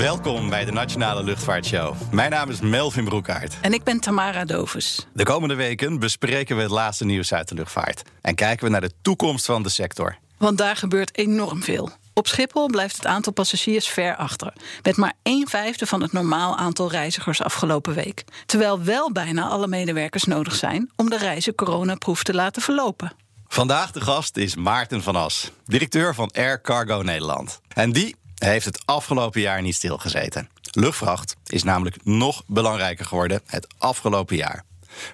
Welkom 0.00 0.48
bij 0.48 0.64
de 0.64 0.72
Nationale 0.72 1.22
Luchtvaartshow. 1.22 1.94
Mijn 2.12 2.30
naam 2.30 2.50
is 2.50 2.60
Melvin 2.60 3.04
Broekaert. 3.04 3.56
En 3.60 3.72
ik 3.72 3.84
ben 3.84 4.00
Tamara 4.00 4.44
Dovers. 4.44 5.06
De 5.12 5.22
komende 5.22 5.54
weken 5.54 5.98
bespreken 5.98 6.56
we 6.56 6.62
het 6.62 6.70
laatste 6.70 7.04
nieuws 7.04 7.32
uit 7.32 7.48
de 7.48 7.54
luchtvaart. 7.54 8.02
En 8.20 8.34
kijken 8.34 8.64
we 8.64 8.70
naar 8.70 8.80
de 8.80 8.92
toekomst 9.02 9.46
van 9.46 9.62
de 9.62 9.68
sector. 9.68 10.16
Want 10.38 10.58
daar 10.58 10.76
gebeurt 10.76 11.18
enorm 11.18 11.62
veel. 11.62 11.90
Op 12.14 12.26
Schiphol 12.26 12.66
blijft 12.66 12.96
het 12.96 13.06
aantal 13.06 13.32
passagiers 13.32 13.88
ver 13.88 14.16
achter. 14.16 14.52
Met 14.82 14.96
maar 14.96 15.12
1 15.22 15.48
vijfde 15.48 15.86
van 15.86 16.02
het 16.02 16.12
normaal 16.12 16.56
aantal 16.56 16.90
reizigers 16.90 17.42
afgelopen 17.42 17.94
week. 17.94 18.24
Terwijl 18.46 18.82
wel 18.82 19.12
bijna 19.12 19.48
alle 19.48 19.66
medewerkers 19.66 20.24
nodig 20.24 20.54
zijn 20.54 20.90
om 20.96 21.10
de 21.10 21.18
reizen 21.18 21.54
coronaproef 21.54 22.22
te 22.22 22.34
laten 22.34 22.62
verlopen. 22.62 23.12
Vandaag 23.52 23.90
de 23.90 24.00
gast 24.00 24.36
is 24.36 24.54
Maarten 24.54 25.02
van 25.02 25.16
As, 25.16 25.50
directeur 25.64 26.14
van 26.14 26.30
Air 26.30 26.60
Cargo 26.60 27.02
Nederland. 27.02 27.60
En 27.68 27.92
die 27.92 28.16
heeft 28.48 28.64
het 28.64 28.82
afgelopen 28.84 29.40
jaar 29.40 29.62
niet 29.62 29.74
stilgezeten. 29.74 30.48
Luchtvracht 30.70 31.36
is 31.46 31.62
namelijk 31.62 32.04
nog 32.04 32.42
belangrijker 32.46 33.04
geworden 33.04 33.40
het 33.46 33.66
afgelopen 33.78 34.36
jaar. 34.36 34.64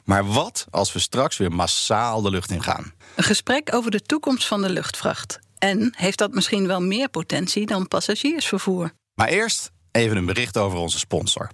Maar 0.05 0.27
wat 0.27 0.67
als 0.71 0.93
we 0.93 0.99
straks 0.99 1.37
weer 1.37 1.53
massaal 1.53 2.23
de 2.23 2.31
lucht 2.31 2.51
in 2.51 2.63
gaan? 2.63 2.93
Een 3.15 3.25
gesprek 3.25 3.75
over 3.75 3.91
de 3.91 4.03
toekomst 4.03 4.47
van 4.47 4.63
de 4.63 4.71
luchtvracht. 4.71 5.39
En 5.59 5.95
heeft 5.97 6.19
dat 6.19 6.33
misschien 6.33 6.67
wel 6.67 6.81
meer 6.81 7.09
potentie 7.09 7.67
dan 7.67 7.89
passagiersvervoer? 7.89 8.93
Maar 9.15 9.29
eerst 9.29 9.71
even 9.91 10.17
een 10.17 10.27
bericht 10.27 10.57
over 10.57 10.79
onze 10.79 10.99
sponsor. 10.99 11.51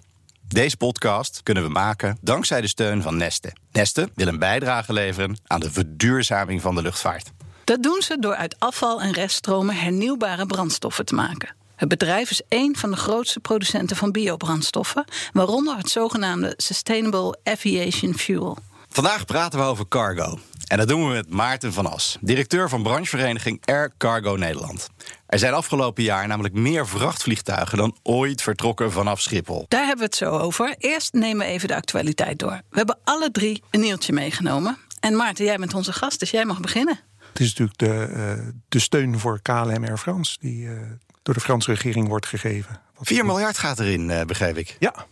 Deze 0.47 0.77
podcast 0.77 1.43
kunnen 1.43 1.63
we 1.63 1.69
maken 1.69 2.17
dankzij 2.21 2.61
de 2.61 2.67
steun 2.67 3.01
van 3.01 3.17
Neste. 3.17 3.53
Neste 3.71 4.09
wil 4.15 4.27
een 4.27 4.39
bijdrage 4.39 4.93
leveren 4.93 5.37
aan 5.47 5.59
de 5.59 5.71
verduurzaming 5.71 6.61
van 6.61 6.75
de 6.75 6.81
luchtvaart. 6.81 7.31
Dat 7.63 7.83
doen 7.83 8.01
ze 8.01 8.19
door 8.19 8.35
uit 8.35 8.55
afval 8.59 9.01
en 9.01 9.11
reststromen 9.11 9.75
hernieuwbare 9.75 10.45
brandstoffen 10.45 11.05
te 11.05 11.15
maken. 11.15 11.55
Het 11.75 11.89
bedrijf 11.89 12.29
is 12.29 12.41
een 12.49 12.75
van 12.77 12.91
de 12.91 12.97
grootste 12.97 13.39
producenten 13.39 13.95
van 13.95 14.11
biobrandstoffen, 14.11 15.05
waaronder 15.33 15.77
het 15.77 15.89
zogenaamde 15.89 16.53
Sustainable 16.57 17.39
Aviation 17.43 18.17
Fuel. 18.17 18.57
Vandaag 18.89 19.25
praten 19.25 19.59
we 19.59 19.65
over 19.65 19.87
cargo. 19.87 20.39
En 20.67 20.77
dat 20.77 20.87
doen 20.87 21.07
we 21.07 21.13
met 21.13 21.29
Maarten 21.29 21.73
van 21.73 21.91
As, 21.91 22.17
directeur 22.21 22.69
van 22.69 22.83
branchevereniging 22.83 23.61
Air 23.65 23.93
Cargo 23.97 24.35
Nederland. 24.35 24.89
Er 25.25 25.39
zijn 25.39 25.53
afgelopen 25.53 26.03
jaar 26.03 26.27
namelijk 26.27 26.53
meer 26.53 26.87
vrachtvliegtuigen 26.87 27.77
dan 27.77 27.97
ooit 28.03 28.41
vertrokken 28.41 28.91
vanaf 28.91 29.21
Schiphol. 29.21 29.65
Daar 29.67 29.85
hebben 29.85 29.97
we 29.97 30.03
het 30.03 30.15
zo 30.15 30.37
over. 30.37 30.75
Eerst 30.77 31.13
nemen 31.13 31.45
we 31.45 31.51
even 31.51 31.67
de 31.67 31.75
actualiteit 31.75 32.39
door. 32.39 32.61
We 32.69 32.77
hebben 32.77 32.99
alle 33.03 33.31
drie 33.31 33.63
een 33.71 33.79
nieuwtje 33.79 34.13
meegenomen. 34.13 34.77
En 34.99 35.15
Maarten, 35.15 35.45
jij 35.45 35.57
bent 35.57 35.73
onze 35.73 35.93
gast, 35.93 36.19
dus 36.19 36.31
jij 36.31 36.45
mag 36.45 36.59
beginnen. 36.59 36.99
Het 37.17 37.41
is 37.41 37.47
natuurlijk 37.47 37.77
de, 37.77 38.13
uh, 38.15 38.47
de 38.69 38.79
steun 38.79 39.19
voor 39.19 39.41
KLM 39.41 39.83
Air 39.83 39.97
France 39.97 40.37
die 40.39 40.65
uh, 40.65 40.79
door 41.23 41.33
de 41.33 41.39
Franse 41.39 41.71
regering 41.71 42.07
wordt 42.07 42.25
gegeven. 42.25 42.81
4 42.99 43.25
miljard 43.25 43.57
gaat 43.57 43.79
erin, 43.79 44.09
uh, 44.09 44.21
begrijp 44.21 44.57
ik. 44.57 44.75
Ja. 44.79 45.05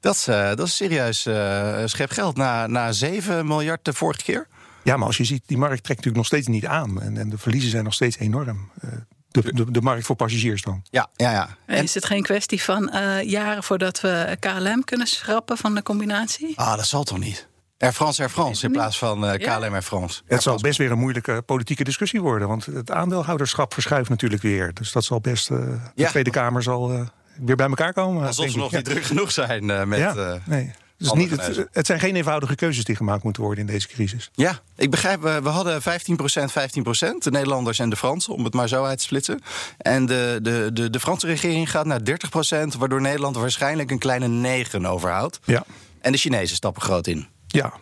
Dat 0.00 0.14
is, 0.14 0.24
dat 0.24 0.66
is 0.66 0.76
serieus 0.76 1.20
schep 1.90 2.10
geld 2.10 2.36
na, 2.36 2.66
na 2.66 2.92
7 2.92 3.46
miljard 3.46 3.84
de 3.84 3.92
vorige 3.92 4.22
keer. 4.22 4.48
Ja, 4.82 4.96
maar 4.96 5.06
als 5.06 5.16
je 5.16 5.24
ziet, 5.24 5.42
die 5.46 5.58
markt 5.58 5.82
trekt 5.82 5.88
natuurlijk 5.88 6.16
nog 6.16 6.26
steeds 6.26 6.46
niet 6.46 6.66
aan. 6.66 7.02
En, 7.02 7.16
en 7.16 7.28
de 7.28 7.38
verliezen 7.38 7.70
zijn 7.70 7.84
nog 7.84 7.94
steeds 7.94 8.18
enorm. 8.18 8.70
De, 9.28 9.54
de, 9.54 9.70
de, 9.70 9.80
markt 9.80 10.06
voor 10.06 10.16
passagiers 10.16 10.62
dan. 10.62 10.82
Ja, 10.90 11.08
ja, 11.16 11.30
ja. 11.30 11.56
En 11.66 11.82
is 11.82 11.94
het 11.94 12.04
geen 12.04 12.22
kwestie 12.22 12.62
van 12.62 12.90
uh, 12.94 13.22
jaren 13.22 13.62
voordat 13.62 14.00
we 14.00 14.36
KLM 14.40 14.84
kunnen 14.84 15.06
schrappen 15.06 15.56
van 15.56 15.74
de 15.74 15.82
combinatie? 15.82 16.58
Ah, 16.58 16.76
dat 16.76 16.86
zal 16.86 17.04
toch 17.04 17.18
niet? 17.18 17.48
Air 17.78 17.92
France, 17.92 18.20
Air 18.20 18.30
France 18.30 18.66
in 18.66 18.72
plaats 18.72 18.98
van 18.98 19.24
uh, 19.24 19.32
KLM 19.32 19.72
Air 19.72 19.82
France. 19.82 20.22
Het 20.26 20.42
zal 20.42 20.58
best 20.58 20.78
weer 20.78 20.90
een 20.90 20.98
moeilijke 20.98 21.42
politieke 21.46 21.84
discussie 21.84 22.20
worden. 22.20 22.48
Want 22.48 22.66
het 22.66 22.90
aandeelhouderschap 22.90 23.72
verschuift 23.72 24.08
natuurlijk 24.08 24.42
weer. 24.42 24.74
Dus 24.74 24.92
dat 24.92 25.04
zal 25.04 25.20
best. 25.20 25.50
Uh, 25.50 25.58
de 25.58 25.78
ja. 25.94 26.08
Tweede 26.08 26.30
Kamer 26.30 26.62
zal 26.62 27.08
weer 27.38 27.56
bij 27.56 27.66
elkaar 27.66 27.92
komen. 27.92 28.26
Alsof 28.26 28.50
ze 28.50 28.58
nog 28.58 28.72
niet 28.72 28.84
druk 28.84 29.04
genoeg 29.04 29.32
zijn 29.32 29.88
met. 29.88 29.98
Ja, 29.98 30.40
nee. 30.44 30.72
Dus 30.98 31.12
niet, 31.12 31.30
het, 31.30 31.66
het, 31.72 31.86
zijn 31.86 32.00
geen 32.00 32.16
eenvoudige 32.16 32.54
keuzes 32.54 32.84
die 32.84 32.96
gemaakt 32.96 33.22
moeten 33.22 33.42
worden 33.42 33.66
in 33.66 33.72
deze 33.72 33.88
crisis. 33.88 34.30
Ja, 34.34 34.60
ik 34.76 34.90
begrijp, 34.90 35.20
we, 35.20 35.40
we 35.42 35.48
hadden 35.48 35.82
15%, 35.82 35.84
15%, 35.84 35.84
de 37.18 37.30
Nederlanders 37.30 37.78
en 37.78 37.90
de 37.90 37.96
Fransen, 37.96 38.34
om 38.34 38.44
het 38.44 38.54
maar 38.54 38.68
zo 38.68 38.84
uit 38.84 38.98
te 38.98 39.04
splitsen. 39.04 39.40
En 39.78 40.06
de, 40.06 40.38
de, 40.42 40.70
de, 40.72 40.90
de 40.90 41.00
Franse 41.00 41.26
regering 41.26 41.70
gaat 41.70 41.86
naar 41.86 42.00
30%, 42.00 42.78
waardoor 42.78 43.00
Nederland 43.00 43.36
waarschijnlijk 43.36 43.90
een 43.90 43.98
kleine 43.98 44.28
9 44.28 44.86
overhoudt. 44.86 45.38
Ja. 45.44 45.64
En 46.00 46.12
de 46.12 46.18
Chinezen 46.18 46.56
stappen 46.56 46.82
groot 46.82 47.06
in. 47.06 47.28
Ja, 47.56 47.72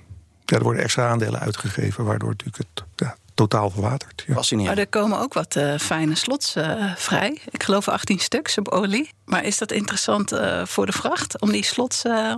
ja 0.45 0.57
er 0.57 0.63
worden 0.63 0.83
extra 0.83 1.09
aandelen 1.09 1.41
uitgegeven, 1.41 2.05
waardoor 2.05 2.29
natuurlijk 2.29 2.59
het 2.59 2.85
ja, 2.97 3.17
totaal 3.35 3.71
verwatert. 3.71 4.25
Ja. 4.27 4.57
Maar 4.57 4.79
er 4.79 4.87
komen 4.87 5.19
ook 5.19 5.35
wat 5.35 5.57
uh, 5.57 5.79
fijne 5.79 6.15
slots 6.15 6.57
uh, 6.57 6.95
vrij. 6.97 7.41
Ik 7.51 7.63
geloof 7.63 7.89
18 7.89 8.19
stuks 8.19 8.59
op 8.59 8.69
olie. 8.69 9.11
Maar 9.25 9.45
is 9.45 9.59
dat 9.59 9.73
interessant 9.73 10.33
uh, 10.33 10.65
voor 10.65 10.87
de 10.87 10.93
vracht 10.93 11.41
om 11.41 11.53
die 11.53 11.65
slots 11.65 12.05
uh, 12.05 12.35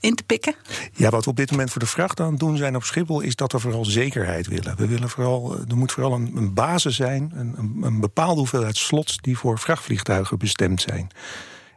in 0.00 0.14
te 0.14 0.22
pikken? 0.22 0.54
Ja, 0.92 1.10
wat 1.10 1.24
we 1.24 1.30
op 1.30 1.36
dit 1.36 1.50
moment 1.50 1.70
voor 1.70 1.80
de 1.80 1.86
vracht 1.86 2.20
aan 2.20 2.30
het 2.30 2.38
doen 2.38 2.56
zijn 2.56 2.76
op 2.76 2.84
Schiphol... 2.84 3.20
is 3.20 3.36
dat 3.36 3.52
we 3.52 3.58
vooral 3.58 3.84
zekerheid 3.84 4.46
willen. 4.46 4.76
We 4.76 4.86
willen 4.86 5.08
vooral, 5.08 5.58
er 5.68 5.76
moet 5.76 5.92
vooral 5.92 6.12
een, 6.12 6.32
een 6.36 6.54
basis 6.54 6.96
zijn, 6.96 7.32
een, 7.34 7.76
een, 7.82 8.00
bepaalde 8.00 8.38
hoeveelheid 8.38 8.76
slots... 8.76 9.16
die 9.16 9.38
voor 9.38 9.58
vrachtvliegtuigen 9.58 10.38
bestemd 10.38 10.80
zijn. 10.80 11.10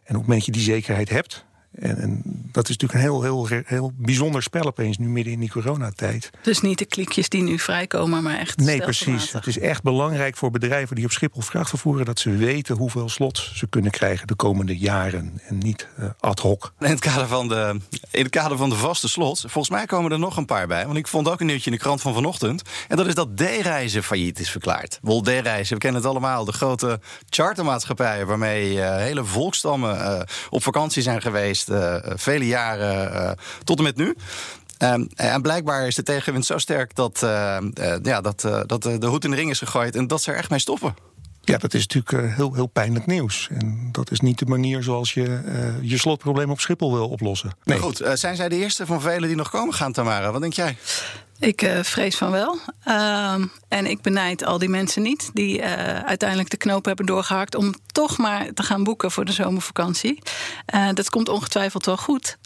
En 0.03 0.15
op 0.15 0.21
het 0.21 0.27
moment 0.27 0.37
dat 0.37 0.45
je 0.45 0.51
die 0.51 0.61
zekerheid 0.61 1.09
hebt... 1.09 1.45
En, 1.71 1.97
en, 1.97 2.21
dat 2.51 2.69
is 2.69 2.77
natuurlijk 2.77 2.93
een 2.93 2.99
heel, 2.99 3.23
heel, 3.23 3.63
heel 3.65 3.91
bijzonder 3.95 4.43
spel 4.43 4.65
opeens 4.65 4.97
nu 4.97 5.07
midden 5.07 5.33
in 5.33 5.39
die 5.39 5.51
coronatijd. 5.51 6.29
Dus 6.41 6.61
niet 6.61 6.77
de 6.77 6.85
klikjes 6.85 7.29
die 7.29 7.41
nu 7.41 7.59
vrijkomen, 7.59 8.23
maar 8.23 8.37
echt. 8.37 8.57
Nee, 8.57 8.81
precies. 8.81 9.31
Het 9.31 9.47
is 9.47 9.59
echt 9.59 9.83
belangrijk 9.83 10.37
voor 10.37 10.51
bedrijven 10.51 10.95
die 10.95 11.05
op 11.05 11.11
Schiphol 11.11 11.41
vracht 11.41 11.69
vervoeren 11.69 12.05
dat 12.05 12.19
ze 12.19 12.29
weten 12.35 12.77
hoeveel 12.77 13.09
slots 13.09 13.55
ze 13.55 13.67
kunnen 13.67 13.91
krijgen 13.91 14.27
de 14.27 14.35
komende 14.35 14.77
jaren. 14.77 15.41
En 15.47 15.57
niet 15.57 15.87
uh, 15.99 16.09
ad 16.19 16.39
hoc. 16.39 16.73
In 16.79 16.89
het, 16.89 16.99
kader 16.99 17.27
van 17.27 17.47
de, 17.47 17.79
in 18.11 18.23
het 18.23 18.31
kader 18.31 18.57
van 18.57 18.69
de 18.69 18.75
vaste 18.75 19.07
slots, 19.07 19.41
volgens 19.41 19.69
mij 19.69 19.85
komen 19.85 20.11
er 20.11 20.19
nog 20.19 20.37
een 20.37 20.45
paar 20.45 20.67
bij. 20.67 20.85
Want 20.85 20.97
ik 20.97 21.07
vond 21.07 21.29
ook 21.29 21.39
een 21.39 21.45
nieuwtje 21.45 21.71
in 21.71 21.75
de 21.77 21.81
krant 21.81 22.01
van 22.01 22.13
vanochtend. 22.13 22.61
En 22.87 22.97
dat 22.97 23.07
is 23.07 23.15
dat 23.15 23.37
D-reizen 23.37 24.03
failliet 24.03 24.39
is 24.39 24.49
verklaard. 24.49 24.99
Wol 25.01 25.21
D-reizen, 25.21 25.73
we 25.73 25.79
kennen 25.79 26.01
het 26.01 26.09
allemaal. 26.09 26.45
De 26.45 26.51
grote 26.51 26.99
chartermaatschappijen 27.29 28.27
waarmee 28.27 28.73
uh, 28.73 28.95
hele 28.95 29.23
volkstammen 29.23 29.97
uh, 29.97 30.21
op 30.49 30.63
vakantie 30.63 31.01
zijn 31.01 31.21
geweest. 31.21 31.58
Uh, 31.67 31.95
vele 32.03 32.47
jaren 32.47 33.13
uh, 33.13 33.31
tot 33.63 33.77
en 33.77 33.83
met 33.83 33.95
nu. 33.95 34.15
Um, 34.83 35.07
en 35.15 35.41
blijkbaar 35.41 35.87
is 35.87 35.95
de 35.95 36.03
tegenwind 36.03 36.45
zo 36.45 36.57
sterk 36.57 36.95
dat, 36.95 37.21
uh, 37.23 37.57
ja, 38.01 38.21
dat, 38.21 38.41
dat 38.65 38.81
de 38.83 39.05
hoed 39.05 39.23
in 39.23 39.29
de 39.29 39.35
ring 39.35 39.49
is 39.49 39.59
gegooid 39.59 39.95
en 39.95 40.07
dat 40.07 40.21
ze 40.21 40.31
er 40.31 40.37
echt 40.37 40.49
mee 40.49 40.59
stoppen. 40.59 40.95
Ja, 41.51 41.57
dat 41.57 41.73
is 41.73 41.87
natuurlijk 41.87 42.35
heel, 42.35 42.53
heel 42.53 42.67
pijnlijk 42.67 43.05
nieuws. 43.05 43.47
En 43.51 43.89
dat 43.91 44.11
is 44.11 44.19
niet 44.19 44.39
de 44.39 44.45
manier 44.45 44.83
zoals 44.83 45.13
je 45.13 45.41
je 45.81 45.97
slotprobleem 45.97 46.49
op 46.49 46.59
Schiphol 46.59 46.93
wil 46.93 47.09
oplossen. 47.09 47.49
Nee. 47.63 47.77
Maar 47.77 47.85
goed, 47.85 48.01
zijn 48.13 48.35
zij 48.35 48.49
de 48.49 48.55
eerste 48.55 48.85
van 48.85 49.01
velen 49.01 49.27
die 49.27 49.37
nog 49.37 49.49
komen 49.49 49.73
gaan, 49.73 49.91
Tamara? 49.91 50.31
Wat 50.31 50.41
denk 50.41 50.53
jij? 50.53 50.77
Ik 51.39 51.61
uh, 51.61 51.79
vrees 51.83 52.15
van 52.15 52.31
wel. 52.31 52.59
Uh, 52.87 53.33
en 53.67 53.85
ik 53.85 54.01
benijd 54.01 54.45
al 54.45 54.57
die 54.57 54.69
mensen 54.69 55.01
niet 55.01 55.29
die 55.33 55.57
uh, 55.57 55.65
uiteindelijk 55.99 56.49
de 56.49 56.57
knoop 56.57 56.85
hebben 56.85 57.05
doorgehakt 57.05 57.55
om 57.55 57.73
toch 57.91 58.17
maar 58.17 58.53
te 58.53 58.63
gaan 58.63 58.83
boeken 58.83 59.11
voor 59.11 59.25
de 59.25 59.31
zomervakantie. 59.31 60.19
dat 60.93 61.09
komt 61.09 61.29
ongetwijfeld 61.29 61.85
wel 61.85 61.97
goed. 61.97 62.37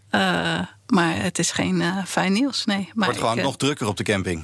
maar 0.88 1.22
het 1.22 1.40
is 1.40 1.52
geen 1.52 1.84
fijn 2.08 2.34
nieuws. 2.34 2.66
Nee. 2.66 2.90
Maar 2.94 3.06
wordt 3.06 3.22
gewoon 3.22 3.42
nog 3.42 3.58
drukker 3.58 3.88
op 3.88 3.98
de 3.98 4.04
camping. 4.04 4.44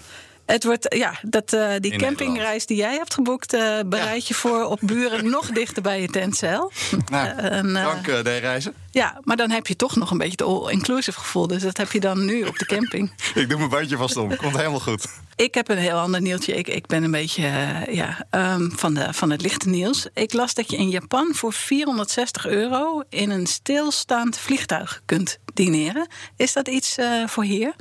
Het 0.51 0.63
wordt, 0.63 0.95
ja, 0.95 1.13
dat, 1.21 1.53
uh, 1.53 1.71
die 1.79 1.91
In 1.91 1.99
campingreis 1.99 2.65
die 2.65 2.77
jij 2.77 2.95
hebt 2.95 3.13
geboekt, 3.13 3.53
uh, 3.53 3.79
bereid 3.85 4.27
je 4.27 4.33
voor 4.33 4.63
op 4.63 4.79
buren 4.81 5.29
nog 5.29 5.51
dichter 5.51 5.81
bij 5.81 6.01
je 6.01 6.07
tentcel. 6.07 6.71
Nou, 7.11 7.27
uh, 7.27 7.51
en, 7.51 7.73
dank 7.73 8.05
de 8.05 8.37
reizen. 8.37 8.73
Ja, 8.91 9.19
maar 9.23 9.37
dan 9.37 9.49
heb 9.51 9.67
je 9.67 9.75
toch 9.75 9.95
nog 9.95 10.11
een 10.11 10.17
beetje 10.17 10.31
het 10.31 10.41
all-inclusive 10.41 11.19
gevoel. 11.19 11.47
Dus 11.47 11.61
dat 11.61 11.77
heb 11.77 11.91
je 11.91 11.99
dan 11.99 12.25
nu 12.25 12.43
op 12.43 12.59
de 12.59 12.65
camping. 12.65 13.11
ik 13.35 13.49
doe 13.49 13.57
mijn 13.57 13.69
bandje 13.69 13.97
vast 13.97 14.17
om. 14.17 14.35
Komt 14.35 14.57
helemaal 14.57 14.79
goed. 14.79 15.05
Ik 15.35 15.53
heb 15.53 15.69
een 15.69 15.77
heel 15.77 15.97
ander 15.97 16.21
nieuwtje. 16.21 16.55
Ik, 16.55 16.67
ik 16.67 16.85
ben 16.85 17.03
een 17.03 17.11
beetje 17.11 17.51
ja, 17.91 18.25
um, 18.31 18.71
van, 18.75 18.93
de, 18.93 19.13
van 19.13 19.29
het 19.29 19.41
lichte 19.41 19.69
nieuws. 19.69 20.07
Ik 20.13 20.33
las 20.33 20.53
dat 20.53 20.71
je 20.71 20.77
in 20.77 20.89
Japan 20.89 21.33
voor 21.33 21.53
460 21.53 22.47
euro 22.47 23.03
in 23.09 23.29
een 23.29 23.47
stilstaand 23.47 24.37
vliegtuig 24.37 25.01
kunt 25.05 25.39
dineren. 25.53 26.07
Is 26.35 26.53
dat 26.53 26.67
iets 26.67 26.97
voor 27.25 27.43
hier? 27.43 27.73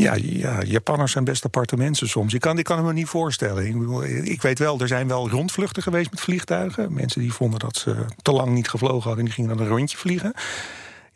Ja, 0.00 0.14
ja, 0.22 0.62
Japanners 0.62 1.12
zijn 1.12 1.24
best 1.24 1.44
aparte 1.44 1.76
mensen 1.76 2.08
soms. 2.08 2.34
Ik 2.34 2.40
kan, 2.40 2.62
kan 2.62 2.76
het 2.76 2.86
me 2.86 2.92
niet 2.92 3.06
voorstellen. 3.06 3.66
Ik, 3.66 4.26
ik 4.26 4.42
weet 4.42 4.58
wel, 4.58 4.80
er 4.80 4.88
zijn 4.88 5.08
wel 5.08 5.30
rondvluchten 5.30 5.82
geweest 5.82 6.10
met 6.10 6.20
vliegtuigen. 6.20 6.92
Mensen 6.92 7.20
die 7.20 7.32
vonden 7.32 7.58
dat 7.58 7.76
ze 7.76 8.04
te 8.22 8.32
lang 8.32 8.52
niet 8.52 8.68
gevlogen 8.68 9.02
hadden... 9.02 9.18
en 9.18 9.24
die 9.24 9.34
gingen 9.34 9.56
dan 9.56 9.66
een 9.66 9.72
rondje 9.72 9.96
vliegen. 9.96 10.32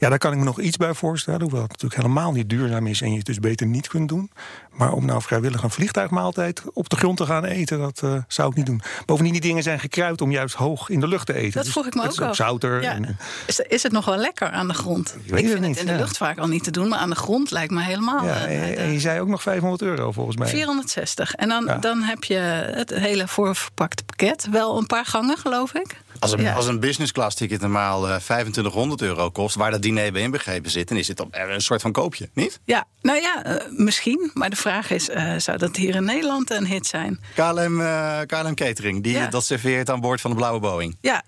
Ja, 0.05 0.11
daar 0.11 0.19
kan 0.19 0.33
ik 0.33 0.39
me 0.39 0.45
nog 0.45 0.61
iets 0.61 0.77
bij 0.77 0.95
voorstellen. 0.95 1.41
Hoewel 1.41 1.63
het 1.63 1.71
natuurlijk 1.71 2.01
helemaal 2.01 2.33
niet 2.33 2.49
duurzaam 2.49 2.87
is 2.87 3.01
en 3.01 3.11
je 3.11 3.17
het 3.17 3.27
dus 3.27 3.41
beter 3.41 3.67
niet 3.67 3.89
kunt 3.89 4.09
doen. 4.09 4.31
Maar 4.71 4.93
om 4.93 5.05
nou 5.07 5.23
vrijwillig 5.23 5.63
een 5.63 5.71
vliegtuigmaaltijd 5.71 6.63
op 6.73 6.89
de 6.89 6.97
grond 6.97 7.17
te 7.17 7.27
gaan 7.27 7.45
eten, 7.45 7.79
dat 7.79 8.01
uh, 8.05 8.17
zou 8.29 8.51
ik 8.51 8.57
niet 8.57 8.67
doen. 8.67 8.83
Bovendien, 9.07 9.33
die 9.33 9.41
dingen 9.41 9.63
zijn 9.63 9.81
gekruid 9.81 10.21
om 10.21 10.31
juist 10.31 10.55
hoog 10.55 10.89
in 10.89 11.01
de 11.01 11.09
lucht 11.09 11.27
te 11.27 11.35
eten. 11.35 11.63
Dat 11.63 11.69
vroeg 11.69 11.87
ik 11.87 11.95
me 11.95 12.03
dus, 12.03 12.21
ook 12.21 12.29
af. 12.29 12.37
zouter. 12.37 12.83
Ja. 12.83 12.93
En, 12.93 13.17
is, 13.47 13.59
is 13.59 13.83
het 13.83 13.93
nog 13.93 14.05
wel 14.05 14.17
lekker 14.17 14.51
aan 14.51 14.69
de 14.69 14.75
grond? 14.75 15.17
Ik 15.25 15.31
weet 15.31 15.39
ik 15.39 15.45
het 15.45 15.53
vind 15.53 15.67
niet. 15.67 15.79
het 15.79 15.89
in 15.89 15.93
de 15.93 15.99
lucht 15.99 16.17
vaak 16.17 16.39
al 16.39 16.49
niet 16.49 16.65
te 16.65 16.71
doen, 16.71 16.89
maar 16.89 16.99
aan 16.99 17.11
de 17.11 17.17
grond 17.17 17.51
lijkt 17.51 17.73
me 17.73 17.83
helemaal. 17.83 18.25
Ja, 18.25 18.47
en, 18.47 18.77
en 18.77 18.93
je 18.93 19.01
zei 19.01 19.21
ook 19.21 19.29
nog 19.29 19.43
500 19.43 19.83
euro 19.83 20.13
volgens 20.13 20.37
mij. 20.37 20.49
460. 20.49 21.35
En 21.35 21.49
dan, 21.49 21.77
dan 21.81 22.03
heb 22.03 22.25
je 22.25 22.39
het 22.75 22.91
hele 22.91 23.29
voorverpakte 23.29 24.05
pakket. 24.05 24.49
Wel 24.51 24.79
een 24.79 24.87
paar 24.87 25.07
gangen, 25.07 25.39
geloof 25.39 25.75
ik. 25.75 26.03
Als 26.25 26.33
een, 26.33 26.41
Ja. 26.43 26.55
als 26.55 26.67
een 26.67 26.81
business 26.81 27.13
class 27.13 27.37
ticket 27.37 27.61
normaal 27.61 28.09
eh, 28.09 28.17
2500 28.17 29.03
euro 29.03 29.31
kost, 29.31 29.55
waar 29.55 29.71
dat 29.71 29.83
diner 29.83 30.13
bij 30.13 30.23
inbegrepen 30.23 30.71
zit, 30.71 30.89
dan 30.89 30.99
is 30.99 31.09
het 31.09 31.21
op- 31.21 31.29
een 31.35 31.61
soort 31.61 31.81
van 31.83 31.93
koopje, 31.93 32.29
niet? 32.35 32.61
Ja, 32.65 32.85
nou 33.03 33.21
ja, 33.21 33.45
eh, 33.45 33.55
misschien. 33.71 34.31
Maar 34.35 34.51
de 34.51 34.57
vraag 34.57 34.91
is, 34.91 35.09
eh, 35.09 35.33
zou 35.37 35.59
dat 35.59 35.77
hier 35.77 35.95
in 35.95 36.05
Nederland 36.05 36.51
een 36.51 36.67
hit 36.67 36.87
zijn? 36.87 37.21
KLM, 37.35 37.81
eh, 37.81 38.19
KLM 38.27 38.55
Catering, 38.55 39.03
die 39.03 39.13
Ja. 39.13 39.27
dat 39.27 39.45
serveert 39.45 39.91
aan 39.91 40.01
boord 40.01 40.21
van 40.21 40.31
de 40.31 40.37
blauwe 40.37 40.61
Boeing. 40.61 40.97
Ja, 41.01 41.23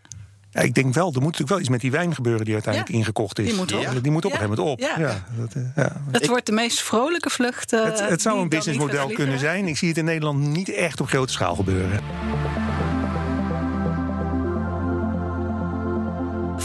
Ja, 0.50 0.62
ik 0.62 0.74
denk 0.74 0.94
wel, 0.94 1.06
er 1.06 1.12
moet 1.12 1.22
natuurlijk 1.22 1.48
wel 1.50 1.58
iets 1.60 1.68
met 1.68 1.80
die 1.80 1.90
wijn 1.90 2.14
gebeuren 2.14 2.44
die 2.44 2.54
uiteindelijk 2.54 2.92
Ja, 2.92 2.98
ingekocht 2.98 3.38
is. 3.38 3.46
die 3.46 3.54
moet 3.54 3.72
op. 3.74 3.80
Ja, 3.82 3.90
Die 4.02 4.10
moet 4.12 4.24
op 4.24 4.32
een 4.32 4.38
gegeven 4.38 4.56
moment 4.64 4.80
op. 4.80 4.80
ja. 4.80 4.98
Ja. 4.98 5.24
dat, 5.38 5.54
eh, 5.54 5.62
ja. 5.76 6.02
het 6.10 6.22
Ik- 6.22 6.28
wordt 6.28 6.46
de 6.46 6.52
meest 6.52 6.82
vrolijke 6.82 7.30
vlucht. 7.30 7.72
eh, 7.72 7.84
Het, 7.84 8.08
het 8.08 8.22
zou 8.22 8.40
een 8.40 8.48
businessmodel 8.48 9.08
kunnen 9.08 9.38
zijn. 9.38 9.66
Ik 9.68 9.76
zie 9.76 9.88
het 9.88 9.98
in 9.98 10.04
Nederland 10.04 10.38
niet 10.38 10.68
echt 10.68 11.00
op 11.00 11.08
grote 11.08 11.32
schaal 11.32 11.54
gebeuren. 11.54 12.00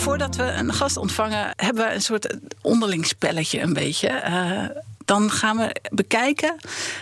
Voordat 0.01 0.35
we 0.35 0.43
een 0.43 0.73
gast 0.73 0.97
ontvangen, 0.97 1.53
hebben 1.55 1.87
we 1.87 1.93
een 1.93 2.01
soort 2.01 2.37
onderling 2.61 3.05
spelletje 3.05 3.59
een 3.59 3.73
beetje. 3.73 4.07
Eh, 4.07 4.65
dan 5.05 5.31
gaan 5.31 5.57
we 5.57 5.75
bekijken 5.91 6.55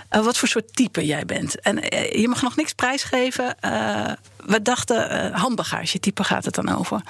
eh, 0.09 0.23
wat 0.23 0.37
voor 0.37 0.47
soort 0.47 0.75
type 0.75 1.05
jij 1.05 1.25
bent. 1.25 1.59
En 1.59 1.81
eh, 1.81 2.21
je 2.21 2.27
mag 2.27 2.41
nog 2.41 2.55
niks 2.55 2.73
prijsgeven. 2.73 3.55
We 4.45 4.61
dachten, 4.61 5.31
handbagage 5.33 5.99
type 5.99 6.23
gaat 6.23 6.45
het 6.45 6.55
dan 6.55 6.77
over. 6.77 7.01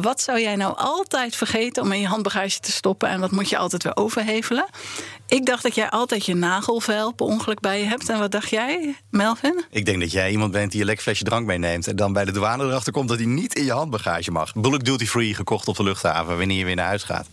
Wat 0.00 0.20
zou 0.20 0.40
jij 0.40 0.56
nou 0.56 0.76
altijd 0.76 1.36
vergeten 1.36 1.82
om 1.82 1.92
in 1.92 2.00
je 2.00 2.06
handbagage 2.06 2.60
te 2.60 2.72
stoppen... 2.72 3.08
en 3.08 3.20
wat 3.20 3.30
moet 3.30 3.48
je 3.48 3.58
altijd 3.58 3.82
weer 3.82 3.96
overhevelen? 3.96 4.66
Ik 5.30 5.46
dacht 5.46 5.62
dat 5.62 5.74
jij 5.74 5.90
altijd 5.90 6.26
je 6.26 6.34
nagelvel 6.34 7.12
per 7.12 7.26
ongeluk 7.26 7.60
bij 7.60 7.78
je 7.78 7.84
hebt. 7.84 8.08
En 8.08 8.18
wat 8.18 8.30
dacht 8.30 8.50
jij, 8.50 8.96
Melvin? 9.10 9.64
Ik 9.70 9.84
denk 9.84 10.00
dat 10.00 10.12
jij 10.12 10.30
iemand 10.30 10.52
bent 10.52 10.70
die 10.70 10.80
een 10.80 10.86
lekker 10.86 11.04
flesje 11.04 11.24
drank 11.24 11.46
meeneemt 11.46 11.86
en 11.86 11.96
dan 11.96 12.12
bij 12.12 12.24
de 12.24 12.32
douane 12.32 12.64
erachter 12.64 12.92
komt 12.92 13.08
dat 13.08 13.18
hij 13.18 13.26
niet 13.26 13.54
in 13.54 13.64
je 13.64 13.72
handbagage 13.72 14.30
mag. 14.30 14.54
Bulk 14.54 14.84
duty 14.84 15.06
free 15.06 15.34
gekocht 15.34 15.68
op 15.68 15.76
de 15.76 15.82
luchthaven 15.82 16.38
wanneer 16.38 16.58
je 16.58 16.64
weer 16.64 16.74
naar 16.74 16.86
huis 16.86 17.02
gaat. 17.02 17.26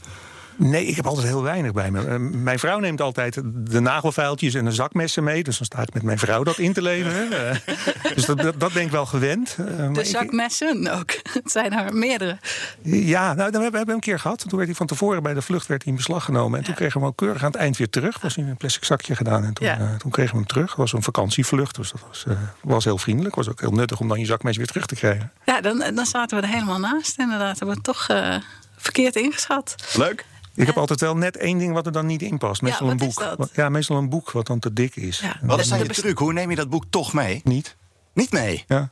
Nee, 0.60 0.86
ik 0.86 0.96
heb 0.96 1.06
altijd 1.08 1.28
heel 1.28 1.44
weinig 1.44 1.72
bij 1.72 1.92
me. 1.92 2.06
Eh, 2.08 2.16
mijn 2.20 2.60
vrouw 2.60 2.80
neemt 2.80 3.02
altijd 3.02 3.42
de 3.54 3.80
nagelvuiltjes 3.80 4.54
en 4.54 4.66
de 4.66 4.72
zakmessen 4.72 5.24
mee. 5.24 5.44
Dus 5.44 5.58
dan 5.58 5.66
sta 5.66 5.82
ik 5.82 5.94
met 5.94 6.04
mijn 6.04 6.18
vrouw 6.20 6.44
dat 6.44 6.58
in 6.58 6.74
te 6.74 6.82
leveren. 6.82 7.16
Eh, 7.38 8.16
dus 8.16 8.26
dat, 8.26 8.38
dat, 8.38 8.60
dat 8.60 8.74
ben 8.74 8.84
ik 8.84 8.92
wel 8.92 9.06
gewend. 9.06 9.56
Eh, 9.60 9.78
maar 9.78 9.94
De 9.94 10.00
ik- 10.00 10.06
zakmessen 10.06 10.88
ook. 11.00 11.12
Het 11.34 11.52
zijn 11.52 11.74
er 11.74 11.94
meerdere. 11.94 12.38
Ja, 12.82 13.34
nou, 13.34 13.36
dan 13.36 13.62
hebben 13.62 13.72
we 13.72 13.78
hebben 13.78 13.96
een 13.96 14.02
keer 14.02 14.20
gehad. 14.20 14.40
Toen 14.40 14.56
werd 14.58 14.66
hij 14.66 14.76
van 14.76 14.88
tevoren 14.88 15.24
bij 15.24 15.34
de 15.34 15.42
vlucht 15.42 15.68
werd 15.68 15.84
hij 15.84 15.92
in 15.92 15.98
beslag 15.98 16.24
genomen. 16.24 16.60
En 16.60 16.66
toen 16.66 16.74
kregen 16.76 16.94
we 16.94 17.00
hem 17.00 17.08
ook 17.08 17.18
keurig 17.18 17.44
aan 17.44 17.52
het 17.52 17.60
eind 17.60 17.78
weer 17.78 17.90
terug. 17.90 18.22
Was 18.22 18.38
in 18.38 18.48
een 18.48 18.58
plastic 18.58 18.84
zakje 18.84 19.16
gedaan. 19.16 19.44
En 19.44 19.54
toen, 19.54 19.66
Ja. 19.68 19.78
eh, 19.80 19.96
toen 19.96 20.12
kregen 20.12 20.32
we 20.32 20.38
hem 20.38 20.48
terug. 20.48 20.68
Het 20.70 20.78
was 20.78 20.94
een 20.94 21.04
vakantievlucht. 21.04 21.76
Dus 21.76 21.92
dat 21.92 22.02
was, 22.08 22.24
eh, 22.28 22.34
was 22.62 22.84
heel 22.84 22.98
vriendelijk. 22.98 23.36
was 23.36 23.50
ook 23.50 23.60
heel 23.60 23.72
nuttig 23.72 24.00
om 24.00 24.08
dan 24.08 24.20
je 24.20 24.26
zakmes 24.26 24.58
weer 24.58 24.68
terug 24.68 24.86
te 24.86 24.96
krijgen. 24.96 25.32
Ja, 25.46 25.62
dan, 25.62 25.84
dan 25.96 26.06
zaten 26.06 26.38
we 26.42 26.44
er 26.48 26.54
helemaal 26.54 26.80
naast. 26.80 27.20
Inderdaad, 27.20 27.60
hebben 27.60 27.68
we 27.68 27.74
het 27.74 27.84
toch 27.84 28.08
eh, 28.08 28.36
verkeerd 28.78 29.16
ingeschat. 29.16 29.76
Leuk. 29.98 30.26
Ik 30.58 30.66
heb 30.66 30.78
altijd 30.78 31.00
wel 31.00 31.18
net 31.18 31.38
één 31.38 31.58
ding 31.58 31.74
wat 31.74 31.86
er 31.86 31.92
dan 31.92 32.06
niet 32.06 32.22
in 32.22 32.38
past. 32.38 32.62
Meestal 32.62 32.86
Ja, 32.86 32.92
een 32.92 32.98
boek. 32.98 33.48
Ja, 33.54 33.70
meestal 33.70 33.98
een 33.98 34.10
boek 34.10 34.32
wat 34.32 34.48
dan 34.48 34.60
te 34.60 34.74
dik 34.74 34.96
is. 34.96 35.22
Wat 35.42 35.50
Dat 35.50 35.60
is 35.60 35.68
dan 35.68 35.78
je 35.78 35.86
best- 35.86 36.00
truc? 36.00 36.18
Hoe 36.18 36.34
neem 36.34 36.50
je 36.50 36.56
dat 36.56 36.70
boek 36.70 36.84
toch 36.90 37.14
mee? 37.14 37.42
Niet. 37.44 37.76
Niet 38.14 38.32
mee. 38.32 38.64
Ja. 38.68 38.90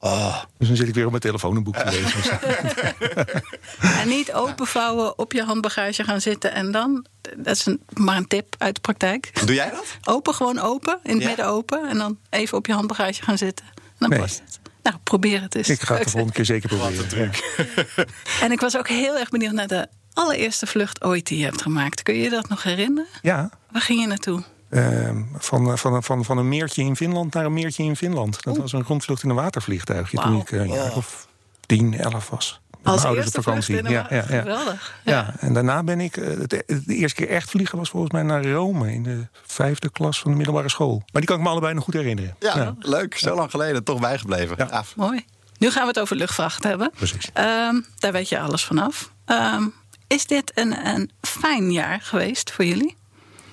Oh, 0.00 0.42
Dus 0.58 0.68
dan 0.68 0.76
zit 0.76 0.88
ik 0.88 0.94
weer 0.94 1.04
op 1.04 1.10
mijn 1.10 1.22
telefoon 1.22 1.56
een 1.56 1.62
boek 1.62 1.76
te 1.76 1.84
lezen. 1.90 2.38
En 4.00 4.08
niet 4.08 4.32
openvouwen, 4.32 5.18
op 5.18 5.32
je 5.32 5.42
handbagage 5.42 6.04
gaan 6.04 6.20
zitten 6.20 6.52
en 6.52 6.70
dan... 6.72 7.06
Dat 7.36 7.56
is 7.56 7.66
een, 7.66 7.80
maar 7.94 8.16
een 8.16 8.26
tip 8.26 8.54
uit 8.58 8.74
de 8.74 8.80
praktijk. 8.80 9.30
doe 9.46 9.54
jij 9.54 9.70
dat? 9.70 9.96
Open, 10.04 10.34
gewoon 10.34 10.58
open. 10.58 10.98
In 11.02 11.12
het 11.12 11.22
Ja. 11.22 11.28
midden 11.28 11.46
open. 11.46 11.88
En 11.88 11.98
dan 11.98 12.18
even 12.30 12.58
op 12.58 12.66
je 12.66 12.72
handbagage 12.72 13.22
gaan 13.22 13.38
zitten. 13.38 13.66
Dan 13.98 14.08
Nee. 14.10 14.18
past 14.18 14.40
het. 14.44 14.60
Nou, 14.82 14.96
probeer 15.02 15.40
het 15.42 15.54
eens. 15.54 15.68
ik 15.68 15.80
ga 15.80 15.94
het 15.94 16.04
de 16.04 16.10
volgende 16.10 16.34
keer 16.34 16.44
zeker 16.44 16.76
Wat 16.76 16.86
een 16.88 16.94
proberen. 16.96 17.30
truc. 17.30 18.08
En 18.42 18.52
ik 18.52 18.60
was 18.60 18.76
ook 18.76 18.88
heel 18.88 19.18
erg 19.18 19.28
benieuwd 19.28 19.52
naar 19.52 19.66
de 19.66 19.88
allereerste 20.16 20.66
vlucht 20.66 21.04
ooit 21.04 21.26
die 21.26 21.38
je 21.38 21.44
hebt 21.44 21.62
gemaakt. 21.62 22.02
Kun 22.02 22.14
je 22.14 22.22
je 22.22 22.30
dat 22.30 22.48
nog 22.48 22.62
herinneren? 22.62 23.10
Ja, 23.22 23.50
Waar 23.70 23.82
ging 23.82 24.00
je 24.00 24.06
naartoe? 24.06 24.42
Ehm, 24.70 25.22
van, 25.38 25.78
van, 25.78 26.02
van, 26.02 26.24
van 26.24 26.38
een 26.38 26.48
meertje 26.48 26.82
in 26.82 26.96
Finland 26.96 27.34
naar 27.34 27.44
een 27.44 27.52
meertje 27.52 27.82
in 27.82 27.96
Finland. 27.96 28.42
Dat 28.42 28.56
was 28.56 28.72
een 28.72 28.82
rondvlucht 28.82 29.22
in 29.22 29.28
een 29.30 29.36
watervliegtuigje 29.36 30.16
toen 30.18 30.30
Wauw. 30.30 30.40
ik 30.40 30.50
eh, 30.52 30.60
een 30.60 30.68
jaar 30.72 30.96
of 30.96 31.26
tien, 31.66 31.98
elf 31.98 32.28
was. 32.30 32.60
Met 32.70 32.94
Als 32.94 32.94
mijn 32.94 33.06
ouders 33.16 33.24
eerste 33.24 33.38
op 33.38 33.44
vakantie. 33.44 33.76
in 33.78 33.90
ja, 33.90 34.10
een 34.10 34.16
ja, 34.16 34.24
ja. 34.34 34.40
Geweldig. 34.40 34.94
Ja, 35.04 35.34
en 35.38 35.52
daarna 35.54 35.82
ben 35.82 36.00
ik. 36.00 36.16
eh, 36.16 36.26
Het, 36.26 36.50
de 36.66 36.82
eerste 36.94 37.16
keer 37.24 37.28
echt 37.34 37.50
vliegen 37.50 37.78
was 37.78 37.88
volgens 37.90 38.12
mij 38.12 38.22
naar 38.22 38.44
Rome 38.50 38.92
in 38.92 39.02
de 39.02 39.26
vijfde 39.46 39.90
klas 39.90 40.20
van 40.20 40.30
de 40.30 40.36
middelbare 40.36 40.68
school. 40.68 40.96
Maar 41.12 41.20
die 41.22 41.24
kan 41.24 41.36
ik 41.38 41.42
me 41.44 41.48
allebei 41.48 41.74
nog 41.74 41.84
goed 41.84 41.94
herinneren. 41.94 42.36
Ja, 42.38 42.74
leuk. 42.78 43.18
Zo 43.18 43.34
lang 43.34 43.50
geleden. 43.50 43.84
Toch 43.84 44.00
bijgebleven. 44.00 44.54
Ja. 44.58 44.66
Gaaf. 44.66 44.96
Mooi. 44.96 45.24
Nu 45.58 45.70
gaan 45.70 45.82
we 45.82 45.88
het 45.88 45.98
over 46.00 46.16
luchtvracht 46.16 46.64
hebben. 46.64 46.90
Precies. 46.96 47.30
Ehm, 47.32 47.80
daar 47.98 48.12
weet 48.12 48.28
je 48.28 48.40
alles 48.40 48.64
vanaf. 48.64 49.12
Ehm, 49.24 49.62
is 50.06 50.26
dit 50.26 50.52
een, 50.54 50.86
een 50.86 51.10
fijn 51.20 51.72
jaar 51.72 52.00
geweest 52.00 52.50
voor 52.50 52.64
jullie? 52.64 52.96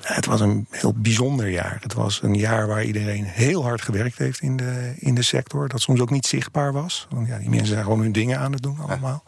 Het 0.01 0.25
was 0.25 0.41
een 0.41 0.67
heel 0.69 0.93
bijzonder 0.95 1.49
jaar. 1.49 1.77
Het 1.81 1.93
was 1.93 2.21
een 2.21 2.35
jaar 2.35 2.67
waar 2.67 2.83
iedereen 2.83 3.23
heel 3.23 3.63
hard 3.63 3.81
gewerkt 3.81 4.17
heeft 4.17 4.41
in 4.41 4.57
de, 4.57 4.93
in 4.97 5.15
de 5.15 5.21
sector. 5.21 5.67
Dat 5.67 5.81
soms 5.81 5.99
ook 5.99 6.09
niet 6.09 6.25
zichtbaar 6.25 6.73
was. 6.73 7.07
Want 7.09 7.27
ja, 7.27 7.37
die 7.37 7.49
mensen 7.49 7.67
zijn 7.67 7.83
gewoon 7.83 8.01
hun 8.01 8.11
dingen 8.11 8.39
aan 8.39 8.51
het 8.51 8.61
doen 8.61 8.79
allemaal. 8.79 9.23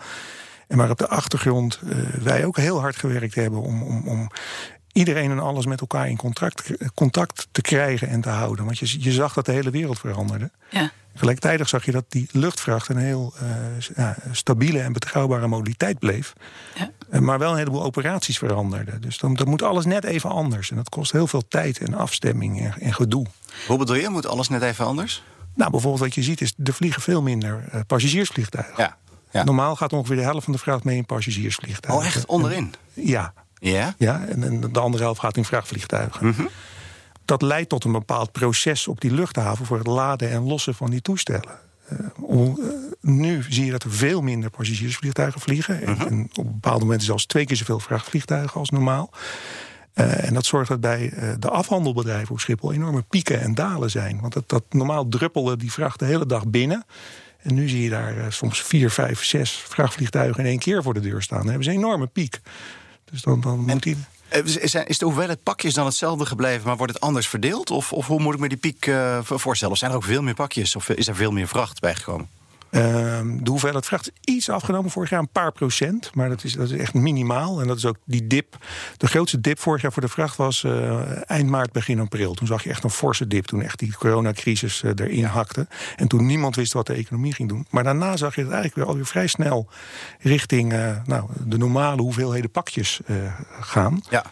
En 0.67 0.77
maar 0.77 0.89
op 0.89 0.97
de 0.97 1.07
achtergrond 1.07 1.79
eh, 1.89 1.97
wij 2.21 2.45
ook 2.45 2.57
heel 2.57 2.79
hard 2.79 2.95
gewerkt 2.95 3.35
hebben 3.35 3.61
om, 3.61 3.83
om, 3.83 4.07
om 4.07 4.29
iedereen 4.91 5.31
en 5.31 5.39
alles 5.39 5.65
met 5.65 5.81
elkaar 5.81 6.09
in 6.09 6.17
contact, 6.17 6.71
contact 6.93 7.47
te 7.51 7.61
krijgen 7.61 8.07
en 8.07 8.21
te 8.21 8.29
houden. 8.29 8.65
Want 8.65 8.79
je, 8.79 9.03
je 9.03 9.11
zag 9.11 9.33
dat 9.33 9.45
de 9.45 9.51
hele 9.51 9.69
wereld 9.69 9.99
veranderde. 9.99 10.51
Ja. 10.69 10.91
Gelijktijdig 11.15 11.69
zag 11.69 11.85
je 11.85 11.91
dat 11.91 12.05
die 12.09 12.27
luchtvracht 12.31 12.89
een 12.89 12.97
heel 12.97 13.33
eh, 13.39 13.47
ja, 13.95 14.15
stabiele 14.31 14.79
en 14.79 14.93
betrouwbare 14.93 15.47
modaliteit 15.47 15.99
bleef. 15.99 16.33
Ja. 16.75 16.89
Eh, 17.09 17.19
Maar 17.19 17.39
wel 17.39 17.51
een 17.51 17.57
heleboel 17.57 17.83
operaties 17.83 18.37
veranderden. 18.37 19.01
Dus 19.01 19.17
dan, 19.17 19.33
dan 19.33 19.49
moet 19.49 19.61
alles 19.61 19.85
net 19.85 20.03
even 20.03 20.29
anders. 20.29 20.69
En 20.69 20.75
dat 20.75 20.89
kost 20.89 21.11
heel 21.11 21.27
veel 21.27 21.47
tijd 21.47 21.77
en 21.79 21.93
afstemming 21.93 22.61
en, 22.61 22.73
en 22.79 22.93
gedoe. 22.93 23.25
Hoe 23.67 23.77
bedoel 23.77 23.95
je? 23.95 24.09
Moet 24.09 24.27
alles 24.27 24.49
net 24.49 24.61
even 24.61 24.85
anders? 24.85 25.23
Nou, 25.53 25.71
bijvoorbeeld 25.71 26.03
wat 26.03 26.15
je 26.15 26.23
ziet 26.23 26.41
is, 26.41 26.53
er 26.63 26.73
vliegen 26.73 27.01
veel 27.01 27.21
minder 27.21 27.63
eh, 27.71 27.79
passagiersvliegtuigen. 27.87 28.73
Ja. 28.77 28.97
ja. 29.31 29.43
Normaal 29.43 29.75
gaat 29.75 29.93
ongeveer 29.93 30.15
de 30.15 30.21
helft 30.21 30.43
van 30.43 30.53
de 30.53 30.59
vracht 30.59 30.83
mee 30.83 30.97
in 30.97 31.05
passagiersvliegtuigen. 31.05 32.01
Oh, 32.05 32.07
echt 32.15 32.25
onderin? 32.25 32.73
Ja, 32.93 33.33
Ja? 33.59 33.93
ja 33.97 34.25
en, 34.27 34.43
en 34.43 34.71
de 34.73 34.79
andere 34.79 35.03
helft 35.03 35.19
gaat 35.19 35.37
in 35.37 35.45
vrachtvliegtuigen. 35.45 36.27
Mhm. 36.27 36.43
Dat 37.25 37.41
leidt 37.41 37.69
tot 37.69 37.83
een 37.83 37.91
bepaald 37.91 38.31
proces 38.31 38.87
op 38.87 39.01
die 39.01 39.13
luchthaven 39.13 39.65
voor 39.65 39.77
het 39.77 39.87
laden 39.87 40.31
en 40.31 40.43
lossen 40.43 40.75
van 40.75 40.89
die 40.89 41.01
toestellen. 41.01 41.59
Eh, 41.87 41.99
eh, 42.29 42.49
nu 43.01 43.45
zie 43.49 43.65
je 43.65 43.71
dat 43.71 43.83
er 43.83 43.91
veel 43.91 44.21
minder 44.21 44.49
passagiersvliegtuigen 44.49 45.41
vliegen. 45.41 45.81
En, 45.81 45.91
Mhm. 45.93 46.07
en 46.07 46.29
op 46.35 46.45
bepaalde 46.45 46.83
momenten 46.83 47.05
zelfs 47.07 47.25
twee 47.25 47.45
keer 47.45 47.55
zoveel 47.55 47.79
vrachtvliegtuigen 47.79 48.59
als 48.59 48.69
normaal. 48.69 49.09
Eh, 49.93 50.27
en 50.27 50.33
dat 50.33 50.45
zorgt 50.45 50.69
dat 50.69 50.81
bij 50.81 51.13
de 51.39 51.49
afhandelbedrijven 51.49 52.31
op 52.31 52.39
Schiphol 52.39 52.73
enorme 52.73 53.01
pieken 53.01 53.41
en 53.41 53.55
dalen 53.55 53.91
zijn. 53.91 54.21
Want 54.21 54.33
dat, 54.33 54.49
dat 54.49 54.63
normaal 54.69 55.07
druppelde 55.07 55.57
die 55.57 55.71
vracht 55.71 55.99
de 55.99 56.05
hele 56.05 56.25
dag 56.25 56.47
binnen. 56.47 56.85
En 57.41 57.53
nu 57.53 57.69
zie 57.69 57.81
je 57.81 57.89
daar 57.89 58.33
soms 58.33 58.61
vier, 58.61 58.89
vijf, 58.91 59.23
zes 59.23 59.51
vrachtvliegtuigen 59.51 60.39
in 60.43 60.49
één 60.49 60.59
keer 60.59 60.83
voor 60.83 60.93
de 60.93 60.99
deur 60.99 61.21
staan. 61.21 61.37
Dan 61.37 61.47
hebben 61.47 61.63
ze 61.65 61.69
een 61.69 61.77
enorme 61.77 62.07
piek. 62.07 62.41
Dus 63.11 63.21
dan, 63.21 63.41
dan 63.41 63.59
moet 63.59 63.83
die. 63.83 63.97
Eh, 64.35 64.85
Is, 64.87 64.97
de 64.97 65.05
hoeveelheid 65.05 65.43
pakjes 65.43 65.73
dan 65.73 65.85
hetzelfde 65.85 66.25
gebleven, 66.25 66.67
maar 66.67 66.77
wordt 66.77 66.93
het 66.93 67.01
anders 67.01 67.27
verdeeld? 67.27 67.71
Of, 67.71 67.93
of 67.93 68.07
hoe 68.07 68.19
moet 68.19 68.33
ik 68.33 68.39
me 68.39 68.49
die 68.49 68.57
piek 68.57 68.85
eh, 68.85 69.19
voorstellen? 69.23 69.73
Of 69.73 69.79
zijn 69.79 69.91
er 69.91 69.97
ook 69.97 70.03
veel 70.03 70.21
meer 70.21 70.33
pakjes? 70.33 70.75
Of 70.75 70.89
is 70.89 71.07
er 71.07 71.15
veel 71.15 71.31
meer 71.31 71.47
vracht 71.47 71.79
bijgekomen? 71.79 72.29
Ehm, 72.75 73.37
de 73.43 73.49
hoeveelheid 73.49 73.85
vracht 73.85 74.11
is 74.23 74.33
iets 74.33 74.49
afgenomen 74.49 74.91
vorig 74.91 75.09
jaar, 75.09 75.19
een 75.19 75.29
paar 75.29 75.51
procent. 75.51 76.15
Maar 76.15 76.29
dat 76.29 76.43
is, 76.43 76.53
dat 76.53 76.69
is 76.69 76.79
echt 76.79 76.93
minimaal. 76.93 77.61
En 77.61 77.67
dat 77.67 77.77
is 77.77 77.85
ook 77.85 77.97
die 78.05 78.27
dip. 78.27 78.57
De 78.97 79.07
grootste 79.07 79.41
dip 79.41 79.59
vorig 79.59 79.81
jaar 79.81 79.91
voor 79.91 80.01
de 80.01 80.07
vracht 80.07 80.35
was 80.35 80.63
eh, 80.63 81.29
eind 81.29 81.49
maart, 81.49 81.71
begin 81.71 81.99
april. 81.99 82.33
Toen 82.33 82.47
zag 82.47 82.63
je 82.63 82.69
echt 82.69 82.83
een 82.83 82.89
forse 82.89 83.27
dip. 83.27 83.45
Toen 83.45 83.61
echt 83.61 83.79
die 83.79 83.95
coronacrisis 83.95 84.83
eh, 84.83 84.91
erin 84.95 85.23
hakte. 85.23 85.67
En 85.95 86.07
toen 86.07 86.25
niemand 86.25 86.55
wist 86.55 86.73
wat 86.73 86.87
de 86.87 86.93
economie 86.93 87.33
ging 87.33 87.49
doen. 87.49 87.67
Maar 87.69 87.83
daarna 87.83 88.17
zag 88.17 88.35
je 88.35 88.41
het 88.41 88.51
eigenlijk 88.51 88.75
weer 88.75 88.85
alweer 88.85 89.05
vrij 89.05 89.27
snel 89.27 89.67
richting 90.19 90.73
eh, 90.73 90.97
nou, 91.05 91.29
de 91.45 91.57
normale 91.57 92.01
hoeveelheden 92.01 92.51
pakjes 92.51 92.99
gaan. 93.59 94.01
Ja. 94.09 94.25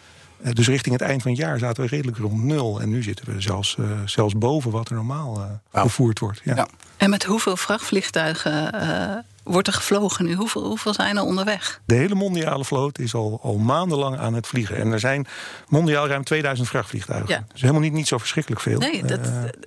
Eh, 0.44 0.52
Dus 0.52 0.66
richting 0.68 0.98
het 0.98 1.08
eind 1.08 1.22
van 1.22 1.30
het 1.30 1.40
jaar 1.40 1.58
zaten 1.58 1.82
we 1.82 1.88
redelijk 1.88 2.18
rond 2.18 2.42
nul. 2.42 2.80
En 2.80 2.88
nu 2.88 3.02
zitten 3.02 3.26
we 3.34 3.40
zelfs, 3.40 3.76
eh, 3.78 3.84
zelfs 4.04 4.34
boven 4.38 4.70
wat 4.70 4.88
er 4.88 4.94
normaal 4.94 5.34
eh, 5.36 5.40
Wauw. 5.70 5.82
vervoerd 5.84 6.18
wordt. 6.18 6.40
Ja. 6.44 6.54
Ja. 6.56 6.68
En 6.96 7.10
met 7.10 7.24
hoeveel 7.24 7.56
vrachtvliegtuigen 7.56 8.72
eh, 8.72 9.16
wordt 9.42 9.66
er 9.68 9.72
gevlogen 9.74 10.24
nu? 10.24 10.34
Hoeveel, 10.34 10.64
hoeveel 10.66 10.94
zijn 10.94 11.16
er 11.16 11.22
onderweg? 11.22 11.80
De 11.86 11.94
hele 11.94 12.14
mondiale 12.14 12.64
vloot 12.64 12.98
is 12.98 13.14
al, 13.14 13.38
al 13.42 13.56
maandenlang 13.58 14.18
aan 14.18 14.34
het 14.34 14.46
vliegen. 14.46 14.76
En 14.76 14.92
er 14.92 15.00
zijn 15.00 15.26
mondiaal 15.68 16.06
ruim 16.08 16.24
2000 16.24 16.68
vrachtvliegtuigen. 16.68 17.28
Ja. 17.34 17.44
Dus 17.52 17.60
helemaal 17.60 17.82
niet, 17.82 17.92
niet 17.92 18.08
zo 18.08 18.18
verschrikkelijk 18.18 18.62
veel. 18.62 18.78
Nee, 18.78 19.04
dat- 19.04 19.20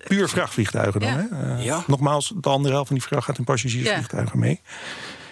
puur 0.07 0.29
vrachtvliegtuigen 0.29 0.99
dan. 0.99 1.09
Ja. 1.09 1.27
Hè? 1.31 1.55
Ja. 1.63 1.83
Nogmaals, 1.87 2.33
de 2.41 2.49
andere 2.49 2.73
helft 2.73 2.87
van 2.87 2.97
die 2.97 3.05
vracht 3.05 3.25
gaat 3.25 3.37
in 3.37 3.43
passagiersvliegtuigen 3.43 4.39
mee. 4.39 4.61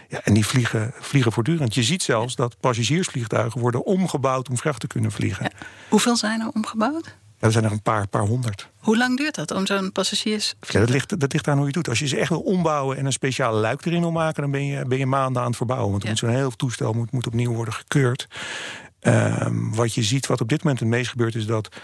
Ja, 0.10 0.22
en 0.24 0.34
die 0.34 0.46
vliegen, 0.46 0.94
vliegen 1.00 1.32
voortdurend. 1.32 1.76
Je 1.76 1.84
ziet 1.84 2.04
zelfs 2.04 2.36
dat 2.36 2.60
passagiersvliegtuigen 2.60 3.62
worden 3.62 3.86
omgebouwd 3.86 4.50
om 4.50 4.58
vracht 4.58 4.80
te 4.80 4.88
kunnen 4.88 5.12
vliegen. 5.12 5.44
Ja. 5.44 5.66
Hoeveel 5.90 6.16
zijn 6.16 6.42
er 6.42 6.50
omgebouwd? 6.54 7.16
er 7.40 7.52
zijn 7.52 7.64
er 7.64 7.72
een 7.72 7.82
paar, 7.82 8.08
paar 8.08 8.22
honderd. 8.22 8.70
Hoe 8.78 8.98
lang 8.98 9.18
duurt 9.18 9.36
dat 9.36 9.52
om 9.52 9.66
zo'n 9.66 9.92
passagiers? 9.92 10.56
Ja, 10.60 10.80
dat, 10.80 10.90
ligt, 10.90 11.20
dat 11.20 11.34
ligt 11.34 11.48
aan 11.48 11.54
hoe 11.58 11.62
je 11.62 11.66
het 11.66 11.76
doet. 11.76 11.88
Als 11.90 12.00
je 12.00 12.08
ze 12.08 12.18
echt 12.18 12.30
wil 12.30 12.40
ombouwen 12.42 12.98
en 12.98 13.06
een 13.06 13.12
speciale 13.12 13.60
luik 13.60 13.86
erin 13.86 14.00
wil 14.00 14.12
maken, 14.12 14.42
dan 14.42 14.52
ben 14.52 14.66
je, 14.66 14.86
ben 14.86 14.98
je 14.98 15.06
maanden 15.06 15.42
aan 15.42 15.48
het 15.48 15.58
verbouwen. 15.58 15.92
Want 15.92 16.04
Ja. 16.04 16.10
moet 16.10 16.18
zo'n 16.18 16.30
heel 16.30 16.52
toestel 16.52 16.94
moet, 16.94 17.12
moet 17.12 17.28
opnieuw 17.28 17.54
worden 17.54 17.74
gekeurd. 17.74 18.28
Ehm, 19.00 19.70
wat 19.70 19.94
je 19.94 20.04
ziet, 20.04 20.26
wat 20.26 20.42
op 20.42 20.50
dit 20.50 20.64
moment 20.64 20.80
het 20.80 20.90
meest 20.90 21.10
gebeurt, 21.10 21.36
is 21.36 21.46
dat 21.46 21.76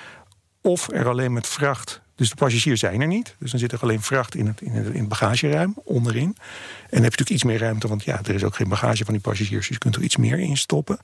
of 0.62 0.90
er 0.92 1.08
alleen 1.08 1.34
met 1.34 1.48
vracht. 1.48 2.02
Dus 2.22 2.30
de 2.30 2.36
passagiers 2.36 2.80
zijn 2.80 3.02
er 3.02 3.08
niet. 3.08 3.36
Dus 3.40 3.52
dan 3.52 3.60
zit 3.60 3.72
er 3.72 3.80
alleen 3.80 4.02
vracht 4.02 4.36
in 4.36 4.48
het, 4.48 4.62
in 4.62 4.72
het, 4.72 4.94
in 4.94 5.08
bagageruim 5.08 5.74
onderin. 5.84 6.24
En 6.24 6.34
dan 6.34 6.34
heb 6.90 6.92
je 6.92 7.00
natuurlijk 7.02 7.30
iets 7.30 7.44
meer 7.44 7.60
ruimte, 7.60 7.88
want 7.88 8.04
ja, 8.04 8.20
er 8.24 8.36
is 8.36 8.44
ook 8.44 8.56
geen 8.56 8.70
bagage 8.70 9.06
van 9.06 9.14
die 9.14 9.24
passagiers. 9.24 9.68
Dus 9.68 9.76
je 9.76 9.78
kunt 9.78 9.96
er 9.96 10.02
iets 10.02 10.18
meer 10.18 10.40
in 10.40 10.58
stoppen. 10.58 11.00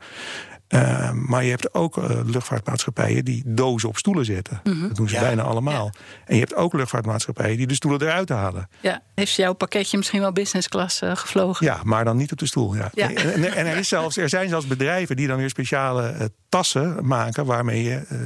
Ehm, 0.67 1.24
maar 1.25 1.43
je 1.43 1.50
hebt 1.50 1.74
ook 1.74 1.97
eh, 1.97 2.09
luchtvaartmaatschappijen 2.25 3.25
die 3.25 3.43
dozen 3.45 3.89
op 3.89 3.97
stoelen 3.97 4.25
zetten. 4.25 4.59
Dat 4.63 4.95
doen 4.95 5.09
ze 5.09 5.15
Ja. 5.15 5.21
bijna 5.21 5.41
allemaal. 5.41 5.89
En 6.25 6.33
je 6.33 6.39
hebt 6.39 6.55
ook 6.55 6.74
luchtvaartmaatschappijen 6.74 7.57
die 7.57 7.67
de 7.67 7.74
stoelen 7.75 8.01
eruit 8.01 8.29
halen. 8.29 8.69
Ja, 8.81 9.01
heeft 9.15 9.33
jouw 9.33 9.53
pakketje 9.53 9.97
misschien 9.97 10.19
wel 10.21 10.31
business 10.31 10.67
class 10.67 11.01
eh, 11.01 11.15
gevlogen? 11.15 11.65
Ja, 11.65 11.79
maar 11.83 12.05
dan 12.05 12.17
niet 12.17 12.31
op 12.31 12.38
de 12.38 12.45
stoel. 12.45 12.75
Ja. 12.75 12.89
Ja. 12.93 13.09
En, 13.09 13.15
en- 13.43 13.53
en 13.53 13.65
er, 13.65 13.77
is 13.77 13.88
zelfs, 13.88 14.17
er 14.17 14.29
zijn 14.29 14.50
zelfs 14.50 14.67
bedrijven 14.67 15.15
die 15.15 15.27
dan 15.27 15.38
weer 15.38 15.50
speciale 15.50 16.07
eh, 16.07 16.25
tassen 16.50 17.07
maken 17.07 17.45
waarmee 17.45 17.83
je 17.83 17.95
eh, 18.09 18.17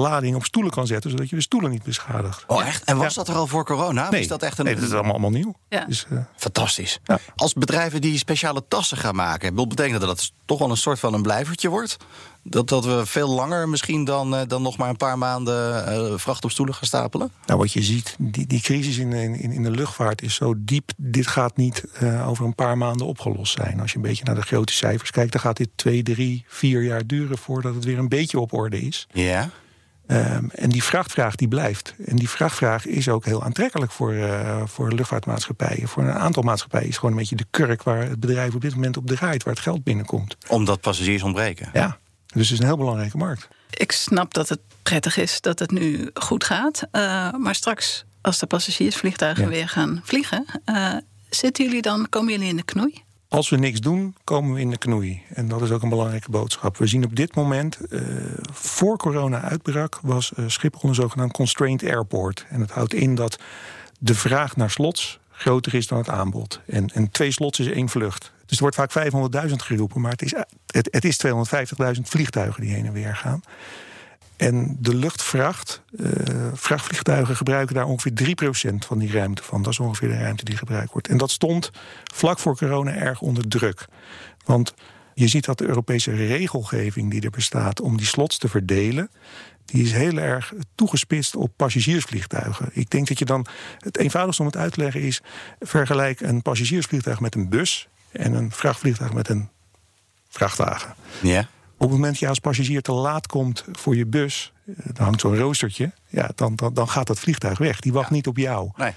lading 0.00 0.36
op 0.36 0.44
stoelen 0.44 0.72
kan 0.72 0.86
zetten, 0.86 1.10
zodat 1.10 1.28
je 1.30 1.36
de 1.36 1.42
stoelen 1.42 1.70
niet 1.70 1.82
beschadigt. 1.82 2.44
Oh, 2.46 2.66
echt? 2.66 2.84
En 2.84 2.96
was 2.96 3.14
Ja. 3.14 3.22
dat 3.22 3.28
er 3.34 3.40
al 3.40 3.46
voor 3.46 3.64
corona? 3.64 4.04
Of 4.04 4.10
Nee, 4.10 4.20
is 4.20 4.28
dat 4.28 4.42
echt 4.42 4.58
een. 4.58 4.64
nee, 4.64 4.74
dat 4.74 4.84
is 4.84 4.92
allemaal, 4.92 5.10
allemaal 5.10 5.30
nieuw. 5.30 5.54
Ja. 5.68 5.84
Dus, 5.84 6.06
eh, 6.10 6.18
Fantastisch. 6.36 6.98
Ja. 7.04 7.18
Als 7.36 7.52
bedrijven 7.52 8.00
die 8.00 8.18
speciale 8.18 8.62
tassen 8.68 8.96
gaan 8.96 9.14
maken, 9.14 9.54
wil 9.54 9.66
betekenen 9.66 10.00
dat 10.00 10.08
dat 10.08 10.32
toch 10.44 10.58
wel 10.58 10.70
een 10.70 10.76
soort 10.76 10.98
van 10.98 11.14
een 11.14 11.22
blijvertje 11.22 11.68
wordt? 11.68 11.89
Dat, 12.42 12.68
dat 12.68 12.84
we 12.84 13.06
veel 13.06 13.28
langer 13.28 13.68
misschien 13.68 14.04
dan, 14.04 14.36
eh, 14.36 14.40
dan 14.46 14.62
nog 14.62 14.76
maar 14.76 14.88
een 14.88 14.96
paar 14.96 15.18
maanden 15.18 15.86
eh, 15.86 16.12
vracht 16.16 16.44
op 16.44 16.50
stoelen 16.50 16.74
gaan 16.74 16.86
stapelen? 16.86 17.30
nou, 17.46 17.58
wat 17.58 17.72
je 17.72 17.82
ziet, 17.82 18.16
die, 18.18 18.46
die 18.46 18.60
crisis 18.60 18.98
in, 18.98 19.12
in, 19.12 19.52
in 19.52 19.62
de 19.62 19.70
luchtvaart 19.70 20.22
is 20.22 20.34
zo 20.34 20.54
diep. 20.56 20.90
Dit 20.96 21.26
gaat 21.26 21.56
niet 21.56 21.84
eh, 21.92 22.28
over 22.28 22.44
een 22.44 22.54
paar 22.54 22.78
maanden 22.78 23.06
opgelost 23.06 23.52
zijn. 23.52 23.80
Als 23.80 23.90
je 23.90 23.96
een 23.96 24.02
beetje 24.02 24.24
naar 24.24 24.34
de 24.34 24.42
grote 24.42 24.72
cijfers 24.72 25.10
kijkt, 25.10 25.32
dan 25.32 25.40
gaat 25.40 25.56
dit 25.56 25.68
twee, 25.74 26.02
drie, 26.02 26.44
vier 26.48 26.82
jaar 26.82 27.06
duren 27.06 27.38
voordat 27.38 27.74
het 27.74 27.84
weer 27.84 27.98
een 27.98 28.08
beetje 28.08 28.40
op 28.40 28.52
orde 28.52 28.80
is. 28.80 29.06
Ja. 29.12 29.50
Ehm, 30.10 30.44
en 30.52 30.68
die 30.70 30.82
vrachtvraag 30.82 31.34
die 31.34 31.48
blijft. 31.48 31.94
En 32.06 32.16
die 32.16 32.28
vrachtvraag 32.28 32.86
is 32.86 33.08
ook 33.08 33.24
heel 33.24 33.42
aantrekkelijk 33.44 33.92
voor, 33.92 34.12
eh, 34.12 34.62
voor 34.66 34.92
luchtvaartmaatschappijen. 34.92 35.88
Voor 35.88 36.02
een 36.02 36.12
aantal 36.12 36.42
maatschappijen 36.42 36.88
is 36.88 36.94
gewoon 36.96 37.10
een 37.10 37.18
beetje 37.18 37.36
de 37.36 37.46
kurk 37.50 37.82
waar 37.82 38.02
het 38.08 38.20
bedrijf 38.20 38.54
op 38.54 38.60
dit 38.60 38.74
moment 38.74 38.96
op 38.96 39.06
draait, 39.06 39.42
waar 39.42 39.54
het 39.54 39.62
geld 39.62 39.84
binnenkomt. 39.84 40.36
Omdat 40.48 40.80
passagiers 40.80 41.22
ontbreken. 41.22 41.70
Ja. 41.72 41.98
Dus 42.26 42.42
het 42.42 42.52
is 42.52 42.58
een 42.58 42.66
heel 42.66 42.76
belangrijke 42.76 43.16
markt. 43.16 43.48
Ik 43.70 43.92
snap 43.92 44.34
dat 44.34 44.48
het 44.48 44.60
prettig 44.82 45.16
is 45.16 45.40
dat 45.40 45.58
het 45.58 45.70
nu 45.70 46.10
goed 46.14 46.44
gaat. 46.44 46.82
eh, 46.90 47.32
maar 47.32 47.54
straks, 47.54 48.04
als 48.20 48.38
de 48.38 48.46
passagiersvliegtuigen 48.46 49.44
Ja. 49.44 49.50
weer 49.50 49.68
gaan 49.68 50.00
vliegen, 50.04 50.44
eh, 50.64 50.94
zitten 51.28 51.64
jullie 51.64 51.82
dan, 51.82 52.08
komen 52.08 52.32
jullie 52.32 52.48
in 52.48 52.56
de 52.56 52.62
knoei? 52.64 53.02
Als 53.30 53.48
we 53.48 53.56
niks 53.56 53.80
doen, 53.80 54.14
komen 54.24 54.54
we 54.54 54.60
in 54.60 54.70
de 54.70 54.78
knoei. 54.78 55.22
En 55.34 55.48
dat 55.48 55.62
is 55.62 55.70
ook 55.70 55.82
een 55.82 55.88
belangrijke 55.88 56.30
boodschap. 56.30 56.76
We 56.76 56.86
zien 56.86 57.04
op 57.04 57.16
dit 57.16 57.34
moment, 57.34 57.78
eh, 57.80 58.00
voor 58.52 58.96
corona 58.96 59.40
uitbrak, 59.40 59.98
was 60.02 60.32
eh, 60.34 60.44
Schiphol 60.46 60.88
een 60.88 60.94
zogenaamd 60.94 61.32
constrained 61.32 61.84
airport. 61.84 62.46
En 62.48 62.58
dat 62.58 62.70
houdt 62.70 62.94
in 62.94 63.14
dat 63.14 63.38
de 63.98 64.14
vraag 64.14 64.56
naar 64.56 64.70
slots 64.70 65.18
groter 65.30 65.74
is 65.74 65.86
dan 65.86 65.98
het 65.98 66.08
aanbod. 66.08 66.60
En, 66.66 66.88
en 66.94 67.10
twee 67.10 67.30
slots 67.30 67.58
is 67.58 67.66
één 67.66 67.88
vlucht. 67.88 68.32
Dus 68.46 68.56
er 68.56 68.62
wordt 68.62 68.76
vaak 68.76 68.92
500.000 69.48 69.54
geroepen, 69.56 70.00
maar 70.00 70.10
het 70.10 70.22
is, 70.22 70.34
het, 70.66 70.88
het 70.90 71.04
is 71.04 71.26
250.000 71.26 72.00
vliegtuigen 72.02 72.60
die 72.60 72.74
heen 72.74 72.86
en 72.86 72.92
weer 72.92 73.16
gaan. 73.16 73.42
En 74.40 74.76
de 74.78 74.94
luchtvracht, 74.94 75.82
eh, 75.98 76.06
vrachtvliegtuigen 76.52 77.36
gebruiken 77.36 77.74
daar 77.74 77.84
ongeveer 77.84 78.14
3% 78.14 78.84
van 78.84 78.98
die 78.98 79.12
ruimte 79.12 79.42
van. 79.42 79.62
Dat 79.62 79.72
is 79.72 79.78
ongeveer 79.78 80.08
de 80.08 80.18
ruimte 80.18 80.44
die 80.44 80.56
gebruikt 80.56 80.92
wordt. 80.92 81.08
En 81.08 81.16
dat 81.16 81.30
stond 81.30 81.70
vlak 82.14 82.38
voor 82.38 82.56
corona 82.56 82.94
erg 82.94 83.20
onder 83.20 83.48
druk. 83.48 83.84
Want 84.44 84.74
je 85.14 85.28
ziet 85.28 85.44
dat 85.44 85.58
de 85.58 85.66
Europese 85.66 86.14
regelgeving 86.14 87.10
die 87.10 87.20
er 87.20 87.30
bestaat 87.30 87.80
om 87.80 87.96
die 87.96 88.06
slots 88.06 88.38
te 88.38 88.48
verdelen, 88.48 89.10
die 89.64 89.82
is 89.82 89.92
heel 89.92 90.16
erg 90.16 90.52
toegespitst 90.74 91.36
op 91.36 91.52
passagiersvliegtuigen. 91.56 92.70
Ik 92.72 92.90
denk 92.90 93.08
dat 93.08 93.18
je 93.18 93.24
dan 93.24 93.46
het 93.78 93.96
eenvoudigste 93.96 94.42
om 94.42 94.48
het 94.48 94.56
uit 94.56 94.72
te 94.72 94.80
leggen 94.80 95.00
is: 95.00 95.20
vergelijk 95.58 96.20
een 96.20 96.42
passagiersvliegtuig 96.42 97.20
met 97.20 97.34
een 97.34 97.48
bus 97.48 97.88
en 98.12 98.32
een 98.32 98.52
vrachtvliegtuig 98.52 99.12
met 99.12 99.28
een 99.28 99.48
vrachtwagen. 100.28 100.94
Ja. 101.22 101.48
Op 101.80 101.86
het 101.86 101.94
moment 101.96 102.12
dat 102.12 102.20
je 102.20 102.28
als 102.28 102.38
passagier 102.38 102.82
te 102.82 102.92
laat 102.92 103.26
komt 103.26 103.64
voor 103.72 103.96
je 103.96 104.06
bus, 104.06 104.52
eh, 104.66 104.74
dan 104.84 105.04
hangt 105.04 105.20
zo'n 105.20 105.36
roostertje, 105.36 105.92
ja, 106.08 106.30
dan, 106.34 106.56
dan, 106.56 106.74
dan 106.74 106.88
gaat 106.88 107.06
dat 107.06 107.18
vliegtuig 107.18 107.58
weg. 107.58 107.80
Die 107.80 107.92
wacht 107.92 108.10
niet 108.10 108.26
op 108.26 108.36
jou. 108.36 108.70
Nee. 108.76 108.92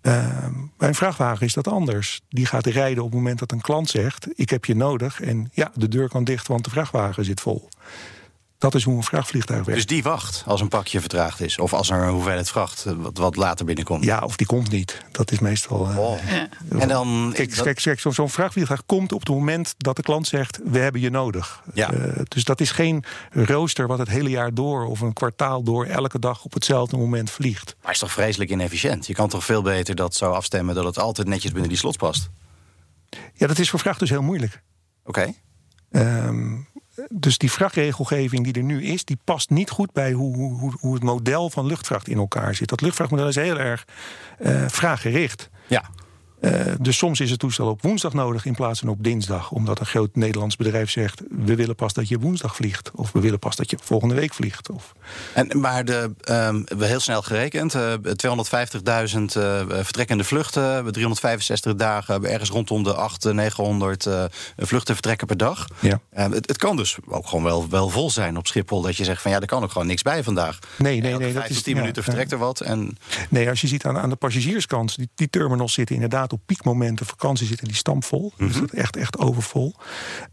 Ehm, 0.00 0.52
bij 0.76 0.88
een 0.88 0.94
vrachtwagen 0.94 1.46
is 1.46 1.52
dat 1.52 1.68
anders. 1.68 2.20
Die 2.28 2.46
gaat 2.46 2.66
rijden 2.66 3.02
op 3.02 3.10
het 3.10 3.18
moment 3.18 3.38
dat 3.38 3.52
een 3.52 3.60
klant 3.60 3.88
zegt: 3.88 4.28
Ik 4.34 4.50
heb 4.50 4.64
je 4.64 4.76
nodig. 4.76 5.20
En 5.20 5.50
ja, 5.52 5.70
de 5.74 5.88
deur 5.88 6.08
kan 6.08 6.24
dicht, 6.24 6.48
want 6.48 6.64
de 6.64 6.70
vrachtwagen 6.70 7.24
zit 7.24 7.40
vol. 7.40 7.68
Dat 8.58 8.74
is 8.74 8.84
hoe 8.84 8.96
een 8.96 9.02
vrachtvliegtuig 9.02 9.58
werkt. 9.64 9.74
Dus 9.74 9.86
die 9.86 10.02
wacht 10.02 10.42
als 10.46 10.60
een 10.60 10.68
pakje 10.68 11.00
vertraagd 11.00 11.40
is. 11.40 11.58
Of 11.58 11.72
als 11.72 11.90
er 11.90 12.02
een 12.02 12.08
hoeveelheid 12.08 12.48
vracht 12.50 12.84
eh, 12.86 12.92
wat, 12.96 13.18
wat 13.18 13.36
later 13.36 13.64
binnenkomt. 13.64 14.04
Ja, 14.04 14.18
of 14.18 14.36
die 14.36 14.46
komt 14.46 14.70
niet. 14.70 15.02
Dat 15.10 15.30
is 15.32 15.38
meestal. 15.38 15.88
eh, 15.90 15.98
Oh. 15.98 16.18
Ja. 16.30 16.48
En 16.78 16.88
dan. 16.88 17.30
Kijk, 17.34 17.54
dat- 17.54 17.64
kijk, 17.64 17.76
kijk, 17.82 18.00
zo- 18.00 18.10
zo'n 18.10 18.30
vrachtvliegtuig 18.30 18.86
komt 18.86 19.12
op 19.12 19.20
het 19.20 19.28
moment 19.28 19.74
dat 19.78 19.96
de 19.96 20.02
klant 20.02 20.26
zegt: 20.26 20.60
We 20.64 20.78
hebben 20.78 21.00
je 21.00 21.10
nodig. 21.10 21.62
Ja. 21.74 21.92
Eh, 21.92 22.20
dus 22.28 22.44
dat 22.44 22.60
is 22.60 22.70
geen 22.70 23.04
rooster 23.30 23.86
wat 23.86 23.98
het 23.98 24.08
hele 24.08 24.30
jaar 24.30 24.54
door 24.54 24.84
of 24.86 25.00
een 25.00 25.12
kwartaal 25.12 25.62
door 25.62 25.84
elke 25.86 26.18
dag 26.18 26.44
op 26.44 26.52
hetzelfde 26.54 26.96
moment 26.96 27.30
vliegt. 27.30 27.76
Maar 27.82 27.92
is 27.92 27.98
toch 27.98 28.12
vreselijk 28.12 28.50
inefficiënt? 28.50 29.06
Je 29.06 29.14
kan 29.14 29.28
toch 29.28 29.44
veel 29.44 29.62
beter 29.62 29.94
dat 29.94 30.14
zo 30.14 30.30
afstemmen 30.30 30.74
dat 30.74 30.84
het 30.84 30.98
altijd 30.98 31.28
netjes 31.28 31.50
binnen 31.50 31.68
die 31.68 31.78
slots 31.78 31.96
past? 31.96 32.28
Ja, 33.34 33.46
dat 33.46 33.58
is 33.58 33.70
voor 33.70 33.78
vracht 33.78 33.98
dus 34.00 34.10
heel 34.10 34.22
moeilijk. 34.22 34.62
Oké. 35.04 35.32
Ehm, 35.90 36.54
dus 37.08 37.38
die 37.38 37.50
vrachtregelgeving 37.52 38.44
die 38.44 38.52
er 38.52 38.62
nu 38.62 38.82
is, 38.84 39.04
die 39.04 39.18
past 39.24 39.50
niet 39.50 39.70
goed 39.70 39.92
bij 39.92 40.12
hoe, 40.12 40.36
hoe, 40.36 40.72
hoe- 40.80 40.94
het 40.94 41.02
model 41.02 41.50
van 41.50 41.66
luchtvracht 41.66 42.08
in 42.08 42.18
elkaar 42.18 42.54
zit. 42.54 42.68
Dat 42.68 42.80
luchtvrachtmodel 42.80 43.28
is 43.28 43.34
heel 43.34 43.58
erg 43.58 43.84
eh 44.38 44.64
vraaggericht. 44.68 45.50
Ja. 45.66 45.82
Eh, 46.46 46.72
dus 46.80 46.96
soms 46.96 47.20
is 47.20 47.30
het 47.30 47.38
toestel 47.38 47.68
op 47.68 47.82
woensdag 47.82 48.12
nodig 48.12 48.44
in 48.44 48.54
plaats 48.54 48.80
van 48.80 48.88
op 48.88 49.04
dinsdag. 49.04 49.50
Omdat 49.50 49.80
een 49.80 49.86
groot 49.86 50.16
Nederlands 50.16 50.56
bedrijf 50.56 50.90
zegt: 50.90 51.22
we 51.30 51.54
willen 51.54 51.74
pas 51.74 51.92
dat 51.92 52.08
je 52.08 52.18
woensdag 52.18 52.56
vliegt. 52.56 52.90
Of 52.94 53.12
we 53.12 53.20
willen 53.20 53.38
pas 53.38 53.56
dat 53.56 53.70
je 53.70 53.78
volgende 53.82 54.14
week 54.14 54.34
vliegt. 54.34 54.70
Of... 54.70 54.92
En, 55.34 55.60
maar 55.60 55.84
de, 55.84 56.10
ehm, 56.20 56.62
we 56.78 56.86
heel 56.86 57.00
snel 57.00 57.22
gerekend. 57.22 57.74
eh 57.74 57.92
250.000 57.92 59.36
eh, 59.36 59.60
vertrekkende 59.68 60.24
vluchten. 60.24 60.84
We 60.84 60.90
365 60.90 61.74
dagen. 61.74 62.20
we 62.20 62.28
ergens 62.28 62.50
rondom 62.50 62.82
de 62.82 62.94
800, 62.94 63.56
900 63.56 64.06
eh, 64.06 64.24
vluchten 64.56 64.94
vertrekken 64.94 65.26
per 65.26 65.36
dag. 65.36 65.66
Ja. 65.80 66.00
Het, 66.10 66.48
het 66.48 66.56
kan 66.56 66.76
dus 66.76 66.96
ook 67.08 67.26
gewoon 67.26 67.44
wel, 67.44 67.68
wel 67.68 67.88
vol 67.88 68.10
zijn 68.10 68.36
op 68.36 68.46
Schiphol. 68.46 68.80
Dat 68.80 68.96
je 68.96 69.04
zegt 69.04 69.22
van 69.22 69.30
ja, 69.30 69.40
er 69.40 69.46
kan 69.46 69.62
ook 69.62 69.72
gewoon 69.72 69.86
niks 69.86 70.02
bij 70.02 70.22
vandaag. 70.22 70.58
Nee, 70.78 71.00
nee, 71.00 71.14
nee. 71.14 71.32
Dat 71.32 71.48
is, 71.48 71.62
10 71.62 71.74
ja, 71.74 71.80
minuten 71.80 72.02
ja. 72.02 72.08
vertrekt 72.08 72.32
er 72.32 72.38
wat. 72.38 72.60
En 72.60 72.98
Nee, 73.28 73.48
als 73.48 73.60
je 73.60 73.66
ziet 73.66 73.84
aan, 73.84 73.98
aan 73.98 74.10
de 74.10 74.16
passagierskant, 74.16 74.96
die, 74.96 75.08
die 75.14 75.30
terminals 75.30 75.72
zitten 75.72 75.94
inderdaad 75.94 76.32
op 76.36 76.42
piekmomenten. 76.46 77.06
Vakantie 77.06 77.46
zitten 77.46 77.66
die 77.66 77.76
stampvol. 77.76 78.32
Dus 78.36 78.52
dat 78.52 78.72
is 78.72 78.78
echt, 78.78 78.96
echt 78.96 79.18
overvol. 79.18 79.74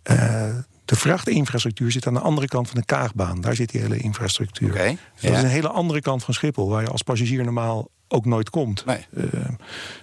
Eh, 0.04 0.56
de 0.86 0.96
vrachtinfrastructuur 0.96 1.92
zit 1.92 2.08
aan 2.08 2.14
de 2.14 2.20
andere 2.20 2.48
kant 2.48 2.68
van 2.70 2.80
de 2.80 2.86
Kaagbaan. 2.86 3.42
Daar 3.42 3.56
zit 3.56 3.70
die 3.72 3.82
hele 3.82 3.98
infrastructuur. 3.98 4.70
Oké, 4.70 4.88
Dus 4.88 5.22
dat 5.22 5.32
ja. 5.32 5.38
is 5.38 5.44
een 5.44 5.50
hele 5.50 5.70
andere 5.70 6.02
kant 6.02 6.24
van 6.24 6.34
Schiphol, 6.34 6.70
waar 6.70 6.82
je 6.82 6.90
als 6.90 7.02
passagier 7.02 7.44
normaal 7.44 7.88
ook 8.08 8.26
nooit 8.26 8.50
komt. 8.50 8.86
Nee. 8.86 9.06
Eh, 9.16 9.24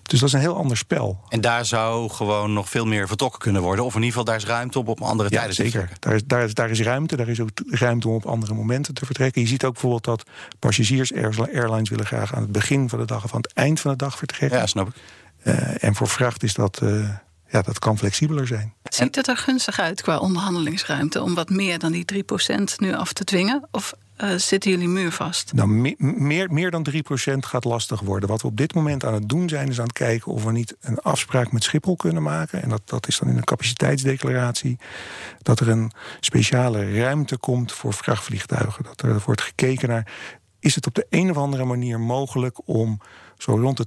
dus 0.02 0.21
dat 0.21 0.28
is 0.28 0.33
een 0.35 0.40
heel 0.40 0.57
ander 0.57 0.76
spel. 0.76 1.21
En 1.28 1.40
daar 1.40 1.64
zou 1.64 2.11
gewoon 2.11 2.52
nog 2.52 2.69
veel 2.69 2.87
meer 2.87 3.07
vertrokken 3.09 3.40
kunnen 3.40 3.62
worden. 3.62 3.85
Of 3.85 3.90
in 3.95 4.02
ieder 4.02 4.11
geval, 4.19 4.25
daar 4.25 4.37
is 4.37 4.45
ruimte 4.47 4.78
op 4.78 4.88
op 4.88 5.00
andere 5.00 5.28
Ja, 5.30 5.37
tijden. 5.37 5.54
zeker. 5.54 5.90
Daar 5.99 6.14
is, 6.14 6.23
daar, 6.26 6.45
is, 6.45 6.54
daar 6.54 6.71
is 6.71 6.80
ruimte. 6.80 7.16
Daar 7.16 7.28
is 7.28 7.40
ook 7.40 7.49
ruimte 7.66 8.09
om 8.09 8.14
op 8.14 8.26
andere 8.26 8.54
momenten 8.54 8.95
te 8.95 9.07
vertrekken. 9.07 9.40
Je 9.42 9.49
ziet 9.49 9.64
ook 9.64 9.73
bijvoorbeeld 9.73 10.04
dat 10.04 10.23
passagiers 10.59 11.12
airlines 11.14 11.88
willen 11.88 12.07
graag 12.07 12.35
aan 12.35 12.42
het 12.42 12.52
begin 12.52 12.88
van 12.88 12.99
de 12.99 13.04
dag 13.04 13.25
of 13.25 13.35
aan 13.35 13.40
het 13.40 13.52
eind 13.52 13.80
van 13.80 13.90
de 13.90 13.97
dag 13.97 14.19
vertrekken. 14.19 14.59
Ja, 14.59 14.66
snap 14.66 14.88
ik. 14.88 14.95
Eh, 15.42 15.85
en 15.85 15.94
voor 15.94 16.09
vracht 16.09 16.42
is 16.42 16.54
dat, 16.54 16.78
eh, 16.82 17.09
ja, 17.49 17.62
dat 17.62 17.78
kan 17.78 17.99
flexibeler 17.99 18.47
zijn. 18.47 18.75
Ziet 18.82 19.14
het 19.14 19.28
er 19.28 19.37
gunstig 19.37 19.78
uit 19.80 20.02
qua 20.02 20.18
onderhandelingsruimte 20.18 21.23
om 21.23 21.35
wat 21.35 21.50
meer 21.50 21.78
dan 21.78 21.92
die 21.92 22.04
3% 22.04 22.80
nu 22.80 22.94
af 22.94 23.12
te 23.12 23.25
dwingen? 23.25 23.68
Of 23.70 23.94
eh, 24.16 24.35
zitten 24.35 24.70
jullie 24.70 24.88
muurvast? 24.88 25.52
Nou, 25.52 25.68
me- 25.68 25.94
meer, 25.99 26.52
meer 26.52 26.70
dan 26.70 26.82
3% 26.82 27.47
gaat 27.47 27.64
lastig 27.64 28.00
worden. 28.00 28.28
Wat 28.28 28.42
we 28.42 28.49
op 28.49 28.56
dit 28.56 28.75
moment 28.75 29.04
aan 29.04 29.14
het 29.14 29.28
doen 29.28 29.49
zijn, 29.49 29.68
is 29.68 29.78
aan 29.78 29.85
het 29.85 29.92
kijken 29.92 30.32
of 30.32 30.44
we 30.44 30.52
niet 30.52 30.76
een 30.80 30.99
afspraak 30.99 31.52
met 31.52 31.64
Schiphol 31.64 31.97
kunnen 31.97 32.23
maken. 32.23 32.62
En 32.62 32.68
dat, 32.68 32.82
dat 32.85 33.09
is 33.09 33.18
dan 33.18 33.28
in 33.28 33.37
een 33.37 33.44
capaciteitsdeclaratie. 33.44 34.78
Dat 35.42 35.61
er 35.61 35.68
een 35.68 35.92
speciale 36.20 36.94
ruimte 36.94 37.37
komt 37.37 37.73
voor 37.73 37.92
vrachtvliegtuigen. 37.94 38.85
Dat 38.85 39.02
er 39.02 39.23
wordt 39.25 39.42
gekeken 39.42 39.88
naar 39.88 40.06
is 40.61 40.75
het 40.75 40.87
op 40.87 40.94
de 40.94 41.06
een 41.11 41.30
of 41.30 41.37
andere 41.37 41.64
manier 41.64 42.00
mogelijk 42.00 42.68
om 42.68 43.00
zo 43.42 43.56
rond 43.56 43.76
de 43.76 43.87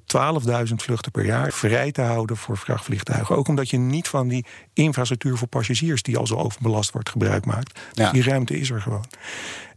12.000 0.68 0.74
vluchten 0.76 1.12
per 1.12 1.26
jaar 1.26 1.52
vrij 1.52 1.92
te 1.92 2.02
houden 2.02 2.38
voor 2.38 2.58
vrachtvliegtuigen. 2.58 3.36
Ook 3.36 3.48
omdat 3.48 3.70
je 3.70 3.78
niet 3.78 4.08
van 4.08 4.28
die 4.28 4.46
infrastructuur 4.74 5.38
voor 5.38 5.48
passagiers, 5.48 6.02
die 6.02 6.18
al 6.18 6.28
zo 6.28 6.36
overbelast 6.36 6.92
wordt, 6.92 7.10
gebruik 7.10 7.46
maakt. 7.46 7.80
Ja. 7.92 8.12
Die 8.12 8.24
ruimte 8.24 8.60
is 8.60 8.70
er 8.70 8.82
gewoon. 8.82 9.06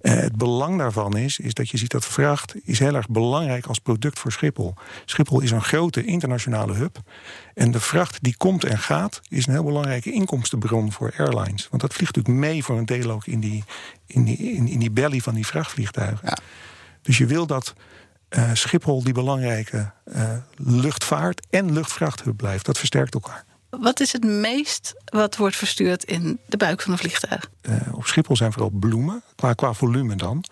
Eh, 0.00 0.14
het 0.14 0.36
belang 0.36 0.78
daarvan 0.78 1.16
is, 1.16 1.38
is 1.38 1.54
dat 1.54 1.68
je 1.68 1.76
ziet 1.76 1.90
dat 1.90 2.04
vracht 2.04 2.54
is 2.64 2.78
heel 2.78 2.94
erg 2.94 3.08
belangrijk 3.08 3.66
als 3.66 3.78
product 3.78 4.18
voor 4.18 4.32
Schiphol. 4.32 4.74
Schiphol 5.04 5.40
is 5.40 5.50
een 5.50 5.62
grote 5.62 6.04
internationale 6.04 6.74
hub. 6.74 6.98
En 7.54 7.70
de 7.70 7.80
vracht 7.80 8.18
die 8.20 8.36
komt 8.36 8.64
en 8.64 8.78
gaat, 8.78 9.20
is 9.28 9.46
een 9.46 9.52
heel 9.52 9.64
belangrijke 9.64 10.12
inkomstenbron 10.12 10.92
voor 10.92 11.14
airlines. 11.16 11.68
Want 11.70 11.82
dat 11.82 11.94
vliegt 11.94 12.16
natuurlijk 12.16 12.46
mee 12.46 12.64
voor 12.64 12.78
een 12.78 12.86
deel 12.86 13.10
ook 13.10 13.26
in 13.26 13.40
die, 13.40 13.64
in 14.06 14.24
die, 14.24 14.36
in, 14.36 14.68
in 14.68 14.78
die 14.78 14.90
belly 14.90 15.20
van 15.20 15.34
die 15.34 15.46
vrachtvliegtuigen. 15.46 16.28
Ja. 16.28 16.38
Dus 17.02 17.18
je 17.18 17.26
wil 17.26 17.46
dat 17.46 17.74
eh, 18.36 18.50
Schiphol 18.52 19.02
die 19.04 19.12
belangrijke 19.14 19.92
eh, 20.04 20.22
luchtvaart 20.56 21.46
en 21.50 21.72
luchtvrachthub 21.72 22.36
blijft. 22.36 22.66
Dat 22.66 22.78
versterkt 22.78 23.14
elkaar. 23.14 23.44
Wat 23.70 24.00
is 24.00 24.12
het 24.12 24.24
meest 24.24 24.94
wat 25.04 25.36
wordt 25.36 25.56
verstuurd 25.56 26.04
in 26.04 26.38
de 26.46 26.56
buik 26.56 26.82
van 26.82 26.92
een 26.92 26.98
vliegtuig? 26.98 27.50
Eh, 27.60 27.74
op 27.92 28.06
Schiphol 28.06 28.36
zijn 28.36 28.52
vooral 28.52 28.70
bloemen, 28.70 29.22
qua, 29.36 29.52
qua 29.52 29.72
volume 29.72 30.16
dan. 30.16 30.44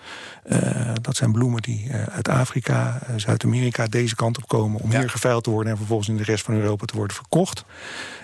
Eh, 0.45 0.93
dat 1.01 1.17
zijn 1.17 1.33
bloemen 1.33 1.63
die 1.63 1.91
eh, 1.91 2.03
uit 2.03 2.29
Afrika, 2.29 3.01
Zuid-Amerika 3.17 3.87
deze 3.87 4.15
kant 4.15 4.37
op 4.37 4.49
komen... 4.49 4.81
om 4.81 4.91
Ja. 4.93 4.99
hier 4.99 5.11
geveild 5.11 5.45
te 5.45 5.51
worden 5.51 5.73
en 5.73 5.79
vervolgens 5.79 6.09
in 6.09 6.17
de 6.17 6.23
rest 6.23 6.45
van 6.45 6.55
Europa 6.55 6.85
te 6.85 6.97
worden 6.97 7.17
verkocht. 7.17 7.65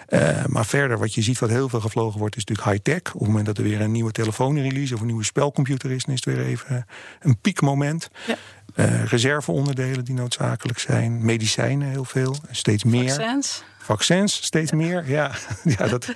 Eh, 0.07 0.45
maar 0.47 0.67
verder, 0.67 0.99
wat 0.99 1.15
je 1.15 1.23
ziet 1.23 1.39
wat 1.39 1.51
heel 1.51 1.69
veel 1.69 1.81
gevlogen 1.81 2.19
wordt, 2.19 2.37
is 2.37 2.45
natuurlijk 2.45 2.71
high-tech. 2.71 3.15
Op 3.15 3.21
het 3.21 3.29
moment 3.29 3.47
dat 3.47 3.59
er 3.59 3.65
weer 3.65 3.81
een 3.81 3.93
nieuwe 3.93 4.13
telefoonrelease 4.13 4.95
of 4.95 5.01
een 5.01 5.07
nieuwe 5.07 5.25
spelcomputer 5.25 5.91
is... 5.91 6.05
dan 6.05 6.15
is 6.15 6.25
het 6.25 6.35
weer 6.35 6.45
even 6.47 6.87
een 7.21 7.39
piekmoment. 7.39 8.11
Ja. 8.27 8.37
Eh, 8.75 9.05
reserveonderdelen 9.05 10.05
die 10.05 10.15
noodzakelijk 10.15 10.79
zijn. 10.79 11.25
Medicijnen 11.25 11.89
heel 11.89 12.05
veel, 12.05 12.37
steeds 12.51 12.85
meer. 12.85 13.09
Vaccins? 13.09 13.65
Vaccins, 13.79 14.43
steeds 14.43 14.73
meer. 14.73 15.09
Ja, 15.09 15.31
ja, 15.79 15.87
dat, 15.87 16.13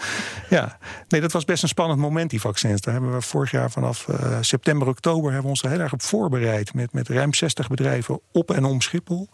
ja. 0.51 0.79
Nee, 1.09 1.21
dat 1.21 1.33
was 1.33 1.45
best 1.45 1.63
een 1.63 1.69
spannend 1.69 2.01
moment, 2.01 2.31
die 2.31 2.41
vaccins. 2.41 2.81
Daar 2.81 2.95
hebben 2.95 3.15
we 3.15 3.21
vorig 3.21 3.51
jaar 3.51 3.71
vanaf 3.71 4.09
eh, 4.09 4.39
september, 4.41 4.89
oktober... 4.89 5.25
hebben 5.25 5.43
we 5.43 5.49
ons 5.49 5.63
er 5.63 5.71
heel 5.71 5.81
erg 5.81 5.93
op 5.93 6.03
voorbereid... 6.03 6.75
met, 6.75 6.93
met 6.93 7.09
ruim 7.09 7.35
60 7.35 7.69
bedrijven 7.69 8.21
op 8.33 8.51
en 8.51 8.65
om 8.65 8.81
Schiphol. 8.81 9.29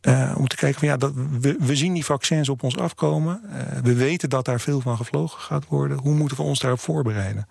Eh, 0.00 0.34
om 0.36 0.48
te 0.48 0.56
kijken 0.56 0.78
van 0.78 0.88
ja, 0.88 0.96
dat, 0.96 1.12
we, 1.40 1.56
we 1.58 1.76
zien 1.76 1.92
die 1.92 2.04
vaccins 2.04 2.48
op 2.48 2.62
ons 2.62 2.76
afkomen. 2.76 3.40
We 3.82 3.94
weten 3.94 4.30
dat 4.30 4.44
daar 4.44 4.60
veel 4.60 4.80
van 4.80 4.96
gevlogen 4.96 5.40
gaat 5.40 5.66
worden. 5.68 5.98
Hoe 5.98 6.14
moeten 6.14 6.36
we 6.36 6.42
ons 6.42 6.58
daarop 6.58 6.80
voorbereiden? 6.80 7.48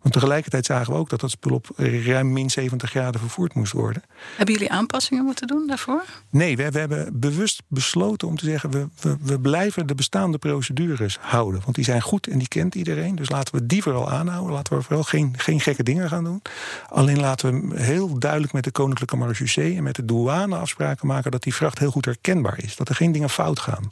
Want 0.00 0.14
tegelijkertijd 0.14 0.66
zagen 0.66 0.92
we 0.92 0.98
ook 0.98 1.10
dat 1.10 1.20
dat 1.20 1.30
spul 1.30 1.54
op 1.54 1.68
ruim 1.76 2.32
min 2.32 2.50
70 2.50 2.90
graden 2.90 3.20
vervoerd 3.20 3.54
moest 3.54 3.72
worden. 3.72 4.02
Hebben 4.36 4.54
jullie 4.54 4.70
aanpassingen 4.70 5.24
moeten 5.24 5.46
doen 5.46 5.66
daarvoor? 5.66 6.04
Nee, 6.30 6.56
we, 6.56 6.70
we 6.70 6.78
hebben 6.78 7.20
bewust 7.20 7.62
besloten 7.68 8.28
om 8.28 8.36
te 8.36 8.44
zeggen... 8.44 8.70
We, 8.70 8.88
we, 9.00 9.16
we 9.22 9.40
blijven 9.40 9.86
de 9.86 9.94
bestaande 9.94 10.38
procedures 10.38 11.18
houden. 11.20 11.60
Want 11.64 11.74
die 11.74 11.84
zijn 11.84 12.00
goed 12.00 12.26
en 12.26 12.38
die 12.38 12.48
kent 12.48 12.74
iedereen. 12.74 13.14
Dus 13.14 13.30
laten 13.30 13.54
we 13.54 13.66
die 13.66 13.82
vooral 13.82 14.10
aanhouden. 14.10 14.52
Laten 14.52 14.76
we 14.76 14.82
vooral 14.82 15.02
geen, 15.02 15.34
geen 15.36 15.60
gekke 15.60 15.82
dingen 15.82 16.08
gaan 16.08 16.24
doen. 16.24 16.42
Alleen 16.88 17.20
laten 17.20 17.68
we 17.68 17.82
heel 17.82 18.18
duidelijk 18.18 18.52
met 18.52 18.64
de 18.64 18.70
Koninklijke 18.70 19.16
Marechaussee... 19.16 19.76
en 19.76 19.82
met 19.82 19.94
de 19.94 20.04
douane 20.04 20.56
afspraken 20.56 21.06
maken 21.06 21.30
dat 21.30 21.42
die 21.42 21.54
vracht 21.54 21.78
heel 21.78 21.90
goed 21.90 22.04
herkenbaar 22.04 22.58
is. 22.62 22.76
Dat 22.76 22.88
er 22.88 22.94
geen 22.94 23.12
dingen 23.12 23.30
fout 23.30 23.58
gaan. 23.58 23.86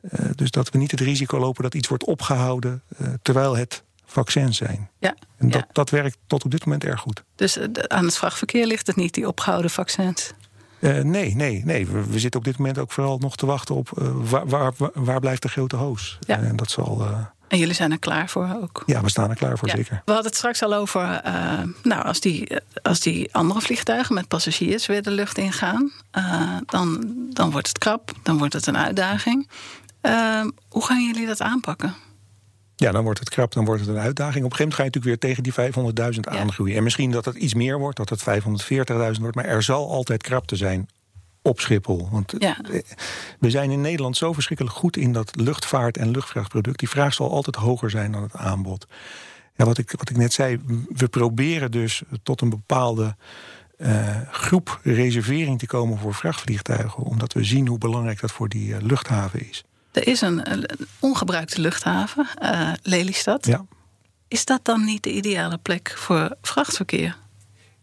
Eh, 0.00 0.26
dus 0.34 0.50
dat 0.50 0.70
we 0.70 0.78
niet 0.78 0.90
het 0.90 1.00
risico 1.00 1.38
lopen 1.38 1.62
dat 1.62 1.74
iets 1.74 1.88
wordt 1.88 2.04
opgehouden... 2.04 2.82
eh, 2.96 3.06
terwijl 3.22 3.56
het 3.56 3.82
vaccins 4.08 4.56
zijn. 4.56 4.90
Ja. 4.98 5.14
En 5.36 5.50
dat, 5.50 5.60
ja. 5.60 5.68
dat 5.72 5.90
werkt 5.90 6.16
tot 6.26 6.44
op 6.44 6.50
dit 6.50 6.64
moment 6.64 6.84
erg 6.84 7.00
goed. 7.00 7.22
Dus 7.34 7.56
eh, 7.58 7.66
aan 7.86 8.04
het 8.04 8.16
vrachtverkeer 8.16 8.66
ligt 8.66 8.86
het 8.86 8.96
niet, 8.96 9.14
die 9.14 9.28
opgehouden 9.28 9.70
vaccins. 9.70 10.32
Eh, 10.80 11.00
nee, 11.00 11.34
nee, 11.34 11.62
nee. 11.64 11.86
We, 11.86 12.06
we 12.06 12.18
zitten 12.18 12.40
op 12.40 12.46
dit 12.46 12.58
moment 12.58 12.78
ook 12.78 12.92
vooral 12.92 13.18
nog 13.18 13.36
te 13.36 13.46
wachten 13.46 13.74
op 13.74 13.98
eh, 13.98 14.08
waar, 14.14 14.46
waar, 14.46 14.72
waar 14.94 15.20
blijft 15.20 15.42
de 15.42 15.48
grote 15.48 15.76
hoos. 15.76 16.18
Ja. 16.20 16.38
En 16.38 16.56
dat 16.56 16.70
zal. 16.70 17.06
En 17.48 17.58
jullie 17.58 17.74
zijn 17.74 17.92
er 17.92 17.98
klaar 17.98 18.28
voor 18.28 18.58
ook. 18.62 18.82
ja, 18.86 19.02
we 19.02 19.10
staan 19.10 19.30
er 19.30 19.36
klaar 19.36 19.58
voor, 19.58 19.68
Ja. 19.68 19.76
zeker. 19.76 20.02
We 20.04 20.12
hadden 20.12 20.26
het 20.26 20.36
straks 20.36 20.62
al 20.62 20.74
over, 20.74 21.20
nou, 21.82 22.04
als 22.04 22.20
die, 22.20 22.56
als 22.82 23.00
die 23.00 23.34
andere 23.34 23.60
vliegtuigen 23.60 24.14
met 24.14 24.28
passagiers 24.28 24.86
weer 24.86 25.02
de 25.02 25.10
lucht 25.10 25.38
ingaan, 25.38 25.92
dan, 26.66 27.14
dan 27.32 27.50
wordt 27.50 27.68
het 27.68 27.78
krap, 27.78 28.12
dan 28.22 28.38
wordt 28.38 28.52
het 28.52 28.66
een 28.66 28.76
uitdaging. 28.76 29.48
Hoe 30.68 30.84
gaan 30.84 31.06
jullie 31.06 31.26
dat 31.26 31.42
aanpakken? 31.42 31.94
Ja, 32.80 32.90
dan 32.92 33.04
wordt 33.04 33.18
het 33.18 33.28
krap, 33.28 33.52
dan 33.52 33.64
wordt 33.64 33.80
het 33.80 33.90
een 33.90 33.98
uitdaging. 33.98 34.44
Op 34.44 34.50
een 34.50 34.56
gegeven 34.56 34.58
moment 34.58 34.74
ga 34.74 34.82
je 34.82 34.90
natuurlijk 34.90 35.22
weer 35.22 35.34
tegen 35.34 35.42
die 35.42 35.52
500.000 36.14 36.20
Ja. 36.34 36.40
aangroeien. 36.40 36.76
En 36.76 36.82
misschien 36.82 37.10
dat 37.10 37.24
het 37.24 37.36
iets 37.36 37.54
meer 37.54 37.78
wordt, 37.78 37.96
dat 37.96 38.08
het 38.08 38.22
540.000 38.22 39.20
wordt. 39.20 39.36
Maar 39.36 39.44
er 39.44 39.62
zal 39.62 39.90
altijd 39.90 40.22
krapte 40.22 40.56
zijn 40.56 40.88
op 41.42 41.60
Schiphol. 41.60 42.08
Want 42.10 42.34
Ja. 42.38 42.58
eh, 42.72 42.80
we 43.38 43.50
zijn 43.50 43.70
in 43.70 43.80
Nederland 43.80 44.16
zo 44.16 44.32
verschrikkelijk 44.32 44.76
goed 44.76 44.96
in 44.96 45.12
dat 45.12 45.36
luchtvaart- 45.36 45.96
en 45.96 46.10
luchtvrachtproduct. 46.10 46.78
Die 46.78 46.88
vraag 46.88 47.14
zal 47.14 47.30
altijd 47.30 47.56
hoger 47.56 47.90
zijn 47.90 48.12
dan 48.12 48.22
het 48.22 48.34
aanbod. 48.36 48.86
Ja, 49.56 49.64
wat, 49.64 49.78
ik, 49.78 49.90
wat 49.96 50.10
ik 50.10 50.16
net 50.16 50.32
zei, 50.32 50.60
we 50.88 51.08
proberen 51.08 51.70
dus 51.70 52.02
tot 52.22 52.40
een 52.40 52.50
bepaalde 52.50 53.16
eh, 53.76 54.16
groep 54.30 54.80
reservering 54.82 55.58
te 55.58 55.66
komen 55.66 55.98
voor 55.98 56.14
vrachtvliegtuigen. 56.14 57.02
Omdat 57.02 57.32
we 57.32 57.44
zien 57.44 57.66
hoe 57.68 57.78
belangrijk 57.78 58.20
dat 58.20 58.32
voor 58.32 58.48
die 58.48 58.74
eh, 58.74 58.80
luchthaven 58.82 59.48
is. 59.48 59.64
Er 59.98 60.06
is 60.06 60.20
een, 60.20 60.52
een 60.52 60.66
ongebruikte 60.98 61.60
luchthaven, 61.60 62.28
eh, 62.34 62.72
Lelystad. 62.82 63.46
Ja. 63.46 63.64
Is 64.28 64.44
dat 64.44 64.60
dan 64.62 64.84
niet 64.84 65.02
de 65.02 65.12
ideale 65.12 65.58
plek 65.58 65.92
voor 65.96 66.36
vrachtverkeer? 66.42 67.16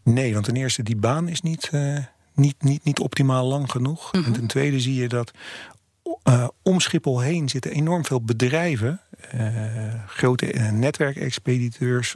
Nee, 0.04 0.34
want 0.34 0.45
ten 0.45 0.56
eerste, 0.56 0.84
die 0.84 0.95
baan 0.95 1.28
is 1.28 1.41
niet, 1.41 1.69
eh, 1.71 1.97
niet, 2.34 2.56
niet, 2.63 2.84
niet 2.84 2.99
optimaal 2.99 3.45
lang 3.45 3.71
genoeg. 3.71 4.12
En 4.12 4.34
ten 4.34 4.47
tweede 4.47 4.80
zie 4.80 4.95
je 4.95 5.08
dat 5.08 5.32
eh, 6.23 6.47
om 6.63 6.80
Schiphol 6.80 7.19
heen 7.19 7.49
zitten 7.49 7.71
enorm 7.71 8.06
veel 8.06 8.21
bedrijven. 8.21 8.99
grote 10.08 10.45
netwerkexpediteurs, 10.71 12.15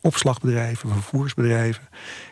opslagbedrijven, 0.00 0.90
vervoersbedrijven. 0.90 1.88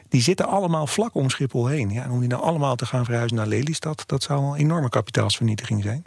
Die 0.09 0.23
zitten 0.23 0.47
allemaal 0.47 0.87
vlak 0.87 1.15
om 1.15 1.31
Schiphol 1.31 1.67
heen. 1.67 1.91
Ja, 1.91 2.03
en 2.03 2.11
om 2.11 2.21
die 2.21 2.29
nou 2.29 2.43
allemaal 2.43 2.77
te 2.77 2.87
gaan 2.87 3.05
verhuizen 3.05 3.37
naar 3.37 3.47
Lelystad... 3.47 4.03
dat 4.07 4.23
zou 4.23 4.45
een 4.45 4.55
enorme 4.55 4.89
kapitaalsvernietiging 4.89 5.83
zijn. 5.83 6.05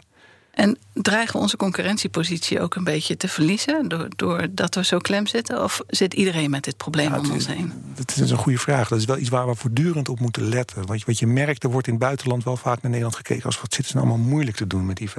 En 0.50 0.78
dreigen 0.92 1.34
we 1.34 1.40
onze 1.40 1.56
concurrentiepositie 1.56 2.60
ook 2.60 2.74
een 2.74 2.84
beetje 2.84 3.16
te 3.16 3.28
verliezen 3.28 3.88
door- 3.88 4.08
doordat 4.16 4.74
we 4.74 4.84
zo 4.84 4.98
klem 4.98 5.26
zitten? 5.26 5.62
Of 5.62 5.82
zit 5.86 6.14
iedereen 6.14 6.50
met 6.50 6.64
dit 6.64 6.76
probleem 6.76 7.10
Ja, 7.10 7.18
om 7.18 7.30
ons 7.30 7.46
heen? 7.46 7.72
Dat 7.94 8.16
is 8.16 8.30
een 8.30 8.36
goede 8.36 8.58
vraag. 8.58 8.88
Dat 8.88 8.98
is 8.98 9.04
wel 9.04 9.18
iets 9.18 9.28
waar 9.28 9.46
we 9.48 9.54
voortdurend 9.54 10.08
op 10.08 10.20
moeten 10.20 10.48
letten. 10.48 10.82
Je, 10.96 11.02
wat 11.06 11.18
je 11.18 11.26
merkt, 11.26 11.64
er 11.64 11.70
wordt 11.70 11.86
in 11.86 11.92
het 11.92 12.02
buitenland 12.02 12.44
wel 12.44 12.56
vaak 12.56 12.82
naar 12.82 12.90
Nederland 12.90 13.16
gekeken... 13.16 13.44
als 13.44 13.60
wat 13.60 13.74
zitten 13.74 13.92
ze 13.92 13.96
nou 13.96 14.08
allemaal 14.08 14.26
moeilijk 14.26 14.56
te 14.56 14.66
doen 14.66 14.86
met 14.86 14.96
die 14.96 15.10
500.000. 15.10 15.14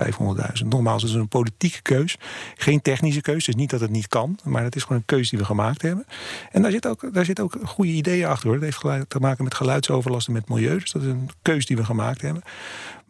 Nogmaals, 0.68 1.02
het 1.02 1.12
is 1.12 1.18
een 1.18 1.28
politieke 1.28 1.82
keus. 1.82 2.18
Geen 2.56 2.82
technische 2.82 3.22
keus, 3.22 3.46
dus 3.46 3.56
niet 3.56 3.70
dat 3.70 3.80
het 3.80 3.92
niet 3.92 4.08
kan. 4.08 4.40
Maar 4.44 4.64
het 4.64 4.76
is 4.76 4.82
gewoon 4.82 4.98
een 4.98 5.06
keus 5.06 5.30
die 5.30 5.40
we 5.40 5.46
gemaakt 5.46 5.82
hebben. 5.82 6.06
En 6.52 6.62
daar 6.62 6.72
zit 6.72 6.88
ook, 6.88 7.14
daar 7.14 7.26
zit 7.26 7.40
ook 7.40 7.58
goede 7.64 7.92
ideeën 7.92 8.26
achter. 8.26 8.50
Hoor. 8.50 8.60
Dat 8.60 8.82
heeft 8.82 9.10
te 9.10 9.20
maken 9.20 9.44
met 9.44 9.56
geluidsoverlast 9.56 10.28
en 10.28 10.34
met 10.34 10.50
milieu. 10.50 10.80
Dus 10.80 10.92
dat 10.92 11.02
is 11.02 11.08
een 11.08 11.30
keus 11.42 11.66
die 11.66 11.78
we 11.78 11.84
gemaakt 11.84 12.22
hebben. 12.22 12.44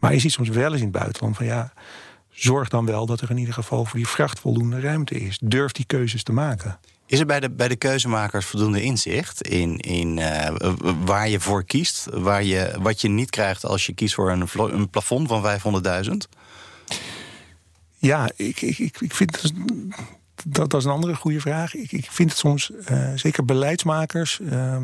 Maar 0.02 0.12
je 0.12 0.18
ziet 0.18 0.32
soms 0.32 0.48
wel 0.48 0.72
eens 0.72 0.80
in 0.80 0.88
het 0.88 0.98
buitenland 0.98 1.36
van 1.36 1.46
ja... 1.46 1.72
Zorg 2.34 2.68
dan 2.68 2.86
wel 2.86 3.06
dat 3.06 3.20
er 3.20 3.30
in 3.30 3.36
ieder 3.36 3.54
geval 3.54 3.84
voor 3.84 3.98
die 3.98 4.08
vracht 4.08 4.40
voldoende 4.40 4.80
ruimte 4.80 5.14
is. 5.14 5.38
Durf 5.42 5.72
die 5.72 5.84
keuzes 5.84 6.22
te 6.22 6.32
maken. 6.32 6.78
Is 7.06 7.20
er 7.20 7.26
bij 7.26 7.40
de, 7.40 7.50
bij 7.50 7.68
de 7.68 7.76
keuzemakers 7.76 8.46
voldoende 8.46 8.82
inzicht 8.82 9.42
in, 9.42 9.76
in 9.78 10.18
eh, 10.18 10.72
waar 11.04 11.28
je 11.28 11.40
voor 11.40 11.64
kiest? 11.64 12.06
Waar 12.10 12.42
je, 12.42 12.76
wat 12.80 13.00
je 13.00 13.08
niet 13.08 13.30
krijgt 13.30 13.66
als 13.66 13.86
je 13.86 13.94
kiest 13.94 14.14
voor 14.14 14.30
een, 14.30 14.48
een 14.56 14.90
plafond 14.90 15.28
van 15.28 15.60
500.000? 16.04 16.12
Ja, 17.98 18.30
ik, 18.36 18.60
ik, 18.60 18.78
ik, 18.78 19.14
vind 19.14 19.42
dat, 20.44 20.70
dat, 20.70 20.80
is 20.80 20.84
een 20.84 20.90
andere 20.90 21.14
goede 21.14 21.40
vraag. 21.40 21.74
Ik, 21.74 21.92
ik 21.92 22.10
vind 22.10 22.30
het 22.30 22.38
soms, 22.38 22.70
eh, 22.84 23.12
zeker 23.14 23.44
beleidsmakers, 23.44 24.40
eh, 24.40 24.76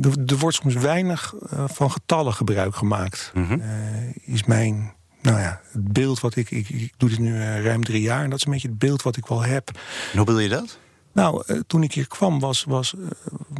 er, 0.00 0.12
er 0.26 0.36
wordt 0.36 0.56
soms 0.56 0.74
weinig 0.74 1.34
eh, 1.50 1.64
van 1.68 1.90
getallen 1.90 2.32
gebruik 2.32 2.76
gemaakt. 2.76 3.30
Mhm. 3.34 3.60
Eh, 3.60 4.34
is 4.34 4.44
mijn, 4.44 4.92
nou 5.22 5.38
ja, 5.40 5.60
het 5.72 5.92
beeld 5.92 6.20
wat 6.20 6.36
ik, 6.36 6.50
ik, 6.50 6.68
ik 6.68 6.92
doe 6.96 7.08
dit 7.08 7.18
nu 7.18 7.40
eh, 7.40 7.64
ruim 7.64 7.84
drie 7.84 8.02
jaar 8.02 8.24
en 8.24 8.30
dat 8.30 8.38
is 8.38 8.44
een 8.44 8.52
beetje 8.52 8.68
het 8.68 8.78
beeld 8.78 9.02
wat 9.02 9.16
ik 9.16 9.26
wel 9.26 9.42
heb. 9.42 9.68
En 9.68 10.16
hoe 10.16 10.24
bedoel 10.24 10.40
je 10.40 10.48
dat? 10.48 10.78
Nou, 11.16 11.42
eh, 11.46 11.56
toen 11.66 11.82
ik 11.82 11.92
hier 11.92 12.06
kwam, 12.06 12.40
was, 12.40 12.64
was, 12.64 12.94
eh, 12.94 13.00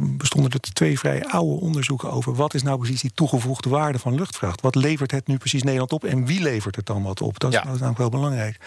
bestonden 0.01 0.51
er 0.51 0.59
twee 0.59 0.99
vrij 0.99 1.25
oude 1.25 1.61
onderzoeken 1.61 2.11
over 2.11 2.35
wat 2.35 2.53
is 2.53 2.63
nou 2.63 2.77
precies 2.79 3.01
die 3.01 3.11
toegevoegde 3.13 3.69
waarde 3.69 3.99
van 3.99 4.15
luchtvracht. 4.15 4.61
Wat 4.61 4.75
levert 4.75 5.11
het 5.11 5.27
nu 5.27 5.37
precies 5.37 5.63
Nederland 5.63 5.91
op 5.93 6.03
en 6.03 6.25
wie 6.25 6.41
levert 6.41 6.75
het 6.75 6.85
dan 6.85 7.03
wat 7.03 7.21
op? 7.21 7.39
Dat, 7.39 7.49
is- 7.51 7.57
Ja. 7.57 7.63
dat 7.63 7.73
is 7.73 7.79
namelijk 7.79 7.99
wel 8.11 8.19
belangrijk. 8.21 8.57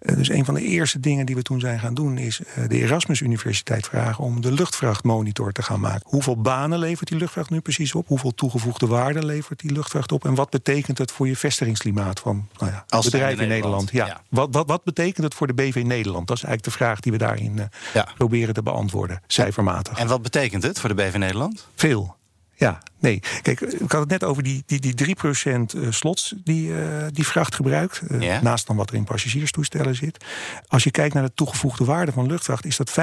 Eh, 0.00 0.16
dus 0.16 0.28
een 0.28 0.44
van 0.44 0.54
de 0.54 0.62
eerste 0.62 1.00
dingen 1.00 1.26
die 1.26 1.34
we 1.34 1.42
toen 1.42 1.60
zijn 1.60 1.80
gaan 1.80 1.94
doen, 1.94 2.18
is 2.18 2.40
de 2.68 2.78
Erasmus 2.80 3.20
Universiteit 3.20 3.86
vragen 3.86 4.24
om 4.24 4.40
de 4.40 4.52
luchtvrachtmonitor 4.52 5.52
te 5.52 5.62
gaan 5.62 5.80
maken. 5.80 6.00
Hoeveel 6.04 6.40
banen 6.40 6.78
levert 6.78 7.08
die 7.08 7.18
luchtvracht 7.18 7.50
nu 7.50 7.60
precies 7.60 7.94
op? 7.94 8.08
Hoeveel 8.08 8.34
toegevoegde 8.34 8.86
waarde 8.86 9.24
levert 9.24 9.60
die 9.60 9.72
luchtvracht 9.72 10.12
op? 10.12 10.24
En 10.24 10.34
wat 10.34 10.50
betekent 10.50 10.98
het 10.98 11.12
voor 11.12 11.28
je 11.28 11.36
vestigingsklimaat 11.36 12.20
van 12.20 12.48
nou 12.58 12.72
ja, 12.72 12.84
Als 12.88 13.04
bedrijven 13.04 13.42
in 13.42 13.48
Nederland? 13.48 13.84
Nederland, 13.92 14.20
Ja. 14.20 14.22
Wat, 14.28 14.48
wat, 14.50 14.66
wat 14.66 14.84
betekent 14.84 15.24
het 15.24 15.34
voor 15.34 15.46
de 15.46 15.54
BV 15.54 15.82
Nederland? 15.86 16.26
Dat 16.26 16.36
is 16.36 16.42
eigenlijk 16.42 16.62
de 16.78 16.84
vraag 16.84 17.00
die 17.00 17.12
we 17.12 17.18
daarin 17.18 17.68
Ja. 17.94 18.08
Proberen 18.36 18.54
te 18.54 18.70
beantwoorden, 18.70 19.22
cijfermatig. 19.26 19.98
En 19.98 20.06
wat 20.06 20.22
betekent 20.22 20.62
het 20.62 20.80
voor 20.80 20.88
de 20.88 20.94
BV 20.94 21.14
Nederland? 21.16 21.66
Veel. 21.74 22.16
Ja, 22.58 22.78
nee. 22.98 23.22
Kijk, 23.42 23.60
ik 23.60 23.92
had 23.92 24.00
het 24.00 24.08
net 24.08 24.24
over 24.24 24.42
die, 24.42 24.62
die, 24.66 24.80
die 24.80 25.16
3% 25.16 25.20
eh, 25.20 25.90
slots 25.90 26.34
die, 26.44 26.68
uh, 26.68 26.78
die 27.10 27.26
vracht 27.26 27.54
gebruikt. 27.54 28.00
Uh, 28.08 28.20
ja. 28.20 28.42
Naast 28.42 28.66
dan 28.66 28.76
wat 28.76 28.90
er 28.90 28.96
in 28.96 29.04
passagierstoestellen 29.04 29.94
zit. 29.94 30.24
Als 30.68 30.84
je 30.84 30.90
kijkt 30.90 31.14
naar 31.14 31.22
de 31.22 31.34
toegevoegde 31.34 31.84
waarde 31.84 32.12
van 32.12 32.26
luchtvracht, 32.26 32.64
is 32.64 32.76
dat 32.76 32.90
25% 32.90 32.94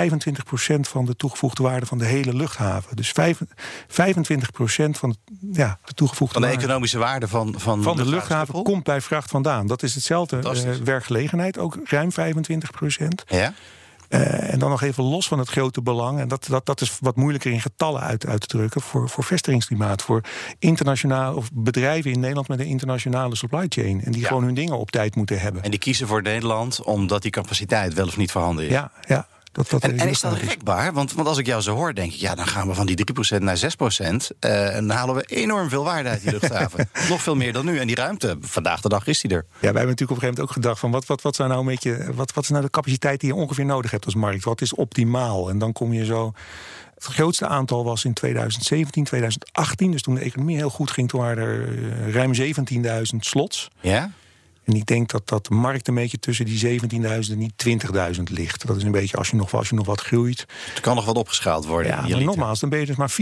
van 0.79 1.05
de 1.05 1.15
toegevoegde 1.15 1.63
waarde 1.63 1.85
van 1.85 1.97
de 1.97 2.05
hele 2.05 2.33
luchthaven. 2.33 2.95
Dus 2.95 3.09
5, 3.09 3.39
25% 3.41 3.43
van 4.89 5.09
de, 5.09 5.47
ja, 5.51 5.79
de 5.85 5.93
toegevoegde 5.93 6.39
Van 6.39 6.49
de 6.49 6.55
economische 6.57 6.97
waarde 6.97 7.27
van, 7.27 7.55
van, 7.57 7.83
van 7.83 7.97
de, 7.97 8.03
de 8.03 8.09
luchthaven 8.09 8.63
komt 8.63 8.83
bij 8.83 9.01
vracht 9.01 9.29
vandaan. 9.29 9.67
Dat 9.67 9.83
is 9.83 9.95
hetzelfde 9.95 10.39
werkgelegenheid, 10.83 11.57
ook 11.57 11.77
ruim 11.83 12.09
25%. 12.11 12.15
Ja. 13.27 13.37
Uh, 13.37 13.47
en 14.13 14.59
dan 14.59 14.69
nog 14.69 14.81
even 14.81 15.03
los 15.03 15.27
van 15.27 15.39
het 15.39 15.49
grote 15.49 15.81
belang. 15.81 16.19
En 16.19 16.27
dat, 16.27 16.45
dat, 16.49 16.65
dat 16.65 16.81
is 16.81 16.97
wat 16.99 17.15
moeilijker 17.15 17.51
in 17.51 17.61
getallen 17.61 18.01
uit, 18.01 18.25
uit 18.25 18.41
te 18.41 18.47
drukken. 18.47 18.81
Voor, 18.81 19.09
voor 19.09 19.23
vestigingsklimaat. 19.23 20.01
Voor 20.01 20.21
internationale 20.59 21.35
of 21.35 21.49
bedrijven 21.53 22.11
in 22.11 22.19
Nederland 22.19 22.47
met 22.47 22.59
een 22.59 22.65
internationale 22.65 23.35
supply 23.35 23.65
chain. 23.69 24.03
En 24.03 24.11
die 24.11 24.21
ja. 24.21 24.27
gewoon 24.27 24.43
hun 24.43 24.53
dingen 24.53 24.77
op 24.77 24.91
tijd 24.91 25.15
moeten 25.15 25.39
hebben. 25.39 25.63
En 25.63 25.71
die 25.71 25.79
kiezen 25.79 26.07
voor 26.07 26.21
Nederland 26.21 26.83
omdat 26.83 27.21
die 27.21 27.31
capaciteit 27.31 27.93
wel 27.93 28.07
of 28.07 28.17
niet 28.17 28.31
voorhanden 28.31 28.65
is. 28.65 28.71
Ja, 28.71 28.91
ja. 29.07 29.27
Dat, 29.53 29.69
dat 29.69 29.83
en, 29.83 29.99
en 29.99 30.09
is 30.09 30.19
dat 30.19 30.37
rekbaar? 30.37 30.93
Want, 30.93 31.13
want 31.13 31.27
als 31.27 31.37
ik 31.37 31.45
jou 31.45 31.61
zo 31.61 31.75
hoor, 31.75 31.93
denk 31.93 32.13
ik, 32.13 32.19
ja, 32.19 32.35
dan 32.35 32.47
gaan 32.47 32.67
we 32.67 32.73
van 32.73 32.85
die 32.85 32.97
3% 33.37 33.41
naar 33.41 33.59
6%. 33.59 33.61
Uh, 34.39 34.75
en 34.75 34.87
dan 34.87 34.97
halen 34.97 35.15
we 35.15 35.23
enorm 35.23 35.69
veel 35.69 35.83
waarde 35.83 36.09
uit 36.09 36.21
die 36.21 36.31
luchthaven. 36.39 36.89
Nog 37.09 37.21
veel 37.21 37.35
meer 37.35 37.53
dan 37.53 37.65
nu. 37.65 37.79
En 37.79 37.87
die 37.87 37.95
ruimte, 37.95 38.37
vandaag 38.41 38.81
de 38.81 38.89
dag 38.89 39.07
is 39.07 39.21
die 39.21 39.31
er. 39.31 39.45
Ja, 39.45 39.59
wij 39.59 39.61
hebben 39.61 39.85
natuurlijk 39.85 40.11
op 40.11 40.17
een 40.17 40.21
gegeven 40.21 40.35
moment 40.35 40.49
ook 40.49 40.51
gedacht 40.63 40.79
van 40.79 40.91
wat, 40.91 41.05
wat, 41.05 41.21
wat, 41.21 41.35
zijn 41.35 41.49
nou 41.49 41.61
een 41.61 41.67
beetje, 41.67 42.13
wat, 42.13 42.33
wat 42.33 42.43
is 42.43 42.49
nou 42.49 42.63
de 42.63 42.69
capaciteit 42.69 43.19
die 43.19 43.29
je 43.29 43.35
ongeveer 43.35 43.65
nodig 43.65 43.91
hebt 43.91 44.05
als 44.05 44.15
markt? 44.15 44.43
Wat 44.43 44.61
is 44.61 44.75
optimaal? 44.75 45.49
En 45.49 45.57
dan 45.57 45.71
kom 45.73 45.93
je 45.93 46.05
zo. 46.05 46.33
Het 46.95 47.03
grootste 47.03 47.47
aantal 47.47 47.83
was 47.83 48.05
in 48.05 48.13
2017, 48.13 49.03
2018. 49.03 49.91
Dus 49.91 50.01
toen 50.01 50.15
de 50.15 50.21
economie 50.21 50.55
heel 50.55 50.69
goed 50.69 50.91
ging, 50.91 51.09
toen 51.09 51.21
waren 51.21 51.43
er 51.43 52.11
ruim 52.11 52.33
17.000 52.33 53.17
slots. 53.19 53.69
Ja? 53.79 54.11
En 54.63 54.73
ik 54.73 54.85
denk 54.85 55.11
dat, 55.11 55.27
dat 55.27 55.45
de 55.45 55.53
markt 55.53 55.87
een 55.87 55.95
beetje 55.95 56.19
tussen 56.19 56.45
die 56.45 56.79
17.000 56.81 56.87
en 56.89 57.19
die 57.19 57.53
20.000 58.15 58.23
ligt. 58.23 58.67
Dat 58.67 58.77
is 58.77 58.83
een 58.83 58.91
beetje 58.91 59.17
als 59.17 59.29
je 59.29 59.35
nog, 59.35 59.53
als 59.53 59.69
je 59.69 59.75
nog 59.75 59.85
wat 59.85 60.01
groeit. 60.01 60.45
Er 60.75 60.81
kan 60.81 60.95
nog 60.95 61.05
wat 61.05 61.15
opgeschaald 61.15 61.65
worden. 61.65 61.91
Ja, 61.91 62.07
maar 62.07 62.23
nogmaals, 62.23 62.59
dan 62.59 62.69
ben 62.69 62.79
je 62.79 62.85
dus 62.85 62.95
maar 62.95 63.11
4% 63.11 63.15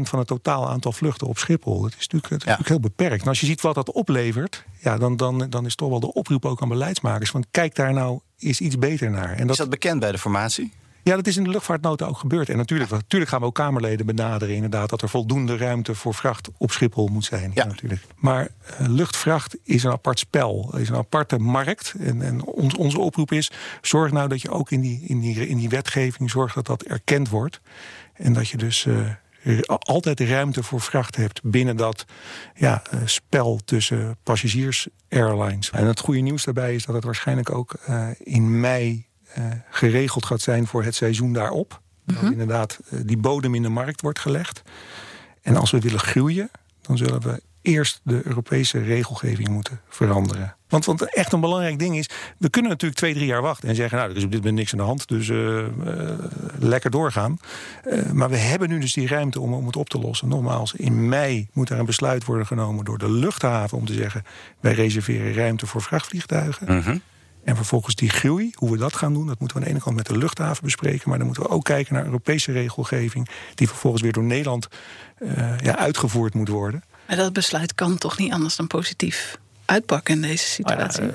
van 0.00 0.18
het 0.18 0.28
totaal 0.28 0.68
aantal 0.68 0.92
vluchten 0.92 1.26
op 1.26 1.38
Schiphol. 1.38 1.80
Dat 1.80 1.94
is 1.98 2.08
natuurlijk, 2.08 2.28
dat 2.28 2.38
is 2.38 2.44
natuurlijk 2.44 2.68
heel 2.68 2.80
beperkt. 2.80 3.22
En 3.22 3.28
als 3.28 3.40
je 3.40 3.46
ziet 3.46 3.60
wat 3.60 3.74
dat 3.74 3.92
oplevert, 3.92 4.64
ja, 4.80 4.98
dan, 4.98 5.16
dan, 5.16 5.46
dan 5.50 5.66
is 5.66 5.74
toch 5.74 5.88
wel 5.88 6.00
de 6.00 6.12
oproep 6.12 6.44
ook 6.44 6.62
aan 6.62 6.68
beleidsmakers. 6.68 7.30
Van 7.30 7.44
kijk 7.50 7.74
daar 7.74 7.92
nou 7.92 8.20
eens 8.38 8.60
iets 8.60 8.78
beter 8.78 9.10
naar. 9.10 9.32
En 9.32 9.40
dat, 9.40 9.50
is 9.50 9.56
dat 9.56 9.70
bekend 9.70 10.00
bij 10.00 10.12
de 10.12 10.18
formatie? 10.18 10.72
Ja, 11.04 11.16
dat 11.16 11.26
is 11.26 11.36
in 11.36 11.44
de 11.44 11.50
luchtvaartnota 11.50 12.06
ook 12.06 12.18
gebeurd. 12.18 12.48
En 12.48 12.56
natuurlijk, 12.56 12.90
natuurlijk 12.90 13.30
gaan 13.30 13.40
we 13.40 13.46
ook 13.46 13.54
Kamerleden 13.54 14.06
benaderen, 14.06 14.54
inderdaad, 14.54 14.88
dat 14.88 15.02
er 15.02 15.08
voldoende 15.08 15.56
ruimte 15.56 15.94
voor 15.94 16.14
vracht 16.14 16.48
op 16.56 16.70
Schiphol 16.70 17.06
moet 17.06 17.24
zijn. 17.24 17.50
Ja. 17.54 17.64
natuurlijk. 17.64 18.00
Maar 18.16 18.48
uh, 18.80 18.88
luchtvracht 18.88 19.56
is 19.62 19.82
een 19.82 19.90
apart 19.90 20.18
spel, 20.18 20.74
is 20.76 20.88
een 20.88 20.96
aparte 20.96 21.38
markt. 21.38 21.94
En, 21.98 22.22
en 22.22 22.44
ons, 22.44 22.74
onze 22.74 22.98
oproep 22.98 23.32
is: 23.32 23.50
zorg 23.82 24.12
nou 24.12 24.28
dat 24.28 24.42
je 24.42 24.50
ook 24.50 24.70
in 24.70 24.80
die, 24.80 25.04
in 25.06 25.20
die, 25.20 25.48
in 25.48 25.58
die 25.58 25.68
wetgeving 25.68 26.30
zorgt 26.30 26.54
dat 26.54 26.66
dat 26.66 26.82
erkend 26.82 27.28
wordt. 27.28 27.60
En 28.14 28.32
dat 28.32 28.48
je 28.48 28.56
dus. 28.56 28.84
Uh, 28.84 29.08
altijd 29.66 30.20
ruimte 30.20 30.62
voor 30.62 30.80
vracht 30.80 31.16
hebt 31.16 31.40
binnen 31.42 31.76
dat 31.76 32.04
ja, 32.54 32.82
uh, 32.94 33.00
spel 33.04 33.60
tussen 33.64 34.16
passagiers, 34.22 34.88
airlines. 35.08 35.70
En 35.70 35.86
het 35.86 36.00
goede 36.00 36.20
nieuws 36.20 36.44
daarbij 36.44 36.74
is 36.74 36.84
dat 36.84 36.94
het 36.94 37.04
waarschijnlijk 37.04 37.50
ook 37.50 37.76
uh, 37.88 38.06
in 38.18 38.60
mei 38.60 39.06
geregeld 39.70 40.26
gaat 40.26 40.40
zijn 40.40 40.66
voor 40.66 40.84
het 40.84 40.94
seizoen 40.94 41.32
daarop. 41.32 41.80
Dat 42.06 42.22
Mhm. 42.22 42.32
inderdaad 42.32 42.78
uh, 42.90 43.00
die 43.04 43.16
bodem 43.16 43.54
in 43.54 43.62
de 43.62 43.68
markt 43.68 44.00
wordt 44.00 44.18
gelegd. 44.18 44.62
En 45.42 45.56
als 45.56 45.70
we 45.70 45.78
willen 45.78 46.00
groeien, 46.00 46.50
dan 46.80 46.96
zullen 46.96 47.20
we 47.20 47.42
eerst 47.62 48.00
de 48.02 48.20
Europese 48.24 48.78
regelgeving 48.78 49.48
moeten 49.48 49.80
veranderen. 49.88 50.56
Want, 50.68 50.84
want 50.84 51.14
echt 51.14 51.32
een 51.32 51.40
belangrijk 51.40 51.78
ding 51.78 51.96
is, 51.96 52.08
we 52.38 52.50
kunnen 52.50 52.70
natuurlijk 52.70 53.00
twee, 53.00 53.14
drie 53.14 53.26
jaar 53.26 53.42
wachten 53.42 53.68
en 53.68 53.74
zeggen, 53.74 53.98
nou, 53.98 54.10
er 54.10 54.16
is 54.16 54.24
op 54.24 54.30
dit 54.30 54.40
moment 54.40 54.58
niks 54.58 54.72
aan 54.72 54.78
de 54.78 54.84
hand, 54.84 55.08
dus 55.08 55.28
uh, 55.28 55.56
uh, 55.56 55.66
lekker 56.58 56.90
doorgaan. 56.90 57.38
Uh, 57.86 58.10
maar 58.10 58.30
we 58.30 58.36
hebben 58.36 58.68
nu 58.68 58.78
dus 58.78 58.92
die 58.92 59.06
ruimte 59.08 59.40
om, 59.40 59.54
om 59.54 59.66
het 59.66 59.76
op 59.76 59.88
te 59.88 59.98
lossen. 59.98 60.28
Nogmaals, 60.28 60.74
in 60.74 61.08
mei 61.08 61.48
moet 61.52 61.70
er 61.70 61.78
een 61.78 61.86
besluit 61.86 62.24
worden 62.24 62.46
genomen 62.46 62.84
door 62.84 62.98
de 62.98 63.10
luchthaven 63.10 63.78
om 63.78 63.84
te 63.84 63.94
zeggen, 63.94 64.24
wij 64.60 64.72
reserveren 64.72 65.34
ruimte 65.34 65.66
voor 65.66 65.82
vrachtvliegtuigen. 65.82 66.74
Mm 66.74 66.80
-hmm. 66.80 67.02
En 67.44 67.56
vervolgens 67.56 67.94
die 67.94 68.10
groei, 68.10 68.52
hoe 68.54 68.70
we 68.70 68.76
dat 68.76 68.96
gaan 68.96 69.12
doen, 69.12 69.26
dat 69.26 69.38
moeten 69.38 69.56
we 69.56 69.62
aan 69.62 69.68
de 69.68 69.74
ene 69.74 69.84
kant 69.84 69.96
met 69.96 70.06
de 70.06 70.18
luchthaven 70.18 70.64
bespreken. 70.64 71.08
Maar 71.08 71.18
dan 71.18 71.26
moeten 71.26 71.44
we 71.44 71.50
ook 71.50 71.64
kijken 71.64 71.94
naar 71.94 72.04
Europese 72.04 72.52
regelgeving, 72.52 73.28
die 73.54 73.68
vervolgens 73.68 74.02
weer 74.02 74.12
door 74.12 74.24
Nederland 74.24 74.68
uh, 75.18 75.58
ja, 75.58 75.76
uitgevoerd 75.76 76.34
moet 76.34 76.48
worden. 76.48 76.84
Maar 77.08 77.16
dat 77.16 77.32
besluit 77.32 77.74
kan 77.74 77.98
toch 77.98 78.18
niet 78.18 78.32
anders 78.32 78.56
dan 78.56 78.66
positief 78.66 79.38
uitpakken 79.64 80.14
in 80.14 80.22
deze 80.22 80.44
situatie? 80.44 81.02
Uh, 81.02 81.10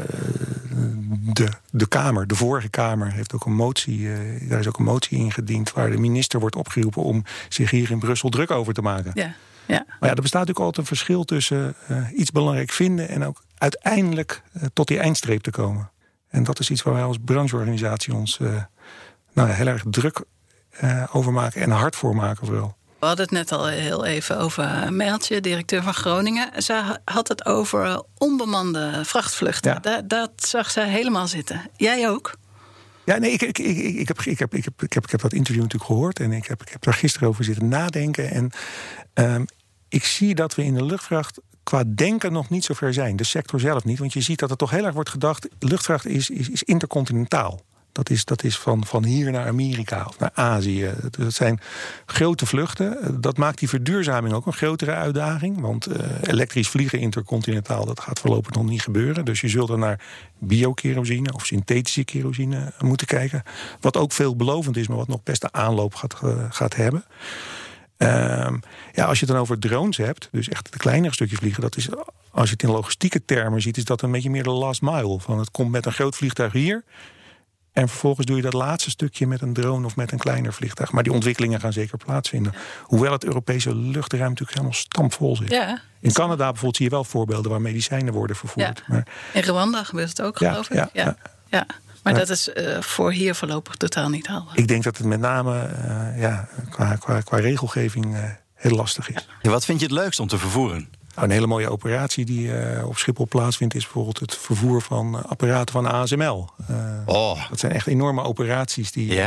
de, 1.34 1.50
de 1.72 1.88
Kamer, 1.88 2.28
de 2.28 2.36
vorige 2.36 2.70
Kamer, 2.70 3.12
heeft 3.12 3.34
ook 3.34 3.46
een 3.46 3.56
motie. 3.56 4.00
Uh, 4.00 4.50
daar 4.50 4.60
is 4.60 4.68
ook 4.68 4.78
een 4.78 4.84
motie 4.84 5.18
ingediend 5.18 5.74
waar 5.74 5.90
de 5.90 5.98
minister 5.98 6.40
wordt 6.40 6.56
opgeroepen 6.56 7.04
om 7.04 7.24
zich 7.50 7.70
hier 7.70 7.92
in 7.92 8.00
Brussel 8.00 8.30
druk 8.30 8.52
over 8.52 8.74
te 8.74 8.82
maken. 8.82 9.12
Ja. 9.14 9.36
Ja. 9.66 9.86
Maar 9.88 10.10
ja, 10.10 10.16
er 10.16 10.22
bestaat 10.22 10.48
natuurlijk 10.48 10.66
altijd 10.66 10.78
een 10.78 10.96
verschil 10.96 11.24
tussen 11.24 11.76
uh, 11.92 12.08
iets 12.16 12.32
belangrijk 12.32 12.72
vinden 12.72 13.10
en 13.10 13.26
ook 13.26 13.44
uiteindelijk 13.58 14.42
tot 14.74 14.88
die 14.88 15.00
eindstreep 15.00 15.42
te 15.42 15.52
komen. 15.52 15.90
En 16.30 16.44
dat 16.44 16.60
is 16.60 16.70
iets 16.70 16.84
waar 16.84 16.94
wij 16.94 17.04
als 17.04 17.18
brancheorganisatie 17.26 18.14
ons 18.14 18.40
uh, 18.42 18.64
nou, 19.34 19.50
heel 19.50 19.68
erg 19.68 19.84
druk 19.90 20.24
uh, 20.84 21.04
over 21.12 21.32
maken 21.32 21.62
en 21.62 21.72
hard 21.72 21.96
voor 21.96 22.16
maken 22.16 22.48
vooral. 22.48 22.78
We 23.00 23.06
hadden 23.06 23.26
het 23.26 23.34
net 23.34 23.52
al 23.52 23.68
heel 23.68 24.06
even 24.06 24.38
over 24.38 24.94
Mereltje, 24.94 25.42
directeur 25.42 25.84
van 25.84 25.94
Groningen. 25.94 26.64
Ze 26.64 27.00
had 27.06 27.28
het 27.28 27.46
over 27.46 28.04
onbemande 28.18 29.02
vrachtvluchten. 29.04 29.72
Ja. 29.74 29.80
Da 29.80 30.02
dat 30.02 30.32
zag 30.36 30.72
zij 30.72 30.90
helemaal 30.90 31.28
zitten. 31.28 31.70
Jij 31.76 32.10
ook? 32.10 32.38
Ja, 33.04 33.18
nee, 33.18 33.32
ik, 33.32 33.42
ik, 33.42 33.58
ik, 33.58 33.96
ik, 33.96 34.08
heb, 34.08 34.22
ik, 34.22 34.40
heb, 34.40 34.54
ik, 34.54 34.64
heb, 34.64 34.82
ik, 34.82 34.94
heb, 34.94 35.04
ik 35.04 35.12
heb 35.12 35.22
dat 35.22 35.34
interview 35.34 35.64
natuurlijk 35.64 35.92
gehoord 35.92 36.20
en 36.20 36.32
ik 36.32 36.46
heb, 36.46 36.62
ik 36.62 36.70
heb 36.70 36.84
daar 36.84 36.94
gisteren 36.94 37.28
over 37.28 37.44
zitten 37.44 37.68
nadenken. 37.68 38.32
En 38.32 38.52
um, 39.14 39.46
ik 39.90 40.04
zie 40.04 40.36
dat 40.36 40.56
we 40.56 40.64
in 40.64 40.74
de 40.74 40.84
luchtvracht 40.84 41.40
qua 41.70 41.84
denken 41.88 42.32
nog 42.32 42.50
niet 42.50 42.64
zo 42.64 42.74
ver 42.74 42.94
zijn. 42.94 43.16
De 43.16 43.24
sector 43.24 43.60
zelf 43.60 43.84
niet. 43.84 44.00
Want 44.00 44.14
je 44.14 44.22
ziet 44.22 44.40
dat 44.40 44.52
er 44.52 44.58
toch 44.58 44.70
heel 44.70 44.86
erg 44.86 44.94
wordt 44.94 45.10
gedacht... 45.10 45.48
luchtvracht 45.60 46.06
is, 46.06 46.30
is, 46.30 46.50
is 46.50 46.64
intercontinentaal. 46.64 47.62
Dat 47.92 48.10
is, 48.10 48.26
dat 48.26 48.44
is 48.44 48.58
van, 48.58 48.86
van 48.86 49.06
hier 49.06 49.32
naar 49.32 49.48
Amerika 49.48 50.06
of 50.08 50.20
naar 50.20 50.32
Azië. 50.34 50.94
Dat 51.10 51.34
zijn 51.34 51.60
grote 52.06 52.46
vluchten. 52.46 53.22
Dat 53.22 53.38
maakt 53.38 53.60
die 53.60 53.70
verduurzaming 53.70 54.34
ook 54.34 54.46
een 54.46 54.54
grotere 54.54 54.92
uitdaging. 54.92 55.60
Want 55.60 55.88
uh, 55.88 55.96
elektrisch 56.22 56.70
vliegen 56.70 57.00
intercontinentaal, 57.00 57.86
dat 57.86 58.00
gaat 58.00 58.20
voorlopig 58.20 58.54
nog 58.54 58.66
niet 58.66 58.82
gebeuren. 58.82 59.26
Dus 59.26 59.42
je 59.42 59.48
zult 59.48 59.70
er 59.70 59.78
naar 59.78 60.00
biokerosine 60.40 61.34
of 61.34 61.46
synthetische 61.46 62.04
kerosine 62.04 62.74
moeten 62.80 63.08
kijken. 63.08 63.44
Wat 63.80 63.98
ook 63.98 64.12
veelbelovend 64.12 64.78
is, 64.78 64.88
maar 64.88 64.98
wat 64.98 65.08
nog 65.08 65.24
best 65.24 65.42
de 65.42 65.52
aanloop 65.52 65.96
gaat, 65.96 66.16
uh, 66.24 66.32
gaat 66.50 66.76
hebben. 66.76 67.04
Um, 68.02 68.60
ja, 68.94 69.06
als 69.06 69.20
je 69.20 69.26
het 69.26 69.34
dan 69.34 69.44
over 69.44 69.60
drones 69.60 69.98
hebt, 69.98 70.30
dus 70.32 70.50
echt 70.50 70.72
de 70.72 70.78
kleinere 70.78 71.14
stukjes 71.14 71.40
vliegen, 71.40 71.62
dat 71.62 71.78
is, 71.78 71.90
als 72.32 72.46
je 72.46 72.54
het 72.54 72.64
in 72.64 72.70
logistieke 72.70 73.26
termen 73.26 73.62
ziet, 73.62 73.78
is 73.78 73.84
dat 73.86 74.02
een 74.02 74.12
beetje 74.12 74.30
meer 74.30 74.44
de 74.44 74.50
last 74.50 74.82
mile. 74.82 75.20
Van 75.20 75.40
het 75.40 75.52
komt 75.52 75.72
met 75.72 75.86
een 75.86 75.92
groot 75.92 76.16
vliegtuig 76.16 76.54
hier. 76.54 76.84
En 77.72 77.90
vervolgens 77.90 78.26
doe 78.26 78.36
je 78.36 78.42
dat 78.42 78.54
laatste 78.54 78.90
stukje 78.90 79.28
met 79.28 79.42
een 79.42 79.54
drone 79.54 79.86
of 79.86 79.96
met 79.96 80.12
een 80.12 80.18
kleiner 80.18 80.54
vliegtuig. 80.54 80.92
Maar 80.92 81.04
die 81.04 81.14
ontwikkelingen 81.14 81.60
gaan 81.60 81.74
zeker 81.74 81.98
plaatsvinden. 81.98 82.54
Hoewel 82.84 83.12
het 83.12 83.24
Europese 83.24 83.76
luchtruim 83.76 84.30
natuurlijk 84.30 84.58
helemaal 84.58 84.78
stampvol 84.78 85.36
zit. 85.36 85.50
Ja. 85.50 85.82
In 86.00 86.12
Canada 86.12 86.46
bijvoorbeeld 86.46 86.76
zie 86.76 86.86
je 86.86 86.92
wel 86.92 87.04
voorbeelden 87.04 87.52
waar 87.52 87.62
medicijnen 87.62 88.14
worden 88.14 88.36
vervoerd. 88.36 88.84
Ja. 88.88 88.94
Maar, 88.94 89.08
in 89.34 89.42
Rwanda 89.42 89.84
gebeurt 89.84 90.10
het 90.10 90.22
ook, 90.22 90.38
geloof 90.38 90.74
ja, 90.74 90.84
ik. 90.84 90.90
Ja, 90.94 91.16
ja. 91.48 91.66
Maar 92.04 92.14
dat 92.14 92.30
is 92.30 92.48
uh, 92.48 92.82
voor 92.82 93.12
hier 93.12 93.36
voorlopig 93.36 93.76
totaal 93.76 94.10
niet 94.10 94.28
haalbaar. 94.28 94.58
Ik 94.58 94.68
denk 94.68 94.84
dat 94.84 94.98
het 94.98 95.06
met 95.06 95.20
name 95.20 95.70
uh, 95.86 96.22
ja, 96.22 96.50
qua, 96.70 96.96
qua, 96.96 97.22
qua 97.22 97.38
regelgeving 97.38 98.06
uh, 98.16 98.24
heel 98.54 98.76
lastig 98.76 99.10
is. 99.10 99.28
Ja, 99.42 99.50
wat 99.50 99.66
vind 99.66 99.80
je 99.80 99.86
het 99.86 99.96
leukst 99.96 100.20
om 100.20 100.28
te 100.28 100.38
vervoeren? 100.38 100.90
Nou, 101.16 101.28
een 101.28 101.34
hele 101.34 101.48
mooie 101.48 101.70
operatie 101.70 102.26
die 102.26 102.52
op 102.86 102.98
Schiphol 102.98 103.28
plaatsvindt... 103.28 103.76
is 103.76 103.84
bijvoorbeeld 103.84 104.20
het 104.20 104.38
vervoer 104.38 104.82
van 104.82 105.28
apparaten 105.28 105.74
van 105.74 105.92
ASML. 105.92 106.50
oh. 107.06 107.50
Dat 107.50 107.60
zijn 107.60 107.72
echt 107.72 107.88
enorme 107.88 108.24
operaties 108.24 108.92
die... 108.92 109.22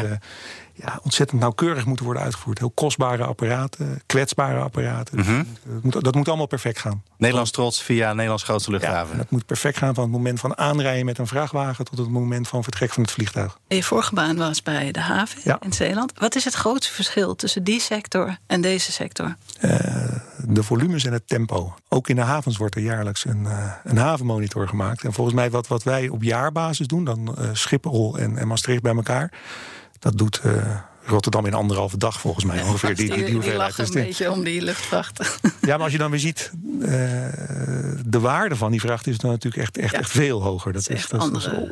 ja, 0.74 1.00
ontzettend 1.02 1.40
nauwkeurig 1.40 1.86
moeten 1.86 2.04
worden 2.04 2.22
uitgevoerd. 2.22 2.58
Heel 2.58 2.70
kostbare 2.70 3.24
apparaten, 3.24 4.02
kwetsbare 4.06 4.60
apparaten. 4.60 5.18
Mm 5.18 5.24
-hmm. 5.24 5.46
dat, 5.64 5.82
moet, 5.82 6.04
dat, 6.04 6.14
moet, 6.14 6.28
allemaal 6.28 6.46
perfect 6.46 6.78
gaan. 6.78 7.02
Nederlands 7.16 7.50
trots 7.50 7.82
via 7.82 8.12
Nederlands 8.12 8.42
grootste 8.42 8.70
luchthaven. 8.70 9.10
Ja, 9.10 9.16
dat 9.16 9.30
moet 9.30 9.46
perfect 9.46 9.76
gaan 9.76 9.94
van 9.94 10.02
het 10.02 10.12
moment 10.12 10.40
van 10.40 10.58
aanrijden 10.58 11.04
met 11.04 11.18
een 11.18 11.26
vrachtwagen... 11.26 11.84
tot 11.84 11.98
het 11.98 12.08
moment 12.08 12.48
van 12.48 12.62
vertrek 12.62 12.92
van 12.92 13.02
het 13.02 13.12
vliegtuig. 13.12 13.58
En 13.68 13.76
je 13.76 13.82
vorige 13.82 14.14
baan 14.14 14.36
was 14.36 14.62
bij 14.62 14.92
de 14.92 15.00
haven 15.00 15.40
ja. 15.44 15.56
in 15.60 15.72
Zeeland. 15.72 16.12
Wat 16.18 16.34
is 16.34 16.44
het 16.44 16.54
grootste 16.54 16.92
verschil 16.92 17.36
tussen 17.36 17.64
die 17.64 17.80
sector 17.80 18.36
en 18.46 18.60
deze 18.60 18.92
sector? 18.92 19.36
Uh, 19.60 19.70
de 20.46 20.62
volumes 20.62 21.04
en 21.04 21.12
het 21.12 21.28
tempo. 21.28 21.74
Ook 21.88 22.08
in 22.08 22.16
de 22.16 22.22
havens 22.22 22.56
wordt 22.56 22.74
er 22.74 22.82
jaarlijks 22.82 23.24
een, 23.24 23.42
uh, 23.42 23.72
een 23.84 23.96
havenmonitor 23.96 24.68
gemaakt. 24.68 25.04
En 25.04 25.12
volgens 25.12 25.36
mij 25.36 25.50
wat, 25.50 25.66
wat 25.66 25.82
wij 25.82 26.08
op 26.08 26.22
jaarbasis 26.22 26.86
doen... 26.86 27.04
dan 27.04 27.36
uh, 27.38 27.48
Schiphol 27.52 28.18
en, 28.18 28.38
en 28.38 28.48
Maastricht 28.48 28.82
bij 28.82 28.94
elkaar... 28.94 29.30
Dat 30.02 30.18
doet 30.18 30.40
uh, 30.44 30.78
Rotterdam 31.04 31.46
in 31.46 31.54
anderhalve 31.54 31.96
dag 31.96 32.20
volgens 32.20 32.44
mij 32.44 32.62
ongeveer. 32.62 32.94
Die, 32.94 33.06
die, 33.06 33.14
die, 33.14 33.24
die 33.24 33.34
hoeveelheid. 33.34 33.78
een 33.78 33.92
beetje 33.92 34.30
om 34.30 34.44
die 34.44 34.62
luchtvracht. 34.62 35.20
Ja, 35.60 35.74
maar 35.74 35.82
als 35.82 35.92
je 35.92 35.98
dan 35.98 36.10
weer 36.10 36.20
ziet, 36.20 36.50
uh, 36.80 36.88
de 38.06 38.20
waarde 38.20 38.56
van 38.56 38.70
die 38.70 38.80
vracht 38.80 39.06
is 39.06 39.18
dan 39.18 39.30
natuurlijk 39.30 39.62
echt, 39.62 39.78
echt, 39.78 39.94
echt 39.94 40.10
veel 40.10 40.42
hoger. 40.42 40.72
Dat, 40.72 40.88
is, 40.88 41.08
dat, 41.08 41.22
is, 41.22 41.30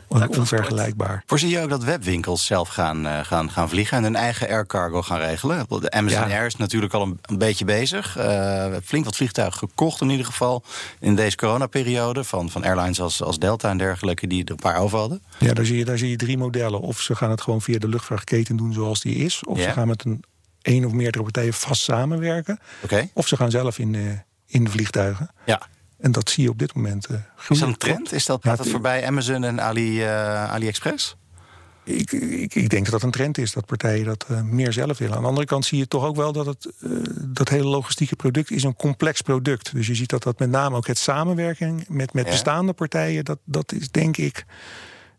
dat 0.08 0.30
is 0.30 0.38
onvergelijkbaar. 0.38 1.22
Voorzie 1.26 1.48
je 1.48 1.60
ook 1.60 1.68
dat 1.68 1.84
webwinkels 1.84 2.46
zelf 2.46 2.68
gaan, 2.68 3.06
uh, 3.06 3.18
gaan, 3.22 3.50
gaan 3.50 3.68
vliegen 3.68 3.96
en 3.96 4.02
hun 4.02 4.16
eigen 4.16 4.48
air 4.48 4.66
cargo 4.66 5.02
gaan 5.02 5.18
regelen? 5.18 5.66
De 5.68 5.90
Amazon 5.90 6.28
ja. 6.28 6.36
Air 6.36 6.46
is 6.46 6.56
natuurlijk 6.56 6.94
al 6.94 7.02
een, 7.02 7.18
een 7.22 7.38
beetje 7.38 7.64
bezig. 7.64 8.18
Uh, 8.18 8.66
flink 8.84 9.04
wat 9.04 9.16
vliegtuigen 9.16 9.58
gekocht 9.58 10.00
in 10.00 10.10
ieder 10.10 10.26
geval 10.26 10.62
in 11.00 11.14
deze 11.14 11.36
coronaperiode. 11.36 12.24
Van, 12.24 12.50
van 12.50 12.64
airlines 12.64 13.00
als, 13.00 13.22
als 13.22 13.38
Delta 13.38 13.70
en 13.70 13.78
dergelijke 13.78 14.26
die 14.26 14.44
er 14.44 14.50
een 14.50 14.56
paar 14.56 14.76
over 14.76 14.98
hadden. 14.98 15.22
Ja, 15.38 15.52
daar 15.52 15.64
zie, 15.64 15.78
je, 15.78 15.84
daar 15.84 15.98
zie 15.98 16.10
je 16.10 16.16
drie 16.16 16.38
modellen. 16.38 16.80
Of 16.80 17.00
ze 17.00 17.14
gaan 17.14 17.30
het 17.30 17.40
gewoon 17.40 17.62
via 17.62 17.78
de 17.78 17.88
luchtvraachtketen 17.88 18.56
doen 18.56 18.72
zoals 18.72 19.00
die 19.00 19.16
is. 19.20 19.44
Of 19.44 19.58
ja. 19.58 19.64
ze 19.64 19.70
gaan 19.70 19.88
met 19.88 20.04
een 20.04 20.24
één 20.62 20.84
of 20.84 20.92
meerdere 20.92 21.24
partijen 21.24 21.52
vast 21.52 21.82
samenwerken. 21.82 22.58
Okay. 22.82 23.10
Of 23.12 23.28
ze 23.28 23.36
gaan 23.36 23.50
zelf 23.50 23.78
in 23.78 23.92
de, 23.92 24.18
in 24.46 24.64
de 24.64 24.70
vliegtuigen. 24.70 25.30
Ja. 25.46 25.62
En 25.98 26.12
dat 26.12 26.30
zie 26.30 26.42
je 26.42 26.50
op 26.50 26.58
dit 26.58 26.74
moment. 26.74 27.10
Uh, 27.10 27.16
is 27.48 27.58
dat 27.58 27.68
een 27.68 27.76
trend? 27.76 28.12
Is 28.12 28.26
dat, 28.26 28.42
gaat 28.42 28.58
dat 28.58 28.68
voorbij 28.68 29.06
Amazon 29.06 29.44
en 29.44 29.60
Ali, 29.60 30.02
uh, 30.02 30.52
AliExpress? 30.52 31.16
Ik, 31.84 32.12
ik, 32.12 32.54
ik, 32.54 32.68
denk 32.68 32.82
dat 32.82 32.92
dat 32.92 33.02
een 33.02 33.10
trend 33.10 33.38
is, 33.38 33.52
dat 33.52 33.66
partijen 33.66 34.04
dat 34.04 34.26
uh, 34.30 34.42
meer 34.42 34.72
zelf 34.72 34.98
willen. 34.98 35.16
Aan 35.16 35.22
de 35.22 35.28
andere 35.28 35.46
kant 35.46 35.64
zie 35.64 35.78
je 35.78 35.88
toch 35.88 36.04
ook 36.04 36.16
wel 36.16 36.32
dat 36.32 36.46
het 36.46 36.72
uh, 36.80 36.98
dat 37.20 37.48
hele 37.48 37.64
logistieke 37.64 38.16
product 38.16 38.50
is 38.50 38.62
een 38.62 38.76
complex 38.76 39.20
product. 39.20 39.74
Dus 39.74 39.86
je 39.86 39.94
ziet 39.94 40.10
dat 40.10 40.22
dat 40.22 40.38
met 40.38 40.50
name 40.50 40.76
ook 40.76 40.86
het 40.86 40.98
samenwerking 40.98 41.88
met, 41.88 42.12
met 42.12 42.24
ja. 42.24 42.30
bestaande 42.30 42.72
partijen, 42.72 43.24
dat, 43.24 43.38
dat 43.44 43.72
is 43.72 43.90
denk 43.90 44.16
ik. 44.16 44.44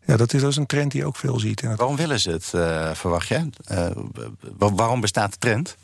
Ja, 0.06 0.16
dat 0.16 0.32
is, 0.32 0.40
dat 0.40 0.50
is 0.50 0.56
een 0.56 0.66
trend 0.66 0.90
die 0.90 1.00
je 1.00 1.06
ook 1.06 1.16
veel 1.16 1.38
ziet. 1.38 1.60
Waarom 1.60 1.96
willen 1.96 2.20
ze 2.20 2.30
het, 2.30 2.52
uh, 2.54 2.90
verwacht 2.94 3.28
je? 3.28 3.50
waarom 4.58 5.00
bestaat 5.00 5.32
de 5.32 5.38
trend? 5.38 5.76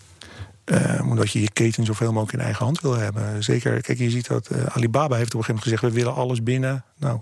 Uh, 0.64 1.00
omdat 1.04 1.30
je 1.30 1.40
je 1.40 1.50
keten 1.50 1.84
zoveel 1.84 2.12
mogelijk 2.12 2.32
in 2.32 2.44
eigen 2.44 2.64
hand 2.64 2.80
wil 2.80 2.96
hebben. 2.96 3.44
Zeker, 3.44 3.80
kijk, 3.80 3.98
je 3.98 4.10
ziet 4.10 4.26
dat 4.26 4.50
Alibaba 4.68 5.16
heeft 5.16 5.34
op 5.34 5.40
een 5.40 5.44
gegeven 5.44 5.46
moment 5.46 5.62
gezegd: 5.62 5.82
we 5.82 5.90
willen 5.90 6.14
alles 6.14 6.42
binnen. 6.42 6.84
Nou, 6.96 7.20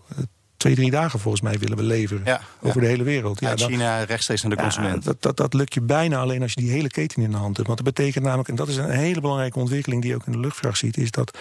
twee, 0.72 0.78
drie 0.90 1.00
dagen 1.00 1.18
volgens 1.18 1.42
mij 1.42 1.58
willen 1.58 1.76
we 1.76 1.82
leveren. 1.82 2.22
Ja, 2.24 2.40
over 2.60 2.80
de 2.80 2.86
hele 2.86 3.02
wereld. 3.02 3.40
Ja, 3.40 3.56
China 3.56 4.02
rechtstreeks 4.02 4.42
naar 4.42 4.56
de 4.56 4.62
consument. 4.62 5.04
Dat, 5.04 5.22
dat, 5.22 5.36
dat 5.36 5.54
lukt 5.54 5.74
je 5.74 5.80
bijna 5.80 6.18
alleen 6.18 6.42
als 6.42 6.52
je 6.52 6.60
die 6.60 6.70
hele 6.70 6.88
keten 6.88 7.22
in 7.22 7.30
de 7.30 7.36
hand 7.36 7.56
hebt. 7.56 7.68
Want 7.68 7.84
dat 7.84 7.94
betekent 7.94 8.24
namelijk, 8.24 8.48
en 8.48 8.54
dat 8.54 8.68
is 8.68 8.76
een 8.76 8.90
hele 8.90 9.20
belangrijke 9.20 9.58
ontwikkeling 9.58 10.02
die 10.02 10.10
je 10.10 10.16
ook 10.16 10.26
in 10.26 10.32
de 10.32 10.38
luchtvracht 10.38 10.78
ziet, 10.78 10.96
is 10.96 11.10
dat 11.10 11.38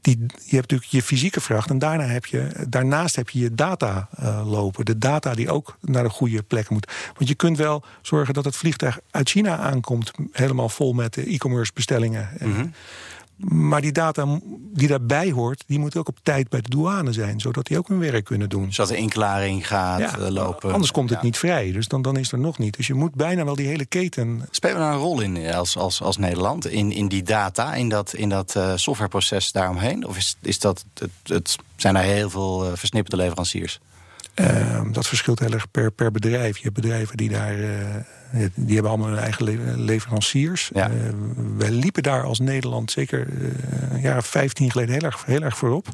die, 0.00 0.18
je 0.18 0.56
hebt 0.56 0.70
natuurlijk 0.70 0.90
je 0.90 1.02
fysieke 1.02 1.40
vracht 1.40 1.70
en 1.70 1.78
daarna 1.78 2.04
heb 2.04 2.26
je, 2.26 2.66
daarnaast 2.68 3.16
heb 3.16 3.30
je 3.30 3.38
je 3.38 3.54
data 3.54 4.08
uh, 4.20 4.50
lopen. 4.50 4.84
De 4.84 4.98
data 4.98 5.34
die 5.34 5.50
ook 5.50 5.76
naar 5.80 6.02
de 6.02 6.10
goede 6.10 6.42
plek 6.42 6.68
moet. 6.68 6.92
Want 7.16 7.28
je 7.28 7.34
kunt 7.34 7.56
wel 7.56 7.84
zorgen 8.02 8.34
dat 8.34 8.44
het 8.44 8.56
vliegtuig 8.56 8.98
uit 9.10 9.28
China 9.28 9.56
aankomt, 9.56 10.10
helemaal 10.32 10.68
vol 10.68 10.92
met 10.92 11.16
e-commerce 11.16 11.72
bestellingen. 11.74 12.28
Mm 12.38 12.54
-hmm. 12.54 12.72
Maar 13.38 13.80
die 13.80 13.92
data 13.92 14.40
die 14.72 14.88
daarbij 14.88 15.30
hoort, 15.30 15.64
die 15.66 15.78
moet 15.78 15.96
ook 15.96 16.08
op 16.08 16.18
tijd 16.22 16.48
bij 16.48 16.60
de 16.60 16.70
douane 16.70 17.12
zijn, 17.12 17.40
zodat 17.40 17.66
die 17.66 17.78
ook 17.78 17.88
hun 17.88 17.98
werk 17.98 18.24
kunnen 18.24 18.48
doen. 18.48 18.72
Zodat 18.72 18.90
de 18.90 18.96
inklaring 18.96 19.66
gaat 19.66 20.00
ja, 20.00 20.30
lopen. 20.30 20.72
Anders 20.72 20.90
komt 20.90 21.10
het 21.10 21.18
ja. 21.18 21.24
niet 21.24 21.38
vrij, 21.38 21.72
dus 21.72 21.88
dan, 21.88 22.02
dan 22.02 22.16
is 22.16 22.32
er 22.32 22.38
nog 22.38 22.58
niet. 22.58 22.76
Dus 22.76 22.86
je 22.86 22.94
moet 22.94 23.14
bijna 23.14 23.44
wel 23.44 23.54
die 23.54 23.66
hele 23.66 23.84
keten. 23.84 24.48
Spelen 24.50 24.76
we 24.76 24.82
daar 24.82 24.92
een 24.92 24.98
rol 24.98 25.20
in 25.20 25.52
als, 25.52 25.76
als, 25.76 26.02
als 26.02 26.16
Nederland? 26.16 26.66
In, 26.66 26.92
in 26.92 27.08
die 27.08 27.22
data, 27.22 27.74
in 27.74 27.88
dat, 27.88 28.14
in 28.14 28.28
dat 28.28 28.54
uh, 28.56 28.72
softwareproces 28.74 29.52
daaromheen? 29.52 30.06
Of 30.06 30.16
is, 30.16 30.36
is 30.42 30.58
dat 30.58 30.84
het, 30.94 31.10
het, 31.22 31.56
zijn 31.76 31.96
er 31.96 32.02
heel 32.02 32.30
veel 32.30 32.66
uh, 32.66 32.72
versnipperde 32.74 33.16
leveranciers? 33.16 33.80
Uh, 34.34 34.80
dat 34.92 35.06
verschilt 35.06 35.38
heel 35.38 35.52
erg 35.52 35.70
per, 35.70 35.90
per 35.90 36.10
bedrijf. 36.10 36.56
Je 36.56 36.62
hebt 36.62 36.74
bedrijven 36.74 37.16
die 37.16 37.28
daar. 37.28 37.56
Die 38.54 38.74
hebben 38.74 38.90
allemaal 38.90 39.08
hun 39.08 39.18
eigen 39.18 39.44
le 39.44 39.76
leveranciers. 39.76 40.70
Ja. 40.74 40.90
Uh, 40.90 40.96
wij 41.56 41.70
liepen 41.70 42.02
daar 42.02 42.24
als 42.24 42.38
Nederland 42.38 42.90
zeker 42.90 43.26
een 43.90 44.00
jaar 44.00 44.16
of 44.16 44.26
15 44.26 44.70
geleden 44.70 44.94
heel 44.94 45.02
erg, 45.02 45.24
heel 45.24 45.42
erg 45.42 45.56
voorop. 45.56 45.88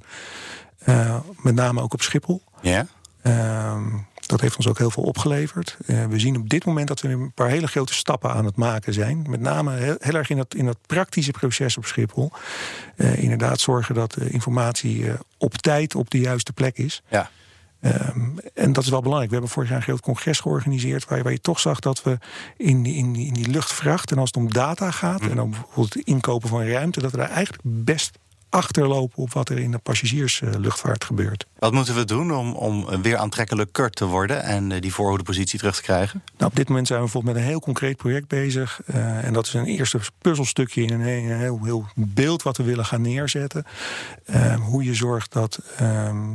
met 1.43 1.55
name 1.55 1.81
ook 1.81 1.93
op 1.93 2.03
Schiphol. 2.03 2.43
Ja. 2.61 2.87
Ehm, 3.23 3.83
dat 4.27 4.41
heeft 4.41 4.57
ons 4.57 4.69
ook 4.69 4.79
heel 4.79 4.91
veel 4.91 5.03
opgeleverd. 5.03 5.77
we 5.87 6.19
zien 6.19 6.37
op 6.37 6.49
dit 6.49 6.65
moment 6.65 6.89
dat 6.89 7.01
we 7.01 7.09
een 7.09 7.33
paar 7.33 7.49
hele 7.49 7.67
grote 7.67 7.95
stappen 7.95 8.31
aan 8.31 8.45
het 8.45 8.57
maken 8.57 8.93
zijn. 8.93 9.27
Met 9.29 9.41
name 9.41 9.77
heel, 9.77 9.97
heel 9.99 10.15
erg 10.15 10.31
in 10.31 10.37
dat, 10.37 10.55
in 10.55 10.67
dat 10.67 10.79
praktische 10.87 11.31
proces 11.31 11.77
op 11.77 11.85
Schiphol. 11.85 12.33
inderdaad 12.97 13.61
zorgen 13.61 13.95
dat 13.95 14.17
informatie 14.17 15.13
op 15.39 15.55
tijd 15.55 15.95
op 15.95 16.11
de 16.11 16.19
juiste 16.19 16.53
plek 16.53 16.79
is. 16.79 17.03
Ja. 17.09 17.31
Um, 17.85 18.39
en 18.55 18.73
dat 18.73 18.85
is 18.85 18.91
wel 18.91 19.01
belangrijk. 19.01 19.31
We 19.31 19.37
hebben 19.37 19.55
vorig 19.55 19.69
jaar 19.69 19.79
een 19.79 19.85
groot 19.85 20.01
congres 20.01 20.41
georganiseerd... 20.41 21.05
waar, 21.05 21.23
waar 21.23 21.33
je 21.33 21.41
toch 21.41 21.61
zag 21.61 21.81
dat 21.81 22.03
we 22.03 22.19
in 22.57 22.83
die, 22.83 22.95
in, 22.95 23.13
die, 23.13 23.27
in 23.27 23.33
die 23.33 23.49
luchtvracht... 23.49 24.11
en 24.11 24.19
als 24.19 24.31
het 24.35 24.37
om 24.37 24.53
data 24.53 24.91
gaat... 24.91 25.21
Mm. 25.21 25.31
en 25.31 25.37
dan 25.37 25.51
bijvoorbeeld 25.51 25.95
het 25.95 26.07
inkopen 26.07 26.49
van 26.49 26.67
ruimte... 26.67 27.01
dat 27.01 27.11
we 27.11 27.17
daar 27.17 27.31
eigenlijk 27.31 27.63
best 27.65 28.19
achterlopen 28.55 29.23
op 29.23 29.33
wat 29.33 29.49
er 29.49 29.59
in 29.59 29.71
de 29.71 29.79
passagiersluchtvaart 29.79 31.05
gebeurt. 31.05 31.47
Wat 31.59 31.73
moeten 31.73 31.95
we 31.95 32.05
doen 32.05 32.33
om, 32.33 32.53
om 32.53 33.03
weer 33.03 33.17
aantrekkelijker 33.17 33.91
te 33.91 34.05
worden 34.05 34.43
en 34.43 34.71
uh, 34.71 34.81
die 34.81 34.93
voorhoedepositie 34.93 35.59
terug 35.59 35.77
te 35.77 35.83
krijgen? 35.83 36.23
Nou, 36.37 36.51
op 36.51 36.57
dit 36.57 36.69
moment 36.69 36.87
zijn 36.87 36.99
we 36.99 37.05
bijvoorbeeld 37.05 37.35
met 37.35 37.45
een 37.45 37.51
heel 37.51 37.61
concreet 37.61 37.97
project 37.97 38.29
bezig. 38.29 38.81
Uh, 38.87 39.25
en 39.25 39.33
dat 39.33 39.47
is 39.47 39.55
een 39.55 39.65
eerste 39.65 39.99
puzzelstukje 40.19 40.83
in 40.83 40.93
een, 40.93 41.01
heel, 41.01 41.65
heel, 41.65 41.87
beeld 41.95 42.43
wat 42.43 42.57
we 42.57 42.63
willen 42.63 42.85
gaan 42.85 43.03
neerzetten. 43.03 43.65
Uh, 44.27 44.55
hoe 44.55 44.85
je 44.85 44.95
zorgt 44.95 45.33
dat 45.33 45.61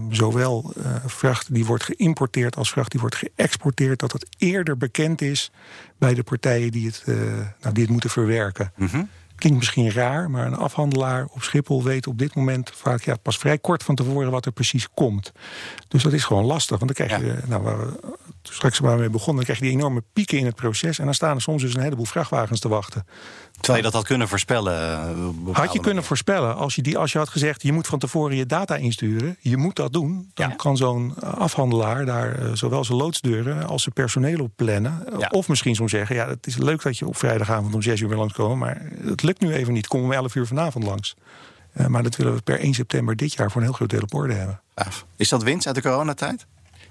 zowel 0.10 0.74
vracht 1.06 1.54
die 1.54 1.66
wordt 1.66 1.84
geïmporteerd 1.84 2.56
als 2.56 2.70
vracht 2.70 2.92
die 2.92 3.00
wordt 3.00 3.16
geëxporteerd, 3.16 4.00
dat 4.00 4.12
het 4.12 4.26
eerder 4.38 4.78
bekend 4.78 5.22
is 5.22 5.52
bij 5.98 6.14
de 6.14 6.24
partijen 6.24 6.72
die 6.72 6.86
het, 6.86 7.04
nou, 7.62 7.74
die 7.74 7.84
het 7.84 7.92
moeten 7.92 8.10
verwerken. 8.10 8.72
Mm 8.76 8.88
-hmm. 8.88 9.10
Klinkt 9.40 9.60
misschien 9.60 9.92
raar, 9.92 10.30
maar 10.30 10.46
een 10.46 10.56
afhandelaar 10.56 11.28
op 11.32 11.42
Schiphol 11.42 11.84
weet 11.84 12.08
op 12.08 12.18
dit 12.18 12.36
moment 12.36 12.72
vaak 12.76 13.02
ja, 13.02 13.16
pas 13.16 13.38
vrij 13.38 13.58
kort 13.58 13.84
van 13.84 13.96
tevoren 13.96 14.32
wat 14.32 14.46
er 14.46 14.52
precies 14.52 14.90
komt. 14.90 15.32
Dus 15.88 16.04
dat 16.04 16.14
is 16.14 16.24
gewoon 16.24 16.46
lastig. 16.46 16.80
Want 16.80 16.96
dan 16.96 17.08
krijg 17.08 17.22
je, 17.22 17.28
ja. 17.28 17.48
nou, 17.48 17.64
waar 17.64 17.80
we 17.80 18.18
straks 18.42 18.80
maar 18.80 18.98
mee 18.98 19.10
begonnen, 19.10 19.36
dan 19.36 19.44
krijg 19.44 19.60
je 19.60 19.66
die 19.66 19.74
enorme 19.74 20.04
pieken 20.14 20.38
in 20.38 20.46
het 20.46 20.56
proces. 20.56 21.00
En 21.00 21.06
dan 21.06 21.14
staan 21.14 21.36
er 21.36 21.42
soms 21.42 21.62
dus 21.62 21.74
een 21.74 21.82
heleboel 21.82 22.06
vrachtwagens 22.06 22.60
te 22.60 22.68
wachten. 22.68 23.06
Terwijl 23.60 23.78
je 23.78 23.84
dat 23.84 23.94
had 23.94 24.06
kunnen 24.06 24.28
voorspellen. 24.28 25.34
Had 25.52 25.74
je 25.74 25.80
kunnen 25.80 26.04
voorspellen. 26.04 26.56
Als 26.56 26.76
je, 26.76 26.82
die, 26.82 26.98
als 26.98 27.12
je 27.12 27.18
had 27.18 27.30
gezegd, 27.30 27.62
je 27.62 27.72
moet 27.72 27.88
van 27.88 28.00
tevoren 28.00 28.36
je 28.36 28.46
data 28.46 28.76
insturen. 28.76 29.38
Je 29.40 29.58
moet 29.58 29.76
dat 29.76 29.94
doen. 29.94 30.32
Dan 30.34 30.50
ja. 30.50 30.56
kan 30.56 30.78
zo'n 30.78 31.16
afhandelaar 31.22 32.06
daar 32.06 32.40
uh, 32.40 32.52
zowel 32.54 32.84
zijn 32.84 32.98
loodsdeuren 32.98 33.68
als 33.68 33.82
zijn 33.82 33.94
personeel 33.94 34.40
op 34.40 34.52
plannen. 34.56 35.06
Ja. 35.18 35.28
Of 35.32 35.48
misschien 35.48 35.76
soms 35.76 35.92
zeggen, 35.92 36.16
ja, 36.16 36.28
het 36.28 36.48
is 36.48 36.58
leuk 36.58 36.82
dat 36.82 36.98
je 36.98 37.08
op 37.08 37.18
vrijdagavond 37.18 37.74
om 37.74 37.82
6 37.82 38.00
uur 38.00 38.08
weer 38.08 38.18
langskomt. 38.18 38.60
Maar 38.60 38.82
het 39.04 39.24
lukt 39.24 39.42
nu 39.42 39.54
even 39.54 39.74
niet. 39.74 39.88
Kom 39.88 40.02
om 40.02 40.12
11 40.12 40.36
uur 40.36 40.48
vanavond 40.48 40.84
langs. 40.84 41.16
Uh, 41.74 41.86
maar 41.86 42.04
dat 42.04 42.16
willen 42.16 42.36
we 42.36 42.42
per 42.42 42.60
1 42.60 42.74
september 42.74 43.16
dit 43.16 43.34
jaar 43.34 43.52
voor 43.52 43.62
een 43.62 43.68
heel 43.68 43.76
groot 43.76 43.90
deel 43.90 44.02
op 44.02 44.14
orde 44.14 44.34
hebben. 44.34 44.62
Is 45.16 45.30
dat 45.30 45.44
winst 45.44 45.68
uit 45.68 45.76
de 45.76 45.82
coronatijd? 45.82 46.46